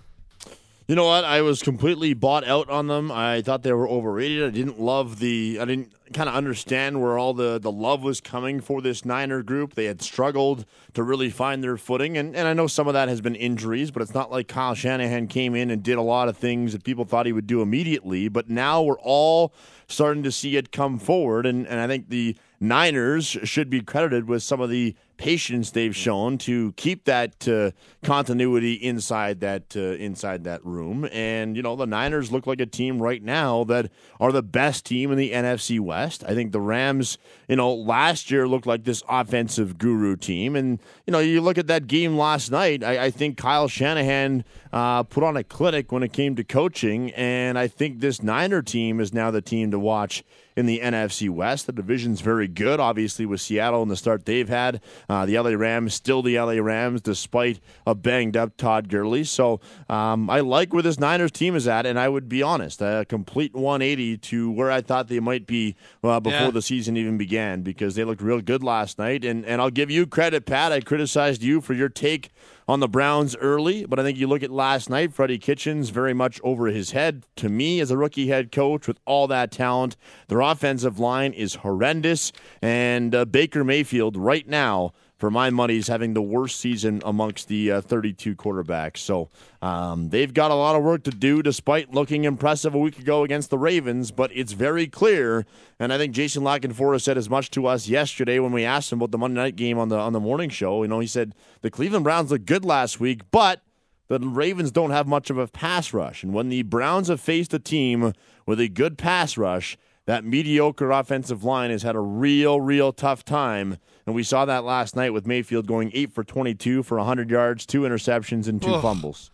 You 0.89 0.95
know 0.95 1.07
what? 1.07 1.25
I 1.25 1.43
was 1.43 1.65
completely 1.65 2.15
bought 2.15 2.47
out 2.47 2.71
on 2.71 2.87
them. 2.87 3.11
I 3.11 3.43
thought 3.43 3.65
they 3.65 3.73
were 3.73 3.89
overrated. 3.89 4.45
I 4.45 4.51
didn't 4.51 4.79
love 4.79 5.19
the. 5.19 5.59
I 5.61 5.65
didn't 5.65 5.93
kind 6.13 6.29
of 6.29 6.37
understand 6.37 7.03
where 7.03 7.19
all 7.19 7.35
the, 7.35 7.59
the 7.59 7.73
love 7.73 8.05
was 8.05 8.21
coming 8.21 8.61
for 8.61 8.81
this 8.81 9.05
Niner 9.05 9.43
group. 9.43 9.75
They 9.75 9.87
had 9.87 10.01
struggled 10.01 10.65
to 10.95 11.03
really 11.03 11.29
find 11.29 11.65
their 11.65 11.77
footing, 11.77 12.17
and, 12.17 12.37
and 12.37 12.47
I 12.47 12.53
know 12.53 12.69
some 12.69 12.87
of 12.87 12.95
that 12.95 13.09
has 13.09 13.21
been 13.21 13.35
injuries, 13.35 13.91
but 13.91 14.01
it's 14.01 14.15
not 14.15 14.31
like 14.31 14.47
Kyle 14.47 14.77
Shanahan 14.77 15.27
came 15.27 15.57
in 15.57 15.73
and 15.73 15.83
did 15.83 15.99
a 15.99 16.03
lot 16.03 16.29
of 16.29 16.37
things 16.37 16.73
that 16.73 16.85
people 16.85 17.05
thought 17.05 17.27
he 17.27 17.33
would 17.33 17.49
do 17.49 17.63
immediately. 17.63 18.29
But 18.29 18.49
now 18.49 18.81
we're 18.81 19.01
all 19.01 19.53
starting 19.89 20.23
to 20.23 20.31
see 20.31 20.57
it 20.57 20.71
come 20.71 21.01
forward, 21.01 21.47
and, 21.47 21.67
and 21.67 21.81
I 21.81 21.89
think 21.89 22.11
the 22.11 22.37
Niners 22.61 23.27
should 23.43 23.71
be 23.71 23.81
credited 23.81 24.29
with 24.29 24.45
some 24.45 24.61
of 24.61 24.71
the 24.71 24.95
patience 25.17 25.71
they've 25.71 25.97
shown 25.97 26.39
to 26.39 26.73
keep 26.73 27.05
that 27.05 27.49
uh, 27.49 27.71
continuity 28.05 28.75
inside 28.75 29.41
that 29.41 29.77
uh, 29.77 29.81
inside 29.81 30.45
that 30.45 30.65
room. 30.65 31.09
And 31.13 31.57
you 31.57 31.63
know, 31.63 31.77
the 31.77 31.87
Niners 31.87 32.33
look 32.33 32.47
like 32.47 32.61
a 32.61 32.67
team 32.67 33.01
right 33.01 33.23
now 33.23 33.65
that 33.65 33.91
are 34.21 34.33
the 34.33 34.43
best 34.43 34.85
team 34.85 35.11
in 35.11 35.19
the 35.19 35.33
NFC 35.33 35.81
West. 35.81 36.25
I 36.27 36.35
think 36.35 36.53
the 36.53 36.61
Rams, 36.61 37.19
you 37.49 37.57
know, 37.57 37.75
last 37.75 38.31
year 38.31 38.47
looked 38.47 38.67
like 38.67 38.85
this 38.85 39.03
offensive 39.09 39.79
guru 39.79 40.17
team, 40.17 40.57
and 40.57 40.81
you 41.07 41.13
know, 41.13 41.19
you 41.19 41.41
look 41.41 41.59
at 41.59 41.67
that 41.67 41.87
game 41.87 42.17
last 42.17 42.51
night. 42.51 42.83
I, 42.85 43.07
I 43.07 43.11
think 43.11 43.37
Kyle 43.37 43.69
Shanahan 43.69 44.45
uh, 44.73 45.03
put 45.03 45.23
on 45.23 45.37
a 45.37 45.45
clinic 45.45 45.93
when 45.93 46.03
it 46.03 46.13
came 46.13 46.37
to 46.37 46.45
coaching, 46.45 47.11
and 47.13 47.59
I 47.59 47.69
think 47.69 48.01
this 48.01 48.23
Niner 48.23 48.63
team 48.63 49.01
is 49.01 49.13
now 49.13 49.31
the 49.31 49.43
team 49.43 49.71
to 49.71 49.79
watch 49.79 50.25
in 50.57 50.67
the 50.67 50.81
NFC 50.81 51.29
West. 51.29 51.67
The 51.67 51.73
division's 51.73 52.23
very 52.23 52.49
good, 52.49 52.81
obviously, 52.81 53.27
with 53.27 53.41
Seattle 53.41 53.83
and 53.83 53.91
the 53.91 53.97
start 53.97 54.25
they've 54.25 54.49
had. 54.49 54.81
Uh, 55.09 55.27
the 55.27 55.39
LA 55.39 55.51
Rams 55.51 55.93
still 55.95 56.23
the 56.23 56.39
LA 56.39 56.55
Rams, 56.55 57.03
despite 57.03 57.61
a 57.87 57.95
banged 57.95 58.37
up 58.37 58.57
Todd 58.57 58.89
Gurley. 58.89 59.25
So 59.25 59.61
um, 59.89 60.31
I 60.31 60.41
like 60.41 60.73
where 60.73 60.83
this 60.83 60.99
Niners 60.99 61.31
team 61.31 61.55
is 61.55 61.69
at, 61.69 61.85
and 61.85 61.99
I 61.99 62.09
would 62.09 62.29
be 62.29 62.43
honest, 62.43 62.81
a 62.81 63.05
complete 63.09 63.55
180 63.55 64.17
to 64.19 64.51
where 64.51 64.71
I 64.71 64.81
thought 64.81 65.09
they 65.09 65.21
might 65.21 65.47
be 65.47 65.77
uh, 66.03 66.21
before 66.21 66.41
Yeah. 66.47 66.51
the 66.51 66.63
season 66.63 66.97
even 66.97 67.19
began 67.19 67.61
because 67.63 67.95
they 67.95 68.05
looked 68.05 68.23
real 68.23 68.41
good 68.41 68.63
last 68.65 68.99
night. 68.99 69.25
And, 69.25 69.45
and 69.45 69.61
I'll 69.61 69.71
give 69.71 69.91
you 69.91 70.07
credit, 70.07 70.47
Pat. 70.47 70.73
I 70.73 70.81
criticized 70.81 71.43
you 71.43 71.61
for 71.61 71.75
your 71.75 71.89
take 71.91 72.31
on 72.69 72.81
the 72.81 72.89
Browns 72.89 73.37
early, 73.37 73.87
but 73.87 74.01
I 74.01 74.03
think 74.03 74.19
you 74.19 74.27
look 74.27 74.43
at 74.43 74.51
last 74.51 74.91
night, 74.91 75.13
Freddie 75.13 75.39
Kitchens 75.39 75.91
very 75.91 76.13
much 76.13 76.41
over 76.43 76.67
his 76.67 76.91
head 76.91 77.25
to 77.37 77.49
me 77.49 77.81
as 77.81 77.91
a 77.91 77.97
rookie 77.97 78.29
head 78.29 78.51
coach 78.51 78.89
with 78.89 78.99
all 79.05 79.29
that 79.29 79.53
talent. 79.53 79.97
Their 80.29 80.41
offensive 80.41 80.99
line 80.99 81.33
is 81.33 81.57
horrendous, 81.57 82.33
and 82.61 83.15
uh, 83.15 83.25
Baker 83.25 83.63
Mayfield 83.63 84.17
right 84.17 84.49
now. 84.49 84.93
For 85.19 85.31
my 85.31 85.49
money, 85.49 85.77
is 85.77 85.89
having 85.89 86.13
the 86.13 86.21
worst 86.21 86.61
season 86.61 87.01
amongst 87.03 87.49
the 87.49 87.73
uh, 87.73 87.81
32 87.81 88.37
quarterbacks. 88.37 88.99
So 88.99 89.31
um, 89.63 90.11
they've 90.11 90.33
got 90.33 90.51
a 90.51 90.55
lot 90.55 90.77
of 90.77 90.83
work 90.83 91.05
to 91.05 91.11
do, 91.11 91.43
despite 91.43 91.95
looking 91.95 92.25
impressive 92.25 92.75
a 92.75 92.79
week 92.79 92.99
ago 92.99 93.25
against 93.25 93.49
the 93.49 93.57
Ravens. 93.57 94.11
But 94.11 94.31
it's 94.35 94.53
very 94.53 94.87
clear, 94.87 95.47
and 95.81 95.91
I 95.91 95.97
think 95.97 96.13
Jason 96.13 96.45
La 96.45 96.59
Canfora 96.59 97.01
said 97.01 97.17
as 97.17 97.31
much 97.31 97.51
to 97.53 97.67
us 97.67 97.89
yesterday 97.89 98.39
when 98.39 98.53
we 98.53 98.65
asked 98.65 98.93
him 98.93 98.99
about 98.99 99.11
the 99.11 99.19
Monday 99.19 99.41
night 99.41 99.57
game 99.57 99.79
on 99.79 99.89
the 99.89 99.97
on 99.97 100.13
the 100.13 100.21
morning 100.21 100.51
show. 100.51 100.83
You 100.83 100.89
know, 100.89 101.01
he 101.01 101.07
said 101.07 101.35
the 101.63 101.71
Cleveland 101.71 102.05
Browns 102.05 102.31
looked 102.31 102.45
good 102.45 102.67
last 102.67 103.01
week, 103.01 103.23
but 103.31 103.63
the 104.09 104.19
Ravens 104.21 104.71
don't 104.71 104.91
have 104.91 105.07
much 105.07 105.31
of 105.31 105.39
a 105.39 105.47
pass 105.47 105.93
rush. 105.93 106.23
And 106.23 106.33
when 106.33 106.49
the 106.49 106.63
Browns 106.63 107.09
have 107.09 107.21
faced 107.21 107.55
a 107.55 107.59
team 107.59 108.13
with 108.45 108.61
a 108.61 108.69
good 108.69 108.99
pass 108.99 109.37
rush, 109.37 109.77
that 110.07 110.25
mediocre 110.25 110.91
offensive 110.93 111.43
line 111.43 111.71
has 111.71 111.83
had 111.83 111.97
a 111.97 112.01
real, 112.01 112.61
real 112.61 112.93
tough 112.93 113.25
time. 113.25 113.79
And 114.07 114.15
we 114.15 114.23
saw 114.23 114.45
that 114.45 114.65
last 114.65 114.95
night 114.95 115.13
with 115.13 115.27
Mayfield 115.27 115.67
going 115.67 115.91
8 115.93 116.13
for 116.13 116.23
22 116.25 116.85
for 116.85 116.97
100 116.99 117.29
yards, 117.29 117.67
two 117.67 117.83
interceptions, 117.83 118.47
and 118.47 118.63
two 118.63 118.75
Ugh. 118.75 118.83
fumbles. 118.83 119.31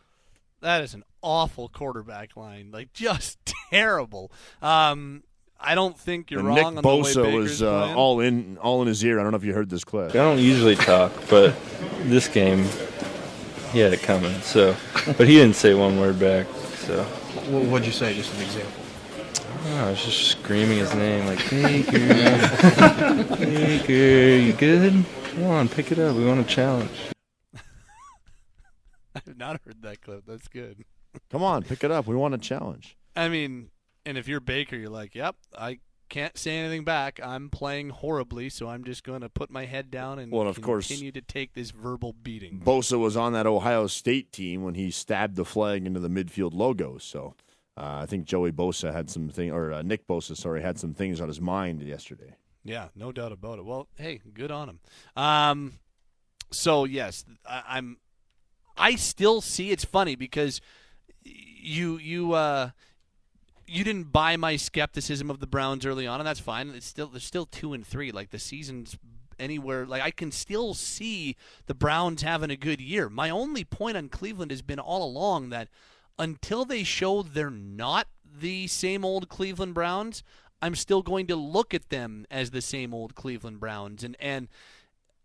That 0.61 0.83
is 0.83 0.95
an 0.95 1.05
awful 1.21 1.69
quarterback 1.69 2.37
line, 2.37 2.71
like 2.73 2.93
just 2.95 3.39
terrible. 3.71 4.33
Um, 4.63 5.25
I 5.61 5.75
don't 5.75 5.99
think 5.99 6.31
you're 6.31 6.41
And 6.41 6.49
wrong 6.49 6.57
Nick 6.57 6.65
on 6.67 6.75
the 6.75 6.83
way 6.83 7.03
Bosa 7.03 7.35
was 7.35 7.63
uh, 7.63 7.95
all 7.95 8.21
in 8.21 8.59
all 8.59 8.83
in 8.83 8.89
his 8.89 9.05
ear. 9.05 9.21
I 9.21 9.23
don't 9.23 9.31
know 9.33 9.37
if 9.37 9.45
you 9.45 9.55
heard 9.55 9.71
this 9.71 9.85
clip. 9.85 10.11
I 10.11 10.15
don't 10.15 10.39
usually 10.39 10.75
talk, 10.75 11.13
but 11.31 11.55
this 12.05 12.27
game, 12.27 12.65
he 13.73 13.79
had 13.79 13.93
it 13.93 14.03
coming. 14.03 14.33
So, 14.41 14.75
but 15.17 15.29
he 15.29 15.35
didn't 15.37 15.55
say 15.55 15.75
one 15.75 16.01
word 16.01 16.19
back. 16.19 16.47
So, 16.79 17.05
What 17.05 17.65
would 17.67 17.87
you 17.87 17.93
say? 17.93 18.15
Just 18.15 18.35
an 18.35 18.43
example. 18.43 18.82
Oh, 19.65 19.77
I 19.87 19.91
was 19.91 20.05
just 20.05 20.29
screaming 20.33 20.79
his 20.79 20.93
name 20.95 21.27
like 21.27 21.39
Baker, 21.49 21.99
Baker, 23.39 23.93
you 23.93 24.53
good? 24.55 25.05
Come 25.35 25.45
on, 25.45 25.69
pick 25.69 25.93
it 25.93 25.99
up. 25.99 26.17
We 26.17 26.25
want 26.27 26.41
a 26.41 26.45
challenge. 26.45 26.91
I 27.55 29.21
have 29.25 29.37
not 29.37 29.61
heard 29.65 29.83
that 29.83 30.01
clip. 30.03 30.25
That's 30.27 30.49
good. 30.49 30.85
Come 31.31 31.43
on, 31.45 31.63
pick 31.63 31.85
it 31.85 31.91
up. 31.91 32.07
We 32.07 32.17
want 32.17 32.35
a 32.35 32.39
challenge. 32.39 32.97
I 33.15 33.29
mean, 33.29 33.69
and 34.05 34.19
if 34.19 34.27
you're 34.27 34.41
Baker, 34.41 34.75
you're 34.77 34.91
like, 34.91 35.15
yep, 35.15 35.37
I 35.57 35.79
can't 36.09 36.37
say 36.37 36.57
anything 36.59 36.83
back. 36.85 37.21
I'm 37.23 37.49
playing 37.49 37.91
horribly, 37.91 38.49
so 38.49 38.69
I'm 38.69 38.83
just 38.83 39.05
going 39.05 39.21
to 39.21 39.29
put 39.29 39.49
my 39.51 39.67
head 39.67 39.91
down 39.93 40.19
and 40.19 40.33
Well, 40.33 40.43
and 40.43 40.51
of 40.51 40.61
course- 40.61 40.89
continue 40.89 41.13
to 41.13 41.21
take 41.23 41.55
this 41.55 41.71
verbal 41.71 42.15
beating. 42.21 42.61
Bosa 42.65 42.99
was 42.99 43.17
on 43.17 43.33
that 43.35 43.47
Ohio 43.47 43.87
State 43.87 44.33
team 44.33 44.65
when 44.65 44.75
he 44.75 44.91
stabbed 44.91 45.37
the 45.37 45.45
flag 45.45 45.87
into 45.87 46.01
the 46.01 46.09
midfield 46.09 46.53
logo. 46.53 46.99
So 46.99 47.35
uh, 47.77 48.01
I 48.03 48.07
think 48.07 48.27
Joey 48.27 48.53
Bosa 48.53 48.93
had 48.93 49.09
some 49.09 49.29
thing, 49.29 49.51
or 49.51 49.73
uh, 49.73 49.83
Nick 49.83 50.07
Bosa, 50.07 50.37
sorry, 50.37 50.63
had 50.63 50.79
some 50.79 50.93
things 50.93 51.21
on 51.21 51.29
his 51.29 51.41
mind 51.41 51.83
yesterday. 51.83 52.35
Yeah, 52.65 52.89
no 52.95 53.13
doubt 53.13 53.33
about 53.33 53.59
it. 53.59 53.65
Well, 53.65 53.89
hey, 53.97 54.21
good 54.35 54.51
on 54.51 54.69
him. 54.69 54.81
Um, 55.17 55.73
so 56.51 56.85
yes, 56.85 57.25
I, 57.49 57.63
I'm. 57.69 57.97
I 58.77 58.95
still 58.95 59.41
see 59.41 59.71
it's 59.71 59.85
funny 59.85 60.17
because 60.17 60.61
you 61.25 61.99
you 61.99 62.33
uh 62.33 62.71
you 63.67 63.85
didn't 63.85 64.13
buy 64.13 64.37
my 64.37 64.57
skepticism 64.57 65.31
of 65.31 65.41
the 65.41 65.47
Browns 65.47 65.87
early 65.87 66.07
on, 66.07 66.21
and 66.21 66.27
that's 66.27 66.41
fine. 66.41 66.71
It's 66.71 66.87
still 66.87 67.09
they're 67.09 67.21
still 67.21 67.47
two 67.47 67.73
and 67.73 67.87
three. 67.87 68.13
Like 68.13 68.31
the 68.31 68.39
season's 68.39 68.97
anywhere. 69.39 69.87
Like 69.87 70.03
I 70.03 70.11
can 70.11 70.31
still 70.31 70.75
see 70.75 71.37
the 71.67 71.75
Browns 71.75 72.23
having 72.23 72.51
a 72.51 72.57
good 72.57 72.81
year. 72.81 73.09
My 73.09 73.31
only 73.31 73.65
point 73.65 73.97
on 73.97 74.09
Cleveland 74.09 74.51
has 74.51 74.63
been 74.63 74.79
all 74.79 75.05
along 75.05 75.51
that 75.51 75.69
until 76.23 76.65
they 76.65 76.85
show 76.85 77.23
they're 77.23 77.51
not 77.51 78.07
the 78.25 78.69
same 78.69 79.05
old 79.05 79.29
Cleveland 79.29 79.75
Browns, 79.75 80.23
I'm 80.63 80.77
still 80.77 81.03
going 81.03 81.27
to 81.27 81.37
look 81.37 81.75
at 81.75 81.91
them 81.91 82.27
as 82.31 82.51
the 82.51 82.63
same 82.63 82.95
old 82.95 83.17
Cleveland 83.17 83.59
Browns. 83.59 84.05
And 84.05 84.17
and 84.21 84.49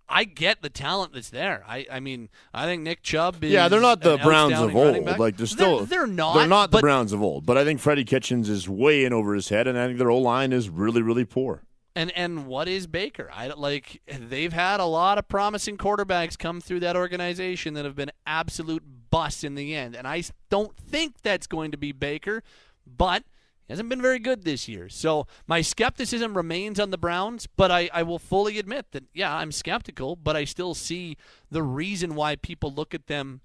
I 0.09 0.23
get 0.23 0.63
the 0.63 0.69
talent 0.69 1.13
that's 1.13 1.29
there. 1.29 1.63
I, 1.67 1.85
I 1.91 1.99
mean, 1.99 2.29
I 2.51 2.65
think 2.65 2.81
Nick 2.81 3.03
Chubb 3.03 3.43
is 3.43 3.51
Yeah, 3.51 3.67
they're 3.67 3.79
not 3.79 4.01
the 4.01 4.17
Browns 4.17 4.59
of 4.59 4.75
old. 4.75 5.05
Like 5.19 5.37
they're 5.37 5.45
still 5.45 5.85
they're, 5.85 6.07
not 6.07 6.33
they're 6.33 6.47
not 6.47 6.71
the 6.71 6.77
but- 6.77 6.81
Browns 6.81 7.13
of 7.13 7.21
old. 7.21 7.45
But 7.45 7.57
I 7.57 7.63
think 7.63 7.79
Freddie 7.79 8.05
Kitchens 8.05 8.49
is 8.49 8.67
way 8.67 9.05
in 9.05 9.13
over 9.13 9.35
his 9.35 9.49
head, 9.49 9.67
and 9.67 9.77
I 9.77 9.85
think 9.85 9.99
their 9.99 10.09
O 10.09 10.17
line 10.17 10.51
is 10.51 10.67
really 10.67 11.03
really 11.03 11.25
poor. 11.25 11.61
And 11.95 12.11
and 12.11 12.47
what 12.47 12.67
is 12.67 12.87
Baker? 12.87 13.29
I 13.33 13.47
like 13.47 14.01
they've 14.07 14.53
had 14.53 14.79
a 14.79 14.85
lot 14.85 15.17
of 15.17 15.27
promising 15.27 15.77
quarterbacks 15.77 16.37
come 16.37 16.61
through 16.61 16.79
that 16.81 16.95
organization 16.95 17.73
that 17.75 17.85
have 17.85 17.95
been 17.95 18.11
absolute 18.25 18.83
busts 19.09 19.43
in 19.43 19.55
the 19.55 19.75
end. 19.75 19.95
And 19.95 20.07
I 20.07 20.23
don't 20.49 20.75
think 20.75 21.21
that's 21.21 21.47
going 21.47 21.71
to 21.71 21.77
be 21.77 21.91
Baker, 21.91 22.43
but 22.85 23.23
he 23.67 23.73
hasn't 23.73 23.89
been 23.89 24.01
very 24.01 24.19
good 24.19 24.43
this 24.43 24.67
year. 24.67 24.87
So 24.87 25.27
my 25.45 25.61
skepticism 25.61 26.37
remains 26.37 26.79
on 26.79 26.91
the 26.91 26.97
Browns, 26.97 27.47
but 27.47 27.69
I, 27.69 27.89
I 27.93 28.03
will 28.03 28.19
fully 28.19 28.59
admit 28.59 28.91
that 28.91 29.05
yeah, 29.13 29.35
I'm 29.35 29.51
skeptical, 29.51 30.15
but 30.15 30.35
I 30.35 30.45
still 30.45 30.73
see 30.73 31.17
the 31.51 31.63
reason 31.63 32.15
why 32.15 32.37
people 32.37 32.71
look 32.71 32.93
at 32.93 33.07
them 33.07 33.41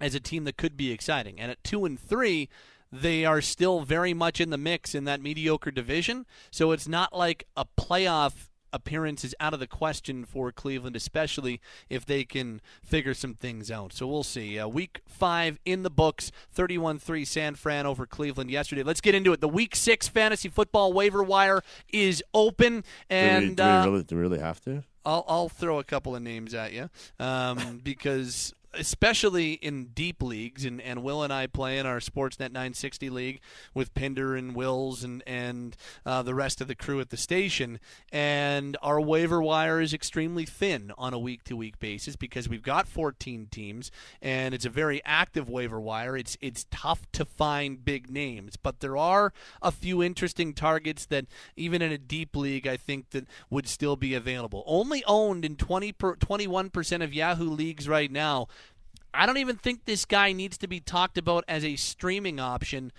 as 0.00 0.14
a 0.14 0.20
team 0.20 0.44
that 0.44 0.56
could 0.56 0.76
be 0.76 0.90
exciting. 0.90 1.38
And 1.38 1.52
at 1.52 1.62
two 1.62 1.84
and 1.84 1.98
three, 1.98 2.48
they 2.90 3.24
are 3.24 3.40
still 3.40 3.80
very 3.82 4.12
much 4.12 4.40
in 4.40 4.50
the 4.50 4.58
mix 4.58 4.94
in 4.94 5.04
that 5.04 5.20
mediocre 5.20 5.70
division. 5.70 6.26
So 6.50 6.72
it's 6.72 6.88
not 6.88 7.16
like 7.16 7.46
a 7.56 7.64
playoff 7.64 8.50
appearance 8.74 9.24
is 9.24 9.34
out 9.40 9.54
of 9.54 9.60
the 9.60 9.66
question 9.66 10.24
for 10.26 10.52
Cleveland, 10.52 10.96
especially 10.96 11.60
if 11.88 12.04
they 12.04 12.24
can 12.24 12.60
figure 12.82 13.14
some 13.14 13.34
things 13.34 13.70
out. 13.70 13.92
So 13.92 14.06
we'll 14.06 14.22
see. 14.22 14.58
Uh, 14.58 14.68
week 14.68 15.00
five 15.06 15.58
in 15.64 15.82
the 15.82 15.90
books, 15.90 16.32
31 16.52 16.98
3 16.98 17.24
San 17.24 17.54
Fran 17.54 17.86
over 17.86 18.04
Cleveland 18.04 18.50
yesterday. 18.50 18.82
Let's 18.82 19.00
get 19.00 19.14
into 19.14 19.32
it. 19.32 19.40
The 19.40 19.48
week 19.48 19.76
six 19.76 20.08
fantasy 20.08 20.48
football 20.48 20.92
waiver 20.92 21.22
wire 21.22 21.62
is 21.92 22.22
open. 22.34 22.84
And. 23.08 23.42
do, 23.42 23.48
we, 23.48 23.54
do, 23.54 23.62
uh, 23.62 23.84
we 23.84 23.90
really, 23.90 24.04
do 24.04 24.16
we 24.16 24.22
really 24.22 24.40
have 24.40 24.60
to? 24.62 24.82
I'll 25.06 25.24
I'll 25.28 25.48
throw 25.48 25.78
a 25.78 25.84
couple 25.84 26.16
of 26.16 26.22
names 26.22 26.54
at 26.54 26.72
you 26.72 26.88
um, 27.20 27.80
because 27.84 28.54
especially 28.76 29.54
in 29.54 29.86
deep 29.86 30.22
leagues, 30.22 30.64
and, 30.64 30.80
and 30.80 31.02
Will 31.02 31.22
and 31.22 31.32
I 31.32 31.46
play 31.46 31.78
in 31.78 31.86
our 31.86 31.98
Sportsnet 31.98 32.52
960 32.52 33.10
league 33.10 33.40
with 33.72 33.94
Pinder 33.94 34.34
and 34.34 34.54
Wills 34.54 35.04
and 35.04 35.22
and 35.26 35.76
uh, 36.04 36.22
the 36.22 36.34
rest 36.34 36.60
of 36.60 36.68
the 36.68 36.74
crew 36.74 37.00
at 37.00 37.10
the 37.10 37.16
station, 37.16 37.80
and 38.12 38.76
our 38.82 39.00
waiver 39.00 39.42
wire 39.42 39.80
is 39.80 39.94
extremely 39.94 40.44
thin 40.44 40.92
on 40.96 41.14
a 41.14 41.18
week 41.18 41.44
to 41.44 41.56
week 41.56 41.78
basis 41.78 42.16
because 42.16 42.48
we've 42.48 42.62
got 42.62 42.88
14 42.88 43.48
teams, 43.50 43.90
and 44.20 44.54
it's 44.54 44.64
a 44.64 44.70
very 44.70 45.00
active 45.04 45.48
waiver 45.48 45.80
wire. 45.80 46.16
It's 46.16 46.36
it's 46.40 46.66
tough 46.70 47.10
to 47.12 47.24
find 47.24 47.84
big 47.84 48.10
names, 48.10 48.56
but 48.56 48.80
there 48.80 48.96
are 48.96 49.32
a 49.62 49.70
few 49.70 50.02
interesting 50.02 50.52
targets 50.52 51.06
that 51.06 51.26
even 51.56 51.82
in 51.82 51.92
a 51.92 51.98
deep 51.98 52.36
league, 52.36 52.66
I 52.66 52.76
think 52.76 53.10
that 53.10 53.26
would 53.50 53.68
still 53.68 53.96
be 53.96 54.14
available. 54.14 54.62
Only 54.66 55.04
owned 55.06 55.44
in 55.44 55.56
20 55.56 55.92
per, 55.92 56.16
21% 56.16 57.02
of 57.02 57.14
Yahoo 57.14 57.50
leagues 57.50 57.88
right 57.88 58.10
now. 58.10 58.46
I 59.14 59.26
don't 59.26 59.38
even 59.38 59.56
think 59.56 59.84
this 59.84 60.04
guy 60.04 60.32
needs 60.32 60.58
to 60.58 60.66
be 60.66 60.80
talked 60.80 61.18
about 61.18 61.44
as 61.48 61.64
a 61.64 61.76
streaming 61.76 62.40
option. 62.40 62.92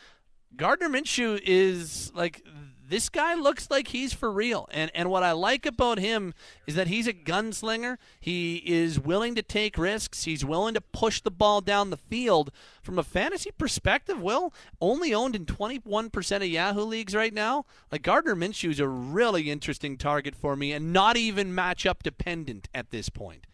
Gardner 0.56 0.88
Minshew 0.90 1.40
is 1.44 2.12
like 2.16 2.42
this 2.88 3.10
guy 3.10 3.34
looks 3.34 3.70
like 3.72 3.90
he's 3.90 4.14
for 4.14 4.32
real. 4.32 4.70
And 4.72 4.92
and 4.94 5.10
what 5.10 5.24
I 5.24 5.32
like 5.32 5.66
about 5.66 6.00
him 6.00 6.34
is 6.68 6.76
that 6.76 6.88
he's 6.88 7.08
a 7.08 7.14
gunslinger. 7.14 7.98
He 8.20 8.58
is 8.66 9.00
willing 9.00 9.36
to 9.36 9.42
take 9.42 9.78
risks. 9.78 10.24
He's 10.24 10.46
willing 10.46 10.76
to 10.76 10.82
push 10.82 11.22
the 11.22 11.32
ball 11.32 11.62
down 11.62 11.90
the 11.90 11.98
field. 11.98 12.52
From 12.82 13.00
a 13.00 13.04
fantasy 13.04 13.52
perspective, 13.58 14.22
Will 14.22 14.54
only 14.80 15.14
owned 15.14 15.36
in 15.36 15.46
21% 15.46 16.36
of 16.38 16.44
Yahoo 16.44 16.82
leagues 16.82 17.16
right 17.16 17.34
now. 17.34 17.66
Like 17.92 18.04
Gardner 18.04 18.36
Minshew 18.36 18.72
is 18.72 18.80
a 18.80 18.88
really 18.88 19.50
interesting 19.50 19.98
target 19.98 20.36
for 20.36 20.56
me 20.56 20.72
and 20.72 20.94
not 20.94 21.18
even 21.18 21.56
matchup 21.56 22.04
dependent 22.04 22.70
at 22.74 22.92
this 22.92 23.10
point. 23.10 23.48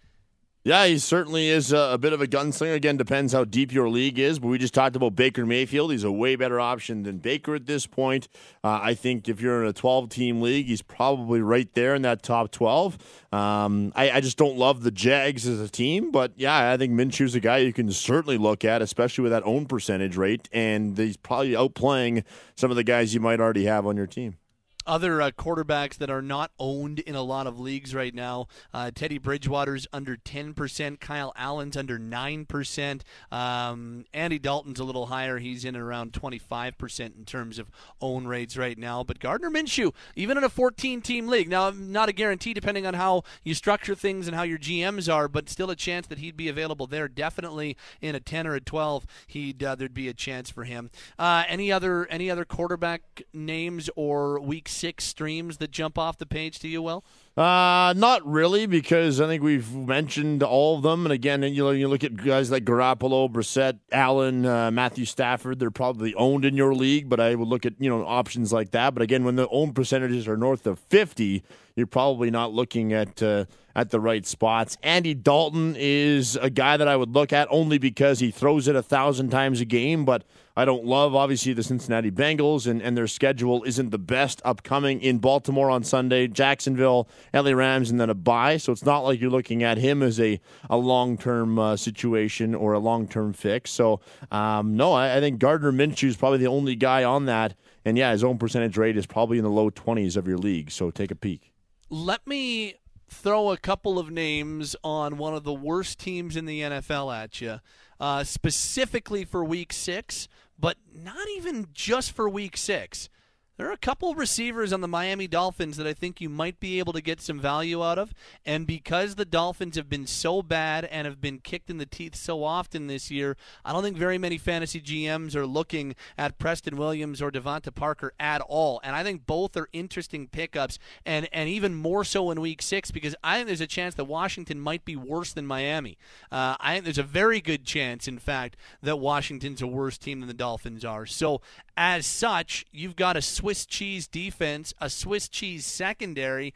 Yeah, 0.63 0.85
he 0.85 0.99
certainly 0.99 1.49
is 1.49 1.73
a, 1.73 1.93
a, 1.93 1.97
bit 1.97 2.13
of 2.13 2.21
a 2.21 2.27
gunslinger. 2.27 2.75
Again, 2.75 2.95
depends 2.95 3.33
how 3.33 3.45
deep 3.45 3.71
your 3.71 3.89
league 3.89 4.19
is. 4.19 4.37
But 4.37 4.49
we 4.49 4.59
just 4.59 4.75
talked 4.75 4.95
about 4.95 5.15
Baker 5.15 5.43
Mayfield. 5.43 5.91
He's 5.91 6.03
a 6.03 6.11
way 6.11 6.35
better 6.35 6.59
option 6.59 7.01
than 7.01 7.17
Baker 7.17 7.55
at 7.55 7.65
this 7.65 7.87
point. 7.87 8.27
Uh, 8.63 8.79
I 8.79 8.93
think 8.93 9.27
if 9.27 9.41
you're 9.41 9.63
in 9.63 9.67
a 9.67 9.73
12 9.73 10.09
team 10.09 10.39
league, 10.39 10.67
he's 10.67 10.83
probably 10.83 11.41
right 11.41 11.67
there 11.73 11.95
in 11.95 12.03
that 12.03 12.21
top 12.21 12.51
12. 12.51 12.99
Um, 13.31 13.91
I, 13.95 14.11
I, 14.11 14.21
just 14.21 14.37
don't 14.37 14.55
love 14.55 14.83
the 14.83 14.91
Jags 14.91 15.47
as 15.47 15.59
a 15.59 15.67
team. 15.67 16.11
But 16.11 16.33
yeah, 16.35 16.71
I 16.71 16.77
think 16.77 16.93
Minshew's 16.93 17.33
a 17.33 17.39
guy 17.39 17.57
you 17.57 17.73
can 17.73 17.91
certainly 17.91 18.37
look 18.37 18.63
at, 18.63 18.83
especially 18.83 19.23
with 19.23 19.31
that 19.31 19.43
own 19.43 19.65
percentage 19.65 20.15
rate. 20.15 20.47
And 20.51 20.95
he's 20.95 21.17
probably 21.17 21.53
outplaying 21.53 22.23
some 22.55 22.69
of 22.69 22.77
the 22.77 22.83
guys 22.83 23.15
you 23.15 23.19
might 23.19 23.39
already 23.39 23.65
have 23.65 23.87
on 23.87 23.97
your 23.97 24.07
team 24.07 24.37
other 24.85 25.21
uh, 25.21 25.31
quarterbacks 25.31 25.97
that 25.97 26.09
are 26.09 26.21
not 26.21 26.51
owned 26.59 26.99
in 26.99 27.15
a 27.15 27.21
lot 27.21 27.47
of 27.47 27.59
leagues 27.59 27.93
right 27.93 28.13
now. 28.13 28.47
Uh, 28.73 28.91
Teddy 28.93 29.17
Bridgewater's 29.17 29.87
under 29.93 30.17
10%. 30.17 30.99
Kyle 30.99 31.33
Allen's 31.35 31.77
under 31.77 31.99
9%. 31.99 33.01
Um, 33.31 34.05
Andy 34.13 34.39
Dalton's 34.39 34.79
a 34.79 34.83
little 34.83 35.07
higher. 35.07 35.37
He's 35.37 35.65
in 35.65 35.75
around 35.75 36.13
25% 36.13 37.17
in 37.17 37.25
terms 37.25 37.59
of 37.59 37.69
own 38.01 38.27
rates 38.27 38.57
right 38.57 38.77
now. 38.77 39.03
But 39.03 39.19
Gardner 39.19 39.49
Minshew, 39.49 39.93
even 40.15 40.37
in 40.37 40.43
a 40.43 40.49
14 40.49 41.01
team 41.01 41.27
league, 41.27 41.49
now 41.49 41.71
not 41.71 42.09
a 42.09 42.13
guarantee 42.13 42.53
depending 42.53 42.85
on 42.85 42.95
how 42.95 43.23
you 43.43 43.53
structure 43.53 43.95
things 43.95 44.27
and 44.27 44.35
how 44.35 44.43
your 44.43 44.57
GMs 44.57 45.11
are, 45.11 45.27
but 45.27 45.49
still 45.49 45.69
a 45.69 45.75
chance 45.75 46.07
that 46.07 46.19
he'd 46.19 46.37
be 46.37 46.49
available 46.49 46.87
there. 46.87 47.07
Definitely 47.07 47.77
in 48.01 48.15
a 48.15 48.19
10 48.19 48.47
or 48.47 48.55
a 48.55 48.61
12, 48.61 49.05
he'd 49.27 49.63
uh, 49.63 49.75
there'd 49.75 49.93
be 49.93 50.09
a 50.09 50.13
chance 50.13 50.49
for 50.49 50.63
him. 50.63 50.89
Uh, 51.19 51.43
any 51.47 51.71
other 51.71 52.05
any 52.07 52.29
other 52.29 52.45
quarterback 52.45 53.23
names 53.33 53.89
or 53.95 54.39
week 54.39 54.69
six 54.71 55.03
streams 55.03 55.57
that 55.57 55.71
jump 55.71 55.97
off 55.97 56.17
the 56.17 56.25
page 56.25 56.59
to 56.59 56.67
you, 56.67 56.81
Will? 56.81 57.03
Uh, 57.37 57.93
not 57.95 58.25
really, 58.25 58.65
because 58.65 59.21
I 59.21 59.27
think 59.27 59.41
we've 59.41 59.73
mentioned 59.73 60.43
all 60.43 60.77
of 60.77 60.83
them. 60.83 61.05
And 61.05 61.13
again, 61.13 61.43
you 61.43 61.63
know, 61.63 61.71
you 61.71 61.87
look 61.87 62.03
at 62.03 62.17
guys 62.17 62.51
like 62.51 62.65
Garoppolo, 62.65 63.31
Brissett, 63.31 63.79
Allen, 63.91 64.45
uh, 64.45 64.69
Matthew 64.71 65.05
Stafford. 65.05 65.59
They're 65.59 65.71
probably 65.71 66.13
owned 66.15 66.43
in 66.43 66.55
your 66.55 66.73
league, 66.73 67.07
but 67.07 67.19
I 67.19 67.35
would 67.35 67.47
look 67.47 67.65
at 67.65 67.73
you 67.79 67.89
know 67.89 68.05
options 68.05 68.51
like 68.51 68.71
that. 68.71 68.93
But 68.93 69.01
again, 69.01 69.23
when 69.23 69.35
the 69.35 69.47
own 69.49 69.73
percentages 69.73 70.27
are 70.27 70.35
north 70.35 70.67
of 70.67 70.79
fifty, 70.79 71.43
you're 71.75 71.87
probably 71.87 72.31
not 72.31 72.51
looking 72.51 72.91
at 72.91 73.23
uh, 73.23 73.45
at 73.75 73.91
the 73.91 73.99
right 73.99 74.25
spots. 74.25 74.77
Andy 74.83 75.13
Dalton 75.13 75.75
is 75.77 76.35
a 76.35 76.49
guy 76.49 76.77
that 76.77 76.87
I 76.87 76.95
would 76.95 77.11
look 77.11 77.31
at 77.31 77.47
only 77.49 77.77
because 77.77 78.19
he 78.19 78.31
throws 78.31 78.67
it 78.67 78.75
a 78.75 78.83
thousand 78.83 79.29
times 79.29 79.61
a 79.61 79.65
game, 79.65 80.03
but 80.03 80.23
I 80.55 80.65
don't 80.65 80.85
love, 80.85 81.15
obviously, 81.15 81.53
the 81.53 81.63
Cincinnati 81.63 82.11
Bengals, 82.11 82.67
and, 82.67 82.81
and 82.81 82.97
their 82.97 83.07
schedule 83.07 83.63
isn't 83.63 83.89
the 83.89 83.97
best 83.97 84.41
upcoming 84.43 85.01
in 85.01 85.19
Baltimore 85.19 85.69
on 85.69 85.83
Sunday, 85.83 86.27
Jacksonville, 86.27 87.07
LA 87.33 87.51
Rams, 87.51 87.89
and 87.89 87.99
then 87.99 88.09
a 88.09 88.13
bye. 88.13 88.57
So 88.57 88.71
it's 88.71 88.85
not 88.85 88.99
like 88.99 89.21
you're 89.21 89.29
looking 89.29 89.63
at 89.63 89.77
him 89.77 90.03
as 90.03 90.19
a, 90.19 90.39
a 90.69 90.77
long 90.77 91.17
term 91.17 91.57
uh, 91.57 91.77
situation 91.77 92.53
or 92.53 92.73
a 92.73 92.79
long 92.79 93.07
term 93.07 93.33
fix. 93.33 93.71
So, 93.71 94.01
um, 94.31 94.75
no, 94.75 94.93
I, 94.93 95.17
I 95.17 95.19
think 95.19 95.39
Gardner 95.39 95.71
Minshew 95.71 96.07
is 96.07 96.17
probably 96.17 96.39
the 96.39 96.47
only 96.47 96.75
guy 96.75 97.03
on 97.03 97.25
that. 97.25 97.55
And 97.85 97.97
yeah, 97.97 98.11
his 98.11 98.23
own 98.23 98.37
percentage 98.37 98.77
rate 98.77 98.97
is 98.97 99.05
probably 99.05 99.37
in 99.37 99.43
the 99.43 99.49
low 99.49 99.71
20s 99.71 100.15
of 100.17 100.27
your 100.27 100.37
league. 100.37 100.71
So 100.71 100.91
take 100.91 101.11
a 101.11 101.15
peek. 101.15 101.51
Let 101.89 102.25
me 102.27 102.75
throw 103.11 103.51
a 103.51 103.57
couple 103.57 103.99
of 103.99 104.09
names 104.09 104.75
on 104.83 105.17
one 105.17 105.33
of 105.33 105.43
the 105.43 105.53
worst 105.53 105.99
teams 105.99 106.35
in 106.35 106.45
the 106.45 106.61
NFL 106.61 107.13
at 107.15 107.41
you, 107.41 107.59
uh, 108.01 108.23
specifically 108.23 109.23
for 109.23 109.45
week 109.45 109.71
six, 109.71 110.27
but 110.59 110.75
not 110.91 111.27
even 111.37 111.67
just 111.71 112.11
for 112.11 112.27
week 112.27 112.57
six. 112.57 113.09
There 113.57 113.69
are 113.69 113.73
a 113.73 113.77
couple 113.77 114.15
receivers 114.15 114.73
on 114.73 114.81
the 114.81 114.87
Miami 114.87 115.27
Dolphins 115.27 115.77
that 115.77 115.85
I 115.85 115.93
think 115.93 116.19
you 116.19 116.29
might 116.29 116.59
be 116.59 116.79
able 116.79 116.93
to 116.93 117.01
get 117.01 117.21
some 117.21 117.39
value 117.39 117.83
out 117.83 117.99
of. 117.99 118.13
And 118.45 118.65
because 118.65 119.15
the 119.15 119.25
Dolphins 119.25 119.75
have 119.75 119.89
been 119.89 120.07
so 120.07 120.41
bad 120.41 120.85
and 120.85 121.05
have 121.05 121.21
been 121.21 121.37
kicked 121.37 121.69
in 121.69 121.77
the 121.77 121.85
teeth 121.85 122.15
so 122.15 122.43
often 122.43 122.87
this 122.87 123.11
year, 123.11 123.37
I 123.63 123.71
don't 123.71 123.83
think 123.83 123.97
very 123.97 124.17
many 124.17 124.37
fantasy 124.37 124.81
GMs 124.81 125.35
are 125.35 125.45
looking 125.45 125.95
at 126.17 126.39
Preston 126.39 126.77
Williams 126.77 127.21
or 127.21 127.29
DeVante 127.29 127.75
Parker 127.75 128.13
at 128.19 128.41
all. 128.41 128.79
And 128.83 128.95
I 128.95 129.03
think 129.03 129.27
both 129.27 129.55
are 129.57 129.69
interesting 129.73 130.27
pickups, 130.27 130.79
and, 131.05 131.27
and 131.31 131.47
even 131.47 131.75
more 131.75 132.03
so 132.03 132.31
in 132.31 132.41
week 132.41 132.61
six 132.61 132.89
because 132.89 133.15
I 133.23 133.35
think 133.35 133.47
there's 133.47 133.61
a 133.61 133.67
chance 133.67 133.93
that 133.95 134.05
Washington 134.05 134.59
might 134.59 134.85
be 134.85 134.95
worse 134.95 135.33
than 135.33 135.45
Miami. 135.45 135.97
Uh, 136.31 136.55
I 136.59 136.73
think 136.73 136.85
there's 136.85 136.97
a 136.97 137.03
very 137.03 137.41
good 137.41 137.65
chance, 137.65 138.07
in 138.07 138.17
fact, 138.17 138.55
that 138.81 138.97
Washington's 138.97 139.61
a 139.61 139.67
worse 139.67 139.97
team 139.97 140.21
than 140.21 140.27
the 140.27 140.33
Dolphins 140.33 140.83
are. 140.83 141.05
So 141.05 141.41
as 141.77 142.05
such, 142.05 142.65
you've 142.71 142.95
got 142.95 143.17
a 143.17 143.21
Swiss 143.21 143.65
cheese 143.65 144.07
defense, 144.07 144.73
a 144.79 144.89
Swiss 144.89 145.27
cheese 145.27 145.65
secondary 145.65 146.53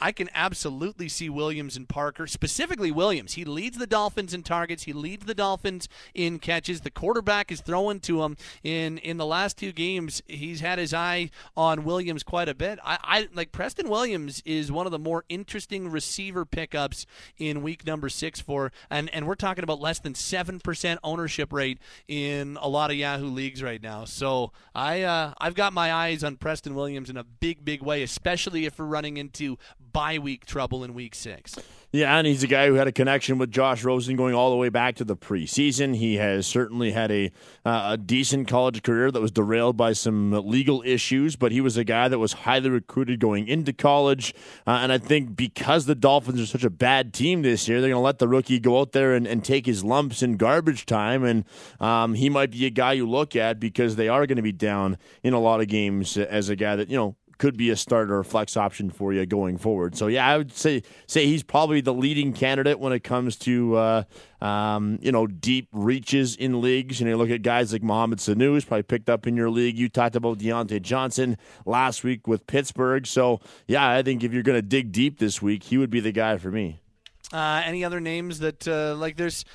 I 0.00 0.12
can 0.12 0.28
absolutely 0.34 1.08
see 1.08 1.28
Williams 1.28 1.76
and 1.76 1.88
Parker, 1.88 2.26
specifically 2.26 2.90
Williams. 2.90 3.34
He 3.34 3.44
leads 3.44 3.78
the 3.78 3.86
Dolphins 3.86 4.32
in 4.32 4.42
targets. 4.42 4.84
He 4.84 4.92
leads 4.92 5.26
the 5.26 5.34
Dolphins 5.34 5.88
in 6.14 6.38
catches. 6.38 6.80
The 6.80 6.90
quarterback 6.90 7.52
is 7.52 7.60
throwing 7.60 8.00
to 8.00 8.22
him 8.22 8.36
in 8.62 8.98
in 8.98 9.16
the 9.16 9.26
last 9.26 9.58
two 9.58 9.72
games. 9.72 10.22
He's 10.26 10.60
had 10.60 10.78
his 10.78 10.94
eye 10.94 11.30
on 11.56 11.84
Williams 11.84 12.22
quite 12.22 12.48
a 12.48 12.54
bit. 12.54 12.78
I, 12.84 12.98
I 13.02 13.28
like 13.34 13.52
Preston 13.52 13.88
Williams 13.88 14.42
is 14.44 14.72
one 14.72 14.86
of 14.86 14.92
the 14.92 14.98
more 14.98 15.24
interesting 15.28 15.88
receiver 15.88 16.44
pickups 16.44 17.06
in 17.38 17.62
week 17.62 17.86
number 17.86 18.08
six 18.08 18.40
for, 18.40 18.72
and 18.88 19.10
and 19.10 19.26
we're 19.26 19.34
talking 19.34 19.64
about 19.64 19.80
less 19.80 19.98
than 19.98 20.14
seven 20.14 20.60
percent 20.60 21.00
ownership 21.04 21.52
rate 21.52 21.78
in 22.08 22.56
a 22.60 22.68
lot 22.68 22.90
of 22.90 22.96
Yahoo 22.96 23.26
leagues 23.26 23.62
right 23.62 23.82
now. 23.82 24.04
So 24.04 24.52
I 24.74 25.02
uh, 25.02 25.34
I've 25.38 25.54
got 25.54 25.72
my 25.72 25.92
eyes 25.92 26.24
on 26.24 26.36
Preston 26.36 26.74
Williams 26.74 27.10
in 27.10 27.16
a 27.16 27.24
big 27.24 27.64
big 27.64 27.82
way, 27.82 28.02
especially 28.02 28.66
if 28.66 28.78
we're 28.78 28.86
running 28.86 29.16
into 29.16 29.58
bye 29.92 30.18
week 30.18 30.44
trouble 30.46 30.84
in 30.84 30.94
week 30.94 31.14
six. 31.14 31.56
Yeah, 31.92 32.16
and 32.16 32.24
he's 32.24 32.44
a 32.44 32.46
guy 32.46 32.68
who 32.68 32.74
had 32.74 32.86
a 32.86 32.92
connection 32.92 33.38
with 33.38 33.50
Josh 33.50 33.82
Rosen 33.82 34.14
going 34.14 34.32
all 34.32 34.50
the 34.50 34.56
way 34.56 34.68
back 34.68 34.94
to 34.96 35.04
the 35.04 35.16
preseason. 35.16 35.96
He 35.96 36.18
has 36.18 36.46
certainly 36.46 36.92
had 36.92 37.10
a 37.10 37.32
uh, 37.64 37.90
a 37.92 37.96
decent 37.96 38.46
college 38.46 38.84
career 38.84 39.10
that 39.10 39.20
was 39.20 39.32
derailed 39.32 39.76
by 39.76 39.92
some 39.92 40.30
legal 40.48 40.82
issues, 40.86 41.34
but 41.34 41.50
he 41.50 41.60
was 41.60 41.76
a 41.76 41.82
guy 41.82 42.06
that 42.06 42.20
was 42.20 42.32
highly 42.32 42.70
recruited 42.70 43.18
going 43.18 43.48
into 43.48 43.72
college. 43.72 44.32
Uh, 44.68 44.78
and 44.82 44.92
I 44.92 44.98
think 44.98 45.34
because 45.34 45.86
the 45.86 45.96
Dolphins 45.96 46.40
are 46.40 46.46
such 46.46 46.62
a 46.62 46.70
bad 46.70 47.12
team 47.12 47.42
this 47.42 47.68
year, 47.68 47.80
they're 47.80 47.90
going 47.90 48.00
to 48.00 48.04
let 48.04 48.20
the 48.20 48.28
rookie 48.28 48.60
go 48.60 48.78
out 48.78 48.92
there 48.92 49.14
and, 49.14 49.26
and 49.26 49.44
take 49.44 49.66
his 49.66 49.82
lumps 49.82 50.22
in 50.22 50.36
garbage 50.36 50.86
time. 50.86 51.24
And 51.24 51.44
um, 51.80 52.14
he 52.14 52.30
might 52.30 52.52
be 52.52 52.66
a 52.66 52.70
guy 52.70 52.92
you 52.92 53.08
look 53.08 53.34
at 53.34 53.58
because 53.58 53.96
they 53.96 54.08
are 54.08 54.26
going 54.26 54.36
to 54.36 54.42
be 54.42 54.52
down 54.52 54.96
in 55.24 55.32
a 55.32 55.40
lot 55.40 55.60
of 55.60 55.66
games 55.66 56.16
as 56.16 56.48
a 56.48 56.54
guy 56.54 56.76
that, 56.76 56.88
you 56.88 56.96
know, 56.96 57.16
could 57.40 57.56
be 57.56 57.70
a 57.70 57.76
starter 57.76 58.18
or 58.18 58.22
flex 58.22 58.54
option 58.54 58.90
for 58.90 59.14
you 59.14 59.24
going 59.24 59.56
forward. 59.56 59.96
So 59.96 60.08
yeah, 60.08 60.28
I 60.28 60.36
would 60.36 60.52
say 60.52 60.82
say 61.06 61.24
he's 61.24 61.42
probably 61.42 61.80
the 61.80 61.94
leading 61.94 62.34
candidate 62.34 62.78
when 62.78 62.92
it 62.92 63.00
comes 63.00 63.36
to 63.38 63.76
uh, 63.76 64.02
um, 64.42 64.98
you 65.00 65.10
know 65.10 65.26
deep 65.26 65.66
reaches 65.72 66.36
in 66.36 66.60
leagues. 66.60 67.00
You 67.00 67.08
know, 67.08 67.16
look 67.16 67.30
at 67.30 67.40
guys 67.40 67.72
like 67.72 67.82
Mohamed 67.82 68.18
Sanu, 68.18 68.48
who's 68.48 68.66
probably 68.66 68.82
picked 68.82 69.08
up 69.08 69.26
in 69.26 69.36
your 69.36 69.48
league. 69.48 69.78
You 69.78 69.88
talked 69.88 70.16
about 70.16 70.38
Diontae 70.38 70.82
Johnson 70.82 71.38
last 71.64 72.04
week 72.04 72.28
with 72.28 72.46
Pittsburgh. 72.46 73.06
So 73.06 73.40
yeah, 73.66 73.88
I 73.88 74.02
think 74.02 74.22
if 74.22 74.34
you're 74.34 74.42
going 74.42 74.58
to 74.58 74.62
dig 74.62 74.92
deep 74.92 75.18
this 75.18 75.40
week, 75.40 75.64
he 75.64 75.78
would 75.78 75.90
be 75.90 76.00
the 76.00 76.12
guy 76.12 76.36
for 76.36 76.50
me. 76.50 76.80
Uh, 77.32 77.62
any 77.64 77.84
other 77.84 78.00
names 78.00 78.40
that 78.40 78.68
uh, 78.68 78.94
like 78.96 79.16
there's 79.16 79.46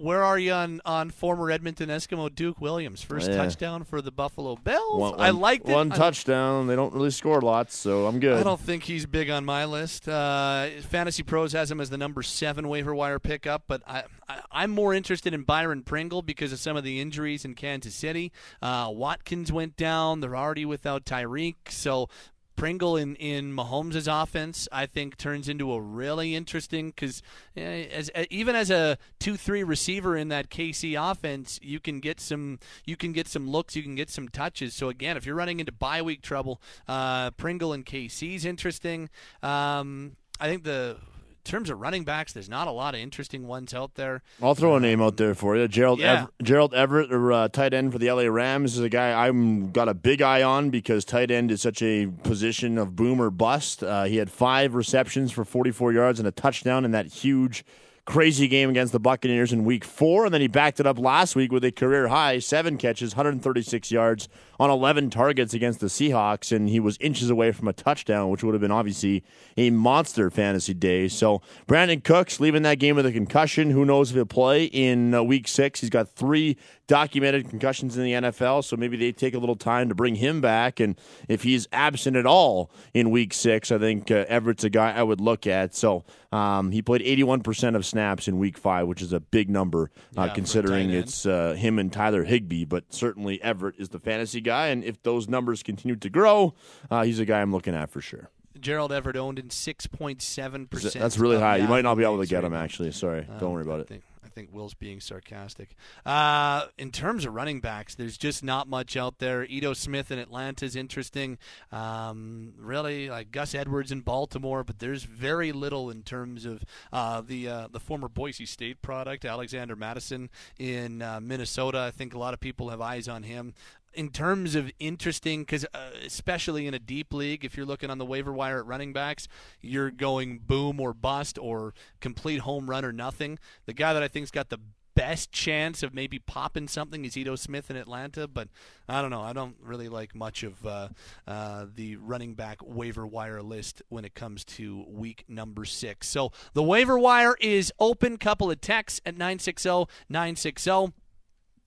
where 0.00 0.22
are 0.22 0.38
you 0.38 0.52
on, 0.52 0.80
on 0.84 1.10
former 1.10 1.50
Edmonton 1.50 1.88
Eskimo 1.88 2.34
Duke 2.34 2.60
Williams? 2.60 3.02
First 3.02 3.30
Yeah. 3.30 3.36
touchdown 3.36 3.84
for 3.84 4.00
the 4.02 4.10
Buffalo 4.10 4.56
Bills. 4.56 5.00
One, 5.00 5.14
I 5.20 5.30
one- 5.30 5.40
liked 5.40 5.68
it. 5.68 5.72
One 5.72 5.92
I- 5.92 5.96
touchdown. 5.96 6.66
They 6.66 6.76
don't 6.76 6.92
really 6.94 7.10
score 7.10 7.40
lots, 7.40 7.76
so 7.76 8.06
I'm 8.06 8.20
good. 8.20 8.38
I 8.38 8.42
don't 8.42 8.60
think 8.60 8.84
he's 8.84 9.06
big 9.06 9.30
on 9.30 9.44
my 9.44 9.64
list. 9.64 10.08
Uh, 10.08 10.68
Fantasy 10.88 11.22
Pros 11.22 11.52
has 11.52 11.70
him 11.70 11.80
as 11.80 11.90
the 11.90 11.98
number 11.98 12.22
seven 12.22 12.68
waiver 12.68 12.94
wire 12.94 13.18
pickup, 13.18 13.64
but 13.68 13.82
I, 13.86 14.04
I, 14.28 14.40
I'm 14.50 14.70
more 14.70 14.94
interested 14.94 15.34
in 15.34 15.42
Byron 15.42 15.82
Pringle 15.82 16.22
because 16.22 16.52
of 16.52 16.58
some 16.58 16.76
of 16.76 16.84
the 16.84 17.00
injuries 17.00 17.44
in 17.44 17.54
Kansas 17.54 17.94
City. 17.94 18.32
Uh, 18.62 18.88
Watkins 18.90 19.52
went 19.52 19.76
down; 19.76 20.20
they're 20.20 20.36
already 20.36 20.64
without 20.64 21.04
Tyreek, 21.04 21.56
so. 21.68 22.08
Pringle 22.56 22.96
in, 22.96 23.16
in 23.16 23.54
Mahomes' 23.54 24.08
offense, 24.08 24.68
I 24.70 24.86
think, 24.86 25.16
turns 25.16 25.48
into 25.48 25.72
a 25.72 25.80
really 25.80 26.34
interesting 26.34 26.90
because 26.90 27.22
as 27.56 28.10
uh, 28.14 28.24
even 28.30 28.54
as 28.54 28.70
a 28.70 28.98
two 29.18 29.36
three 29.36 29.62
receiver 29.62 30.16
in 30.16 30.28
that 30.28 30.50
KC 30.50 30.94
offense, 30.98 31.58
you 31.62 31.80
can 31.80 32.00
get 32.00 32.20
some 32.20 32.58
you 32.84 32.96
can 32.96 33.12
get 33.12 33.28
some 33.28 33.48
looks, 33.48 33.76
you 33.76 33.82
can 33.82 33.94
get 33.94 34.10
some 34.10 34.28
touches. 34.28 34.74
So 34.74 34.88
again, 34.88 35.16
if 35.16 35.26
you're 35.26 35.34
running 35.34 35.60
into 35.60 35.72
bye 35.72 36.02
week 36.02 36.22
trouble, 36.22 36.60
uh, 36.88 37.30
Pringle 37.32 37.72
and 37.72 37.84
KC's 37.84 38.44
interesting. 38.44 39.10
Um, 39.42 40.16
I 40.40 40.48
think 40.48 40.64
the 40.64 40.98
in 41.44 41.50
terms 41.50 41.68
of 41.68 41.78
running 41.78 42.04
backs, 42.04 42.32
there's 42.32 42.48
not 42.48 42.68
a 42.68 42.70
lot 42.70 42.94
of 42.94 43.00
interesting 43.00 43.46
ones 43.46 43.74
out 43.74 43.96
there. 43.96 44.22
I'll 44.42 44.54
throw 44.54 44.76
a 44.76 44.80
name 44.80 45.02
out 45.02 45.18
there 45.18 45.34
for 45.34 45.56
you. 45.56 45.68
Gerald 45.68 45.98
Yeah. 46.00 46.12
Ever- 46.22 46.28
Gerald 46.42 46.72
Everett, 46.74 47.12
or 47.12 47.32
uh, 47.32 47.48
tight 47.48 47.74
end 47.74 47.92
for 47.92 47.98
the 47.98 48.10
LA 48.10 48.22
Rams, 48.30 48.74
is 48.78 48.80
a 48.80 48.88
guy 48.88 49.26
I'm 49.26 49.70
got 49.70 49.86
a 49.90 49.94
big 49.94 50.22
eye 50.22 50.42
on 50.42 50.70
because 50.70 51.04
tight 51.04 51.30
end 51.30 51.50
is 51.50 51.60
such 51.60 51.82
a 51.82 52.06
position 52.22 52.78
of 52.78 52.96
boom 52.96 53.20
or 53.20 53.30
bust. 53.30 53.82
Uh, 53.84 54.04
he 54.04 54.16
had 54.16 54.30
five 54.30 54.74
receptions 54.74 55.32
for 55.32 55.44
44 55.44 55.92
yards 55.92 56.18
and 56.18 56.26
a 56.26 56.30
touchdown 56.32 56.82
in 56.86 56.92
that 56.92 57.06
huge, 57.08 57.62
crazy 58.06 58.48
game 58.48 58.68
against 58.68 58.92
the 58.92 59.00
Buccaneers 59.00 59.52
in 59.52 59.64
Week 59.64 59.84
Four, 59.84 60.26
and 60.26 60.34
then 60.34 60.40
he 60.40 60.48
backed 60.48 60.80
it 60.80 60.86
up 60.86 60.98
last 60.98 61.34
week 61.34 61.50
with 61.50 61.64
a 61.64 61.72
career 61.72 62.08
high 62.08 62.38
seven 62.38 62.76
catches, 62.76 63.16
136 63.16 63.90
yards 63.90 64.28
on 64.60 64.70
11 64.70 65.10
targets 65.10 65.54
against 65.54 65.80
the 65.80 65.86
Seahawks, 65.86 66.54
and 66.54 66.68
he 66.68 66.78
was 66.78 66.96
inches 67.00 67.30
away 67.30 67.50
from 67.52 67.66
a 67.68 67.72
touchdown, 67.72 68.30
which 68.30 68.44
would 68.44 68.54
have 68.54 68.60
been 68.60 68.70
obviously 68.70 69.24
a 69.56 69.70
monster 69.70 70.30
fantasy 70.30 70.74
day. 70.74 71.08
So 71.08 71.40
Brandin 71.66 72.04
Cooks 72.04 72.40
leaving 72.40 72.62
that 72.62 72.78
game 72.78 72.96
with 72.96 73.06
a 73.06 73.12
concussion. 73.12 73.70
Who 73.70 73.84
knows 73.84 74.10
if 74.10 74.16
he'll 74.16 74.26
play 74.26 74.64
in 74.64 75.14
uh, 75.14 75.22
Week 75.22 75.48
Six? 75.48 75.80
He's 75.80 75.90
got 75.90 76.08
three 76.08 76.56
documented 76.86 77.48
concussions 77.48 77.96
in 77.96 78.04
the 78.04 78.12
NFL, 78.12 78.64
so 78.64 78.76
maybe 78.76 78.96
they 78.96 79.12
take 79.12 79.34
a 79.34 79.38
little 79.38 79.56
time 79.56 79.88
to 79.88 79.94
bring 79.94 80.16
him 80.16 80.40
back. 80.40 80.80
And 80.80 80.98
if 81.28 81.42
he's 81.42 81.66
absent 81.72 82.16
at 82.16 82.26
all 82.26 82.70
in 82.92 83.10
Week 83.10 83.32
Six, 83.32 83.72
I 83.72 83.78
think 83.78 84.10
uh, 84.10 84.26
Everett's 84.28 84.64
a 84.64 84.70
guy 84.70 84.92
I 84.92 85.02
would 85.02 85.20
look 85.20 85.46
at. 85.46 85.74
So 85.74 86.04
um, 86.32 86.70
he 86.72 86.82
played 86.82 87.00
81% 87.00 87.76
of 87.76 87.86
snaps 87.94 88.26
in 88.26 88.38
Week 88.38 88.58
Five, 88.58 88.88
which 88.88 89.00
is 89.00 89.12
a 89.12 89.20
big 89.20 89.48
number 89.48 89.90
uh, 90.18 90.24
Yeah, 90.24 90.34
considering 90.34 90.90
it's 90.90 91.24
uh, 91.26 91.54
him 91.54 91.78
and 91.78 91.92
Tyler 91.92 92.24
Higbee. 92.24 92.64
But 92.64 92.92
certainly 92.92 93.40
Everett 93.40 93.76
is 93.78 93.90
the 93.90 94.00
fantasy 94.00 94.40
guy, 94.40 94.66
and 94.68 94.82
if 94.82 95.00
those 95.04 95.28
numbers 95.28 95.62
continue 95.62 95.94
to 95.96 96.10
grow, 96.10 96.54
uh, 96.90 97.04
he's 97.04 97.20
a 97.20 97.24
guy 97.24 97.40
I'm 97.40 97.52
looking 97.52 97.74
at 97.74 97.90
for 97.90 98.00
sure. 98.00 98.30
Gerald 98.60 98.92
Everett 98.92 99.16
owned 99.16 99.38
in 99.38 99.48
6.7 99.48 100.70
percent. 100.70 100.94
That's 100.94 101.18
really 101.18 101.38
high. 101.38 101.58
You 101.58 101.68
might 101.68 101.82
not 101.82 101.94
be 101.96 102.02
able 102.02 102.20
to 102.20 102.26
get 102.26 102.42
him. 102.42 102.52
Actually, 102.52 102.90
sorry. 102.92 103.28
Uh, 103.30 103.38
Don't 103.38 103.52
worry 103.52 103.62
about 103.62 103.80
it. 103.80 104.02
Think, 104.34 104.50
Will's 104.52 104.74
being 104.74 105.00
sarcastic. 105.00 105.76
Uh, 106.04 106.66
in 106.76 106.90
terms 106.90 107.24
of 107.24 107.34
running 107.34 107.60
backs, 107.60 107.94
there's 107.94 108.18
just 108.18 108.42
not 108.42 108.68
much 108.68 108.96
out 108.96 109.18
there. 109.18 109.44
Ito 109.44 109.74
Smith 109.74 110.10
in 110.10 110.18
Atlanta 110.18 110.64
is 110.64 110.76
interesting. 110.76 111.38
Um, 111.70 112.54
really, 112.58 113.08
like 113.08 113.30
Gus 113.30 113.54
Edwards 113.54 113.92
in 113.92 114.00
Baltimore, 114.00 114.64
but 114.64 114.78
there's 114.78 115.04
very 115.04 115.52
little 115.52 115.90
in 115.90 116.02
terms 116.02 116.44
of 116.44 116.64
uh, 116.92 117.20
the 117.20 117.48
uh, 117.48 117.68
the 117.70 117.80
former 117.80 118.08
Boise 118.08 118.46
State 118.46 118.82
product, 118.82 119.24
Alexander 119.24 119.76
Mattison 119.76 120.30
in 120.58 121.02
uh, 121.02 121.20
Minnesota. 121.20 121.78
I 121.78 121.90
think 121.90 122.14
a 122.14 122.18
lot 122.18 122.34
of 122.34 122.40
people 122.40 122.70
have 122.70 122.80
eyes 122.80 123.08
on 123.08 123.22
him 123.22 123.54
in 123.94 124.10
terms 124.10 124.54
of 124.54 124.70
interesting, 124.78 125.42
because 125.42 125.64
uh, 125.74 125.90
especially 126.04 126.66
in 126.66 126.74
a 126.74 126.78
deep 126.78 127.12
league, 127.12 127.44
if 127.44 127.56
you're 127.56 127.66
looking 127.66 127.90
on 127.90 127.98
the 127.98 128.04
waiver 128.04 128.32
wire 128.32 128.58
at 128.58 128.66
running 128.66 128.92
backs, 128.92 129.28
you're 129.60 129.90
going 129.90 130.38
boom 130.38 130.80
or 130.80 130.92
bust 130.92 131.38
or 131.38 131.74
complete 132.00 132.40
home 132.40 132.68
run 132.68 132.84
or 132.84 132.92
nothing. 132.92 133.38
The 133.66 133.72
guy 133.72 133.92
that 133.92 134.02
I 134.02 134.08
think's 134.08 134.30
got 134.30 134.50
the 134.50 134.60
best 134.94 135.32
chance 135.32 135.82
of 135.82 135.92
maybe 135.92 136.18
popping 136.18 136.68
something 136.68 137.04
is 137.04 137.16
Ito 137.16 137.36
Smith 137.36 137.70
in 137.70 137.76
Atlanta, 137.76 138.28
but 138.28 138.48
I 138.88 139.02
don't 139.02 139.10
know. 139.10 139.22
I 139.22 139.32
don't 139.32 139.56
really 139.60 139.88
like 139.88 140.14
much 140.14 140.42
of 140.42 140.64
uh, 140.64 140.88
uh, 141.26 141.66
the 141.74 141.96
running 141.96 142.34
back 142.34 142.58
waiver 142.62 143.06
wire 143.06 143.42
list 143.42 143.82
when 143.88 144.04
it 144.04 144.14
comes 144.14 144.44
to 144.44 144.84
week 144.88 145.24
number 145.28 145.64
six. 145.64 146.08
So 146.08 146.32
the 146.52 146.62
waiver 146.62 146.98
wire 146.98 147.36
is 147.40 147.72
open. 147.78 148.16
Couple 148.18 148.50
of 148.50 148.60
texts 148.60 149.00
at 149.04 149.14
960 149.14 149.86
960. 150.08 150.92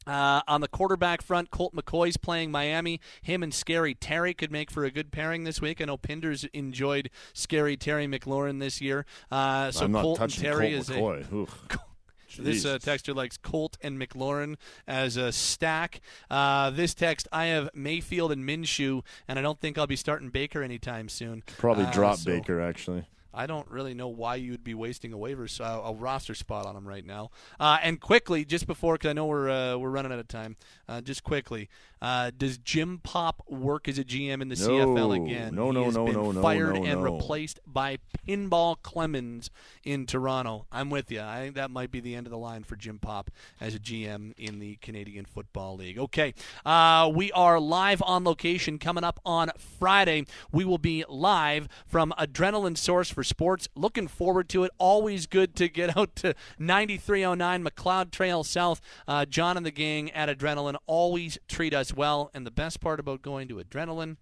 Uh, 0.07 0.41
on 0.47 0.61
the 0.61 0.67
quarterback 0.67 1.21
front, 1.21 1.51
Colt 1.51 1.75
McCoy's 1.75 2.17
playing 2.17 2.49
Miami. 2.49 3.01
Him 3.21 3.43
and 3.43 3.53
Scary 3.53 3.93
Terry 3.93 4.33
could 4.33 4.51
make 4.51 4.71
for 4.71 4.85
a 4.85 4.91
good 4.91 5.11
pairing 5.11 5.43
this 5.43 5.61
week. 5.61 5.81
I 5.81 5.85
know 5.85 5.97
Pinders 5.97 6.45
enjoyed 6.53 7.09
Scary 7.33 7.75
Terry 7.75 8.07
McLaurin 8.07 8.59
this 8.59 8.79
year. 8.79 9.05
Uh, 9.29 9.71
so 9.71 9.87
Colt 9.89 10.19
and 10.19 10.33
Terry 10.33 10.71
Colt 10.71 10.79
is 10.81 10.89
a 10.89 11.47
this 12.39 12.65
uh, 12.65 12.77
texter 12.77 13.15
likes 13.15 13.37
Colt 13.37 13.77
and 13.81 13.99
McLaurin 13.99 14.55
as 14.87 15.17
a 15.17 15.31
stack. 15.31 16.01
Uh, 16.29 16.69
this 16.69 16.93
text, 16.93 17.27
I 17.31 17.47
have 17.47 17.69
Mayfield 17.73 18.31
and 18.31 18.47
Minshew, 18.47 19.03
and 19.27 19.37
I 19.37 19.41
don't 19.41 19.59
think 19.59 19.77
I'll 19.77 19.87
be 19.87 19.95
starting 19.95 20.29
Baker 20.29 20.61
anytime 20.61 21.09
soon. 21.09 21.43
Probably 21.57 21.85
Uh, 21.85 21.91
drop 21.91 22.17
so 22.17 22.31
Baker 22.31 22.61
actually. 22.61 23.05
I 23.37 23.45
don't 23.45 23.69
really 23.69 23.93
know 23.93 24.07
why 24.07 24.35
you 24.35 24.49
would 24.51 24.63
be 24.63 24.73
wasting 24.73 25.13
a 25.13 25.17
waiver 25.17 25.47
so 25.47 25.63
a 25.63 25.93
roster 25.93 26.33
spot 26.33 26.65
on 26.65 26.75
him 26.75 26.87
right 26.87 27.05
now. 27.05 27.29
Uh, 27.59 27.77
and 27.83 28.01
quickly, 28.01 28.43
just 28.43 28.65
before, 28.65 28.95
because 28.95 29.11
I 29.11 29.13
know 29.13 29.27
we're 29.27 29.49
uh, 29.49 29.77
we're 29.77 29.91
running 29.91 30.11
out 30.11 30.17
of 30.17 30.27
time. 30.27 30.55
Uh, 30.89 31.01
just 31.01 31.23
quickly, 31.23 31.69
uh, 32.01 32.31
does 32.35 32.57
Jim 32.57 32.99
Popp 33.03 33.43
work 33.47 33.87
as 33.87 33.99
a 33.99 34.03
GM 34.03 34.41
in 34.41 34.49
the 34.49 34.55
CFL 34.55 35.23
again? 35.23 35.53
No, 35.53 35.71
no, 35.71 35.89
no, 35.89 36.07
no, 36.07 36.31
no, 36.31 36.41
Fired 36.41 36.75
no, 36.75 36.83
and 36.83 37.03
replaced 37.03 37.59
by 37.67 37.99
Pinball 38.27 38.77
Clemons 38.81 39.49
in 39.83 40.05
Toronto. 40.05 40.65
I'm 40.71 40.89
with 40.89 41.11
you. 41.11 41.21
I 41.21 41.41
think 41.41 41.55
that 41.55 41.69
might 41.69 41.91
be 41.91 41.99
the 41.99 42.15
end 42.15 42.25
of 42.25 42.31
the 42.31 42.37
line 42.37 42.63
for 42.63 42.75
Jim 42.75 42.97
Popp 42.97 43.29
as 43.61 43.75
a 43.75 43.79
GM 43.79 44.33
in 44.37 44.59
the 44.59 44.77
Canadian 44.77 45.25
Football 45.25 45.75
League. 45.77 45.99
Okay, 45.99 46.33
uh, 46.65 47.11
we 47.13 47.31
are 47.33 47.59
live 47.59 48.01
on 48.01 48.23
location 48.23 48.79
coming 48.79 49.03
up 49.03 49.19
on 49.25 49.51
Friday. 49.79 50.25
We 50.51 50.65
will 50.65 50.77
be 50.79 51.03
live 51.07 51.67
from 51.85 52.13
Adrenaline 52.17 52.77
Source 52.77 53.11
for 53.11 53.23
Sports. 53.27 53.67
Looking 53.75 54.07
forward 54.07 54.49
to 54.49 54.63
it. 54.63 54.71
Always 54.77 55.27
good 55.27 55.55
to 55.57 55.69
get 55.69 55.95
out 55.97 56.15
to 56.17 56.33
9309 56.59 57.63
Macleod 57.63 58.11
Trail 58.11 58.43
South. 58.43 58.81
Uh, 59.07 59.25
John 59.25 59.57
and 59.57 59.65
the 59.65 59.71
gang 59.71 60.11
at 60.11 60.29
Adrenaline 60.29 60.77
always 60.87 61.37
treat 61.47 61.73
us 61.73 61.93
well. 61.93 62.31
And 62.33 62.45
the 62.45 62.51
best 62.51 62.79
part 62.79 62.99
about 62.99 63.21
going 63.21 63.47
to 63.49 63.55
Adrenaline 63.55 64.17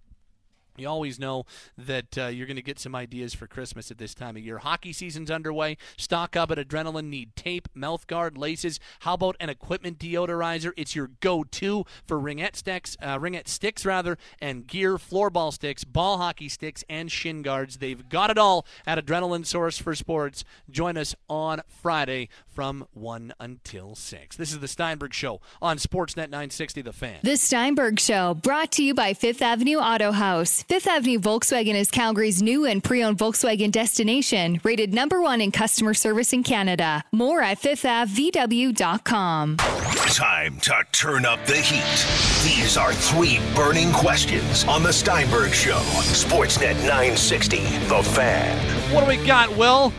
you 0.77 0.87
always 0.87 1.19
know 1.19 1.45
that 1.77 2.17
uh, 2.17 2.27
you're 2.27 2.47
going 2.47 2.55
to 2.55 2.61
get 2.61 2.79
some 2.79 2.95
ideas 2.95 3.33
for 3.33 3.47
Christmas 3.47 3.91
at 3.91 3.97
this 3.97 4.13
time 4.13 4.35
of 4.35 4.43
year. 4.43 4.59
Hockey 4.59 4.93
season's 4.93 5.31
underway. 5.31 5.77
Stock 5.97 6.35
up 6.35 6.51
at 6.51 6.57
Adrenaline. 6.57 7.09
Need 7.09 7.35
tape, 7.35 7.67
mouth 7.73 8.07
guard, 8.07 8.37
laces. 8.37 8.79
How 9.01 9.13
about 9.13 9.35
an 9.39 9.49
equipment 9.49 9.99
deodorizer? 9.99 10.73
It's 10.77 10.95
your 10.95 11.11
go-to 11.19 11.85
for 12.05 12.19
ringette 12.19 12.55
sticks, 12.55 12.97
uh, 13.01 13.17
ringette 13.17 13.47
sticks 13.47 13.85
rather, 13.85 14.17
and 14.39 14.67
gear, 14.67 14.97
floorball 14.97 15.53
sticks, 15.53 15.83
ball 15.83 16.17
hockey 16.17 16.49
sticks, 16.49 16.83
and 16.89 17.11
shin 17.11 17.41
guards. 17.41 17.77
They've 17.77 18.07
got 18.09 18.29
it 18.29 18.37
all 18.37 18.65
at 18.85 19.03
Adrenaline 19.03 19.45
Source 19.45 19.77
for 19.77 19.95
Sports. 19.95 20.43
Join 20.69 20.97
us 20.97 21.15
on 21.29 21.61
Friday 21.67 22.29
from 22.47 22.87
one 22.93 23.33
until 23.39 23.95
six. 23.95 24.35
This 24.35 24.51
is 24.51 24.59
the 24.59 24.67
Steinberg 24.67 25.13
Show 25.13 25.41
on 25.61 25.77
Sportsnet 25.77 26.29
960. 26.29 26.81
The 26.81 26.93
Fan. 26.93 27.19
The 27.23 27.37
Steinberg 27.37 27.99
Show, 27.99 28.33
brought 28.33 28.71
to 28.73 28.83
you 28.83 28.93
by 28.93 29.13
Fifth 29.13 29.41
Avenue 29.41 29.77
Auto 29.77 30.11
House. 30.11 30.64
Fifth 30.67 30.87
Avenue 30.87 31.19
Volkswagen 31.19 31.75
is 31.75 31.91
Calgary's 31.91 32.41
new 32.41 32.65
and 32.65 32.83
pre 32.83 33.03
owned 33.03 33.19
Volkswagen 33.19 33.71
destination, 33.71 34.59
rated 34.63 34.95
number 34.95 35.21
one 35.21 35.39
in 35.39 35.51
customer 35.51 35.93
service 35.93 36.33
in 36.33 36.41
Canada. 36.41 37.03
More 37.11 37.43
at 37.43 37.61
fifthAvVW.com. 37.61 39.57
Time 39.57 40.59
to 40.61 40.83
turn 40.91 41.23
up 41.23 41.45
the 41.45 41.57
heat. 41.57 42.03
These 42.43 42.77
are 42.77 42.93
three 42.93 43.39
burning 43.53 43.91
questions 43.91 44.63
on 44.63 44.81
the 44.81 44.91
Steinberg 44.91 45.51
Show. 45.51 45.77
Sportsnet 46.01 46.73
960, 46.77 47.57
The 47.57 48.01
Fan. 48.01 48.57
What 48.91 49.01
do 49.01 49.07
we 49.07 49.17
got, 49.23 49.55
Will? 49.55 49.93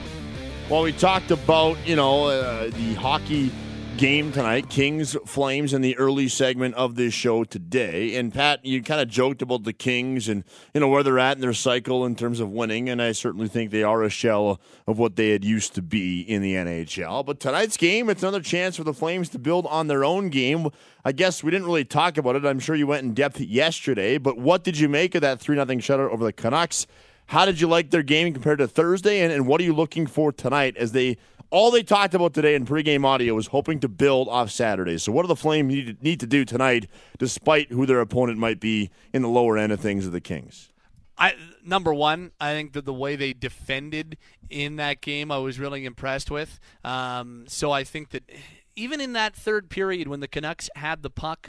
Well, 0.69 0.83
we 0.83 0.91
talked 0.91 1.31
about 1.31 1.77
you 1.87 1.95
know 1.95 2.25
uh, 2.25 2.71
the 2.71 2.95
hockey 2.95 3.53
game 3.97 4.31
tonight, 4.31 4.69
Kings 4.69 5.17
Flames, 5.25 5.73
in 5.73 5.81
the 5.81 5.97
early 5.97 6.29
segment 6.29 6.75
of 6.75 6.97
this 6.97 7.15
show 7.15 7.45
today. 7.45 8.17
And 8.17 8.33
Pat, 8.33 8.63
you 8.63 8.83
kind 8.83 9.01
of 9.01 9.09
joked 9.09 9.41
about 9.41 9.65
the 9.65 9.73
Kings 9.73 10.29
and 10.29 10.45
you 10.75 10.81
know 10.81 10.89
where 10.89 11.03
they're 11.03 11.19
at 11.19 11.39
in 11.39 11.41
their 11.41 11.55
cycle 11.55 12.05
in 12.05 12.15
terms 12.15 12.39
of 12.39 12.51
winning, 12.51 12.91
and 12.91 13.01
I 13.01 13.13
certainly 13.13 13.49
think 13.49 13.71
they 13.71 13.83
are 13.83 14.03
a 14.03 14.11
shell 14.11 14.61
of 14.87 14.99
what 14.99 15.17
they 15.17 15.31
had 15.31 15.45
used 15.45 15.75
to 15.77 15.83
be 15.83 16.21
in 16.21 16.43
the 16.43 16.55
NHL. 16.55 17.25
But 17.25 17.41
tonight's 17.41 17.79
game, 17.79 18.11
it's 18.11 18.23
another 18.23 18.43
chance 18.43 18.77
for 18.77 18.85
the 18.85 18.93
Flames 18.93 19.31
to 19.31 19.39
build 19.39 19.67
on 19.67 19.87
their 19.87 20.05
own 20.05 20.29
game. 20.29 20.69
I 21.03 21.13
guess 21.13 21.43
we 21.43 21.51
didn't 21.51 21.67
really 21.67 21.87
talk 21.87 22.19
about 22.19 22.37
it. 22.37 22.45
I'm 22.45 22.61
sure 22.61 22.77
you 22.77 22.87
went 22.87 23.05
in 23.05 23.15
depth 23.15 23.41
yesterday, 23.41 24.19
but 24.19 24.37
what 24.37 24.63
did 24.63 24.79
you 24.79 24.91
make 24.91 25.15
of 25.15 25.23
that 25.23 25.41
three 25.41 25.57
0 25.57 25.67
shutout 25.67 26.11
over 26.11 26.25
the 26.25 26.35
Canucks? 26.35 26.87
How 27.31 27.47
did 27.47 27.61
you 27.61 27.67
like 27.67 27.91
their 27.91 28.03
game 28.03 28.33
compared 28.35 28.59
to 28.59 28.69
Thursday, 28.69 29.21
and, 29.21 29.33
and 29.33 29.47
what 29.47 29.61
are 29.61 29.65
you 29.65 29.75
looking 29.75 30.07
for 30.07 30.33
tonight 30.33 30.77
as 30.77 30.93
they 30.93 31.17
all 31.57 31.71
they 31.71 31.83
talked 31.83 32.13
about 32.13 32.35
today 32.35 32.55
in 32.55 32.67
pregame 32.67 33.07
audio 33.07 33.33
was 33.33 33.47
hoping 33.47 33.81
to 33.81 33.89
build 33.89 34.29
off 34.29 34.51
Saturday. 34.51 34.99
So, 34.99 35.11
what 35.11 35.23
do 35.23 35.29
the 35.29 35.37
Flames 35.37 35.73
need 35.73 35.87
to, 35.87 36.05
need 36.05 36.21
to 36.21 36.27
do 36.27 36.45
tonight, 36.45 36.87
despite 37.19 37.73
who 37.73 37.87
their 37.87 38.01
opponent 38.01 38.39
might 38.39 38.61
be 38.61 38.91
in 39.15 39.23
the 39.23 39.29
lower 39.29 39.57
end 39.57 39.73
of 39.73 39.81
things 39.81 40.05
of 40.05 40.13
the 40.13 40.21
Kings? 40.21 40.71
I 41.17 41.33
number 41.65 41.95
one, 41.95 42.33
I 42.39 42.53
think 42.53 42.75
that 42.75 42.85
the 42.85 42.93
way 42.93 43.17
they 43.17 43.33
defended 43.33 44.19
in 44.51 44.77
that 44.77 45.01
game, 45.01 45.33
I 45.33 45.39
was 45.39 45.59
really 45.59 45.87
impressed 45.87 46.31
with. 46.31 46.61
Um, 46.85 47.47
so 47.49 47.73
I 47.73 47.85
think 47.85 48.11
that 48.11 48.31
even 48.77 49.01
in 49.01 49.15
that 49.15 49.35
third 49.35 49.71
period, 49.71 50.09
when 50.09 50.21
the 50.21 50.29
Canucks 50.29 50.69
had 50.77 51.03
the 51.03 51.09
puck 51.09 51.49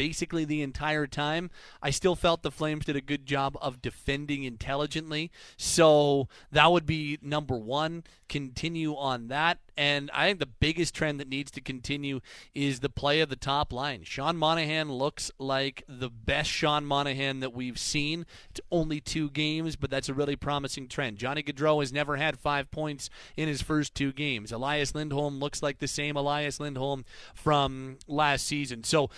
basically 0.00 0.46
the 0.46 0.62
entire 0.62 1.06
time, 1.06 1.50
I 1.82 1.90
still 1.90 2.16
felt 2.16 2.42
the 2.42 2.50
Flames 2.50 2.86
did 2.86 2.96
a 2.96 3.02
good 3.02 3.26
job 3.26 3.58
of 3.60 3.82
defending 3.82 4.44
intelligently. 4.44 5.30
So 5.58 6.26
that 6.50 6.72
would 6.72 6.86
be 6.86 7.18
number 7.20 7.58
one. 7.58 8.04
Continue 8.26 8.94
on 8.96 9.28
that. 9.28 9.58
And 9.80 10.10
I 10.12 10.26
think 10.26 10.40
the 10.40 10.44
biggest 10.44 10.94
trend 10.94 11.20
that 11.20 11.28
needs 11.30 11.50
to 11.52 11.62
continue 11.62 12.20
is 12.54 12.80
the 12.80 12.90
play 12.90 13.22
of 13.22 13.30
the 13.30 13.34
top 13.34 13.72
line. 13.72 14.02
Sean 14.04 14.36
Monahan 14.36 14.92
looks 14.92 15.30
like 15.38 15.84
the 15.88 16.10
best 16.10 16.50
Sean 16.50 16.84
Monahan 16.84 17.40
that 17.40 17.54
we've 17.54 17.78
seen. 17.78 18.26
It's 18.50 18.60
only 18.70 19.00
two 19.00 19.30
games, 19.30 19.76
but 19.76 19.88
that's 19.88 20.10
a 20.10 20.14
really 20.14 20.36
promising 20.36 20.86
trend. 20.86 21.16
Johnny 21.16 21.42
Gaudreau 21.42 21.80
has 21.80 21.94
never 21.94 22.16
had 22.16 22.38
five 22.38 22.70
points 22.70 23.08
in 23.38 23.48
his 23.48 23.62
first 23.62 23.94
two 23.94 24.12
games. 24.12 24.52
Elias 24.52 24.94
Lindholm 24.94 25.40
looks 25.40 25.62
like 25.62 25.78
the 25.78 25.88
same 25.88 26.14
Elias 26.14 26.60
Lindholm 26.60 27.06
from 27.34 27.96
last 28.06 28.46
season. 28.46 28.84
So 28.84 29.08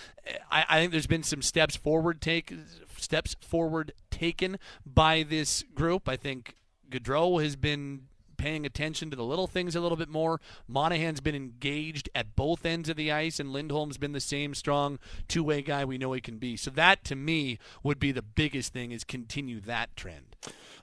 I, 0.49 0.65
I 0.69 0.79
think 0.79 0.93
there's 0.93 1.09
been 1.09 1.25
some 1.25 1.43
steps 1.43 1.75
forward 1.75 2.21
take 2.21 2.55
steps 2.99 3.35
forward 3.41 3.95
taken 4.13 4.61
by 4.87 5.25
this 5.25 5.65
group. 5.75 6.09
I 6.09 6.15
think 6.15 6.55
Gaudreau 6.89 7.43
has 7.43 7.57
been 7.57 8.03
paying 8.43 8.67
attention 8.67 9.09
to 9.09 9.15
the 9.15 9.23
little 9.23 9.47
things 9.47 9.77
a 9.77 9.81
little 9.81 9.97
bit 9.97 10.09
more. 10.09 10.41
Monahan's 10.67 11.21
been 11.21 11.37
engaged 11.37 12.11
at 12.13 12.35
both 12.35 12.67
ends 12.67 12.89
of 12.89 12.97
the 12.97 13.13
ice, 13.13 13.39
and 13.39 13.53
Lindholm's 13.53 13.99
been 13.99 14.11
the 14.11 14.19
same 14.19 14.53
strong 14.53 14.99
two 15.29 15.45
way 15.45 15.63
guy 15.63 15.85
we 15.85 15.97
know 15.97 16.13
he 16.13 16.21
can 16.21 16.39
be. 16.39 16.57
So 16.57 16.69
that 16.73 17.05
to 17.05 17.15
me 17.15 17.61
would 17.85 18.01
be 18.01 18.11
the 18.11 18.21
biggest 18.21 18.73
thing 18.73 18.91
is 18.91 19.05
continue 19.05 19.61
that 19.61 19.95
trend. 19.95 20.35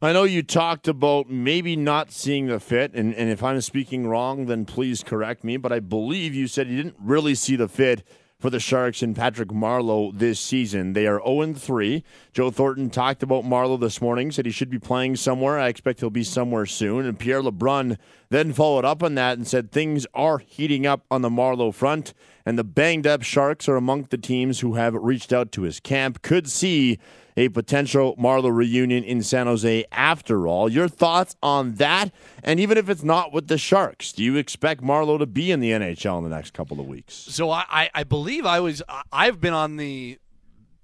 I 0.01 0.13
know 0.13 0.23
you 0.23 0.41
talked 0.41 0.87
about 0.87 1.29
maybe 1.29 1.75
not 1.75 2.13
seeing 2.13 2.47
the 2.47 2.61
fit, 2.61 2.93
and, 2.93 3.13
and 3.13 3.29
if 3.29 3.43
I'm 3.43 3.59
speaking 3.59 4.07
wrong, 4.07 4.45
then 4.45 4.63
please 4.63 5.03
correct 5.03 5.43
me. 5.43 5.57
But 5.57 5.73
I 5.73 5.81
believe 5.81 6.33
you 6.33 6.47
said 6.47 6.69
you 6.69 6.77
didn't 6.77 6.95
really 6.97 7.35
see 7.35 7.57
the 7.57 7.67
fit 7.67 8.07
for 8.39 8.49
the 8.49 8.59
Sharks 8.59 9.01
and 9.01 9.15
Patrick 9.15 9.49
Marleau 9.49 10.17
this 10.17 10.39
season. 10.39 10.93
They 10.93 11.07
are 11.07 11.21
0 11.25 11.53
3. 11.53 12.03
Joe 12.33 12.49
Thornton 12.49 12.89
talked 12.89 13.21
about 13.21 13.43
Marleau 13.43 13.79
this 13.79 14.01
morning, 14.01 14.31
said 14.31 14.45
he 14.45 14.51
should 14.51 14.69
be 14.69 14.79
playing 14.79 15.17
somewhere. 15.17 15.59
I 15.59 15.67
expect 15.67 15.99
he'll 15.99 16.09
be 16.09 16.23
somewhere 16.23 16.65
soon. 16.65 17.05
And 17.05 17.19
Pierre 17.19 17.41
LeBrun 17.41 17.97
then 18.29 18.53
followed 18.53 18.85
up 18.85 19.01
on 19.01 19.15
that 19.15 19.37
and 19.37 19.47
said 19.47 19.71
things 19.71 20.05
are 20.13 20.37
heating 20.37 20.85
up 20.85 21.03
on 21.09 21.21
the 21.21 21.29
Marleau 21.29 21.73
front, 21.73 22.13
and 22.45 22.57
the 22.57 22.63
banged 22.63 23.07
up 23.07 23.23
Sharks 23.23 23.67
are 23.67 23.75
among 23.75 24.03
the 24.09 24.17
teams 24.17 24.59
who 24.59 24.75
have 24.75 24.93
reached 24.93 25.33
out 25.33 25.51
to 25.53 25.63
his 25.63 25.79
camp. 25.79 26.21
Could 26.21 26.49
see 26.49 26.99
a 27.39 27.49
potential 27.49 28.15
Marleau 28.17 28.53
reunion 28.53 29.03
in 29.03 29.23
San 29.23 29.47
Jose 29.47 29.85
after 29.91 30.47
all. 30.47 30.69
Your 30.69 30.87
thoughts 30.87 31.35
on 31.41 31.75
that? 31.75 32.11
And 32.43 32.59
even 32.59 32.77
if 32.77 32.89
it's 32.89 33.03
not 33.03 33.31
with 33.31 33.47
the 33.47 33.57
Sharks, 33.57 34.11
do 34.11 34.23
you 34.23 34.35
expect 34.35 34.81
Marleau 34.81 35.17
to 35.17 35.25
be 35.25 35.51
in 35.51 35.59
the 35.59 35.71
NHL 35.71 36.17
in 36.17 36.23
the 36.23 36.29
next 36.29 36.53
couple 36.53 36.79
of 36.79 36.87
weeks? 36.87 37.13
So 37.13 37.49
I, 37.49 37.89
I 37.93 38.03
believe 38.03 38.45
I 38.45 38.59
was 38.59 38.83
I've 39.11 39.39
been 39.39 39.53
on 39.53 39.77
the 39.77 40.19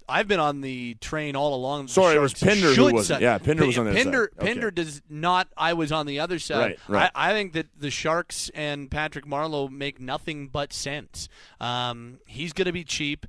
I've 0.08 0.28
been 0.28 0.40
on 0.40 0.60
the 0.60 0.94
train 1.00 1.34
all 1.36 1.54
along. 1.54 1.88
Sorry, 1.88 2.16
it 2.16 2.20
was 2.20 2.34
Pinder 2.34 2.72
who 2.74 2.92
wasn't. 2.92 3.22
Yeah, 3.22 3.38
Pinder 3.38 3.66
was 3.66 3.78
on 3.78 3.86
the 3.86 3.92
Pinder, 3.92 4.30
side. 4.36 4.46
Pinder 4.46 4.66
Okay. 4.68 4.74
does 4.74 5.02
not. 5.08 5.48
I 5.56 5.72
was 5.72 5.90
on 5.92 6.06
the 6.06 6.20
other 6.20 6.38
side. 6.38 6.58
Right, 6.58 6.78
right. 6.88 7.10
I, 7.14 7.30
I 7.30 7.32
think 7.32 7.52
that 7.54 7.66
the 7.78 7.90
Sharks 7.90 8.50
and 8.54 8.90
Patrick 8.90 9.26
Marleau 9.26 9.70
make 9.70 10.00
nothing 10.00 10.48
but 10.48 10.72
sense. 10.72 11.28
Um, 11.60 12.20
he's 12.26 12.52
going 12.52 12.66
to 12.66 12.72
be 12.72 12.84
cheap. 12.84 13.26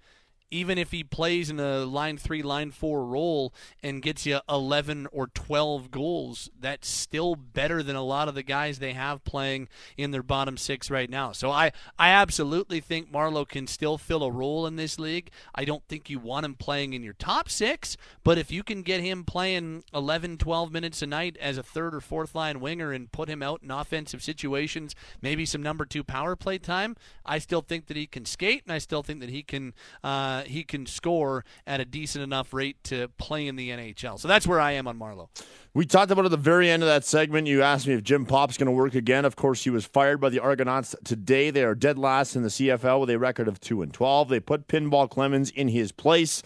Even 0.49 0.77
if 0.77 0.91
he 0.91 1.03
plays 1.03 1.49
in 1.49 1.59
a 1.59 1.79
line 1.79 2.17
three, 2.17 2.41
line 2.41 2.71
four 2.71 3.05
role 3.05 3.53
and 3.83 4.01
gets 4.01 4.25
you 4.25 4.39
11 4.49 5.07
or 5.11 5.27
12 5.27 5.91
goals, 5.91 6.49
that's 6.59 6.87
still 6.87 7.35
better 7.35 7.83
than 7.83 7.95
a 7.95 8.03
lot 8.03 8.27
of 8.27 8.35
the 8.35 8.43
guys 8.43 8.79
they 8.79 8.93
have 8.93 9.23
playing 9.23 9.67
in 9.97 10.11
their 10.11 10.23
bottom 10.23 10.57
six 10.57 10.89
right 10.89 11.09
now. 11.09 11.31
So 11.31 11.51
I, 11.51 11.71
I 11.99 12.09
absolutely 12.09 12.79
think 12.79 13.11
Marleau 13.11 13.47
can 13.47 13.67
still 13.67 13.97
fill 13.97 14.23
a 14.23 14.31
role 14.31 14.65
in 14.65 14.75
this 14.75 14.97
league. 14.99 15.29
I 15.53 15.65
don't 15.65 15.83
think 15.87 16.09
you 16.09 16.19
want 16.19 16.45
him 16.45 16.55
playing 16.55 16.93
in 16.93 17.03
your 17.03 17.13
top 17.13 17.49
six, 17.49 17.97
but 18.23 18.37
if 18.37 18.51
you 18.51 18.63
can 18.63 18.83
get 18.83 19.01
him 19.01 19.23
playing 19.23 19.83
11, 19.93 20.37
12 20.37 20.71
minutes 20.71 21.01
a 21.01 21.07
night 21.07 21.37
as 21.41 21.57
a 21.57 21.63
third 21.63 21.93
or 21.93 22.01
fourth 22.01 22.35
line 22.35 22.59
winger 22.59 22.91
and 22.91 23.11
put 23.11 23.29
him 23.29 23.43
out 23.43 23.61
in 23.63 23.71
offensive 23.71 24.23
situations, 24.23 24.95
maybe 25.21 25.45
some 25.45 25.61
number 25.61 25.85
two 25.85 26.03
power 26.03 26.35
play 26.35 26.57
time, 26.57 26.95
I 27.25 27.39
still 27.39 27.61
think 27.61 27.87
that 27.87 27.97
he 27.97 28.07
can 28.07 28.25
skate, 28.25 28.63
and 28.65 28.73
I 28.73 28.77
still 28.77 29.03
think 29.03 29.19
that 29.19 29.29
he 29.29 29.43
can 29.43 29.73
uh, 30.03 30.36
he 30.43 30.63
can 30.63 30.85
score 30.85 31.43
at 31.65 31.79
a 31.79 31.85
decent 31.85 32.23
enough 32.23 32.53
rate 32.53 32.83
to 32.85 33.07
play 33.17 33.47
in 33.47 33.55
the 33.55 33.69
NHL. 33.69 34.19
So 34.19 34.27
that's 34.27 34.45
where 34.45 34.59
I 34.59 34.73
am 34.73 34.87
on 34.87 34.99
Marleau. 34.99 35.29
We 35.73 35.85
talked 35.85 36.11
about 36.11 36.25
at 36.25 36.31
the 36.31 36.37
very 36.37 36.69
end 36.69 36.83
of 36.83 36.87
that 36.87 37.05
segment. 37.05 37.47
You 37.47 37.61
asked 37.61 37.87
me 37.87 37.93
if 37.93 38.03
Jim 38.03 38.25
Popp's 38.25 38.57
going 38.57 38.67
to 38.67 38.71
work 38.71 38.95
again. 38.95 39.25
Of 39.25 39.35
course, 39.35 39.63
he 39.63 39.69
was 39.69 39.85
fired 39.85 40.19
by 40.19 40.29
the 40.29 40.39
Argonauts 40.39 40.95
today. 41.03 41.49
They 41.51 41.63
are 41.63 41.75
dead 41.75 41.97
last 41.97 42.35
in 42.35 42.43
the 42.43 42.49
CFL 42.49 43.01
with 43.01 43.09
a 43.09 43.19
record 43.19 43.47
of 43.47 43.59
two 43.59 43.81
and 43.81 43.93
twelve. 43.93 44.29
They 44.29 44.39
put 44.39 44.67
Pinball 44.67 45.09
Clemons 45.09 45.51
in 45.51 45.67
his 45.67 45.91
place. 45.91 46.41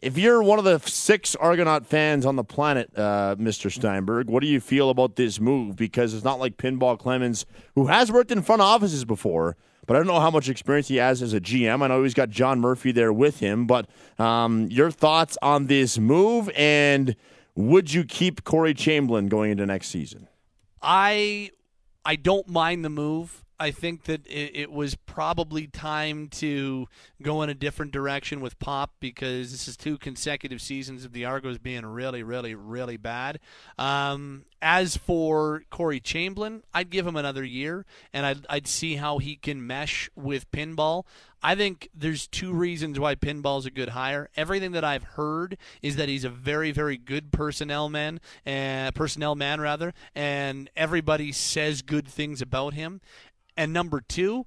If 0.00 0.18
you're 0.18 0.42
one 0.42 0.58
of 0.58 0.64
the 0.64 0.80
six 0.80 1.36
Argonaut 1.36 1.86
fans 1.86 2.26
on 2.26 2.34
the 2.34 2.42
planet, 2.42 2.90
uh, 2.96 3.36
Mr. 3.38 3.70
Steinberg, 3.70 4.28
what 4.28 4.40
do 4.40 4.48
you 4.48 4.58
feel 4.58 4.90
about 4.90 5.14
this 5.14 5.38
move? 5.38 5.76
Because 5.76 6.12
it's 6.12 6.24
not 6.24 6.40
like 6.40 6.56
Pinball 6.56 6.98
Clemons, 6.98 7.44
who 7.76 7.86
has 7.86 8.10
worked 8.10 8.32
in 8.32 8.42
front 8.42 8.62
offices 8.62 9.04
before, 9.04 9.56
but 9.86 9.96
I 9.96 9.98
don't 9.98 10.06
know 10.06 10.20
how 10.20 10.30
much 10.30 10.48
experience 10.48 10.88
he 10.88 10.96
has 10.96 11.22
as 11.22 11.34
a 11.34 11.40
GM. 11.40 11.82
I 11.82 11.88
know 11.88 12.02
he's 12.02 12.14
got 12.14 12.30
John 12.30 12.60
Murphy 12.60 12.92
there 12.92 13.12
with 13.12 13.40
him, 13.40 13.66
but 13.66 13.88
um, 14.18 14.68
your 14.70 14.90
thoughts 14.90 15.36
on 15.42 15.66
this 15.66 15.98
move 15.98 16.50
and 16.56 17.16
would 17.54 17.92
you 17.92 18.04
keep 18.04 18.44
Corey 18.44 18.74
Chamblin 18.74 19.28
going 19.28 19.50
into 19.50 19.66
next 19.66 19.88
season? 19.88 20.28
I 20.80 21.50
I 22.04 22.16
don't 22.16 22.48
mind 22.48 22.84
the 22.84 22.90
move. 22.90 23.44
I 23.62 23.70
think 23.70 24.04
that 24.04 24.26
it, 24.26 24.56
it 24.56 24.72
was 24.72 24.96
probably 24.96 25.68
time 25.68 26.26
to 26.30 26.88
go 27.22 27.42
in 27.42 27.48
a 27.48 27.54
different 27.54 27.92
direction 27.92 28.40
with 28.40 28.58
Popp 28.58 28.90
because 28.98 29.52
this 29.52 29.68
is 29.68 29.76
two 29.76 29.98
consecutive 29.98 30.60
seasons 30.60 31.04
of 31.04 31.12
the 31.12 31.26
Argos 31.26 31.58
being 31.58 31.86
really, 31.86 32.24
really, 32.24 32.56
really 32.56 32.96
bad. 32.96 33.38
Um, 33.78 34.46
as 34.60 34.96
for 34.96 35.62
Corey 35.70 36.00
Chamblin, 36.00 36.62
I'd 36.74 36.90
give 36.90 37.06
him 37.06 37.14
another 37.14 37.44
year 37.44 37.86
and 38.12 38.26
I'd, 38.26 38.46
I'd 38.50 38.66
see 38.66 38.96
how 38.96 39.18
he 39.18 39.36
can 39.36 39.64
mesh 39.64 40.10
with 40.16 40.50
pinball. 40.50 41.04
I 41.42 41.56
think 41.56 41.88
there's 41.92 42.28
two 42.28 42.52
reasons 42.52 43.00
why 43.00 43.16
pinball's 43.16 43.66
a 43.66 43.70
good 43.70 43.90
hire. 43.90 44.28
Everything 44.36 44.72
that 44.72 44.84
I've 44.84 45.02
heard 45.02 45.58
is 45.82 45.96
that 45.96 46.08
he's 46.08 46.24
a 46.24 46.30
very, 46.30 46.70
very 46.70 46.96
good 46.96 47.32
personnel 47.32 47.88
man, 47.88 48.20
uh, 48.46 48.92
personnel 48.94 49.34
man 49.34 49.60
rather, 49.60 49.92
and 50.14 50.70
everybody 50.76 51.32
says 51.32 51.82
good 51.82 52.06
things 52.06 52.40
about 52.40 52.74
him. 52.74 53.00
And 53.56 53.72
number 53.72 54.00
two, 54.00 54.46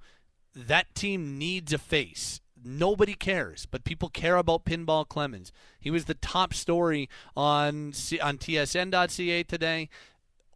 that 0.56 0.94
team 0.96 1.38
needs 1.38 1.74
a 1.74 1.78
face. 1.78 2.42
Nobody 2.64 3.14
cares, 3.14 3.68
but 3.68 3.84
people 3.84 4.10
care 4.10 4.38
about 4.38 4.66
Pinball 4.66 5.08
Clemons. 5.08 5.52
He 5.80 5.92
was 5.92 6.06
the 6.06 6.16
top 6.16 6.54
story 6.54 7.08
on 7.38 7.94
on 8.24 8.38
TSN.ca 8.40 9.44
today. 9.44 9.90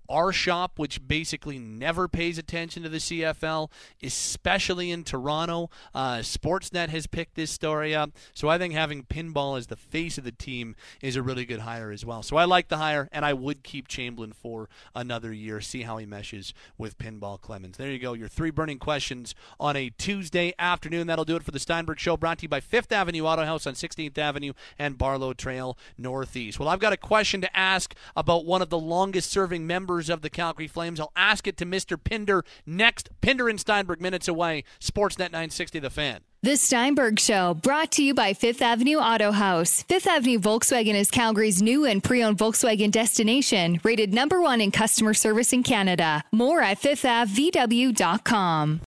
Our 0.10 0.32
shop, 0.32 0.78
which 0.78 1.08
basically 1.08 1.60
never 1.60 2.08
pays 2.08 2.38
attention 2.38 2.84
to 2.84 2.90
the 2.90 2.98
CFL, 2.98 3.70
especially 4.02 4.92
in 4.92 5.04
Toronto, 5.04 5.70
uh, 5.94 6.18
Sportsnet 6.18 6.90
has 6.90 7.08
picked 7.08 7.36
this 7.36 7.52
story 7.52 7.94
up. 7.94 8.12
So 8.34 8.50
I 8.50 8.58
think 8.58 8.74
having 8.74 9.04
Pinball 9.04 9.58
as 9.58 9.68
the 9.68 9.76
face 9.76 10.18
of 10.18 10.24
the 10.24 10.32
team 10.32 10.76
is 11.02 11.16
a 11.16 11.22
really 11.22 11.46
good 11.46 11.62
hire 11.62 11.92
as 11.92 12.06
well. 12.06 12.24
So 12.24 12.38
I 12.38 12.46
like 12.46 12.70
the 12.70 12.78
hire, 12.78 13.08
and 13.12 13.24
I 13.24 13.34
would 13.34 13.64
keep 13.64 13.88
Chamblin 13.88 14.34
for 14.34 14.70
another 14.96 15.32
year, 15.32 15.62
see 15.62 15.84
how 15.84 15.98
he 15.98 16.06
meshes 16.06 16.54
with 16.78 16.98
Pinball 16.98 17.40
Clemons. 17.40 17.78
There 17.78 17.92
you 17.92 18.00
go, 18.00 18.14
your 18.14 18.28
three 18.28 18.52
burning 18.52 18.80
questions 18.80 19.36
on 19.60 19.76
a 19.76 19.90
Tuesday 19.92 20.54
afternoon. 20.58 21.08
That'll 21.08 21.26
do 21.26 21.36
it 21.36 21.44
for 21.44 21.52
the 21.52 21.60
Steinberg 21.60 22.00
Show, 22.00 22.18
brought 22.18 22.40
to 22.40 22.44
you 22.44 22.50
by 22.50 22.60
Fifth 22.60 22.92
Avenue 22.92 23.26
Auto 23.26 23.46
House 23.46 23.68
on 23.68 23.74
16th 23.74 24.18
Avenue 24.18 24.54
and 24.78 24.98
Barlow 24.98 25.34
Trail 25.34 25.78
Northeast. 25.98 26.60
Well, 26.60 26.70
I've 26.70 26.80
got 26.80 26.94
a 26.94 26.98
question 26.98 27.42
to 27.42 27.58
ask 27.58 27.94
about 28.16 28.46
one 28.46 28.62
of 28.62 28.70
the 28.70 28.80
longest 28.80 29.30
serving 29.30 29.68
members 30.00 30.10
of 30.10 30.22
the 30.22 30.30
Calgary 30.30 30.68
Flames. 30.68 30.98
I'll 31.00 31.12
ask 31.16 31.46
it 31.46 31.58
to 31.58 31.66
Mr. 31.66 32.02
Pinder 32.02 32.46
next. 32.66 33.10
Pinder 33.22 33.50
and 33.50 33.60
Steinberg, 33.60 34.00
minutes 34.00 34.30
away. 34.30 34.64
Sportsnet 34.80 35.32
960, 35.32 35.80
The 35.80 35.90
Fan. 35.90 36.22
The 36.42 36.56
Steinberg 36.56 37.20
Show, 37.20 37.54
brought 37.54 37.92
to 37.92 38.02
you 38.02 38.14
by 38.14 38.34
Fifth 38.34 38.62
Avenue 38.62 38.96
Auto 38.96 39.34
House. 39.34 39.84
Fifth 39.90 40.08
Avenue 40.08 40.40
Volkswagen 40.40 40.94
is 40.94 41.12
Calgary's 41.12 41.62
new 41.62 41.84
and 41.84 42.02
pre 42.02 42.24
owned 42.24 42.38
Volkswagen 42.38 42.92
destination, 42.92 43.82
rated 43.84 44.14
number 44.14 44.40
one 44.40 44.62
in 44.62 44.72
customer 44.72 45.14
service 45.14 45.52
in 45.52 45.64
Canada. 45.64 46.24
More 46.32 46.62
at 46.62 46.82
fifthAvVW.com. 46.82 48.78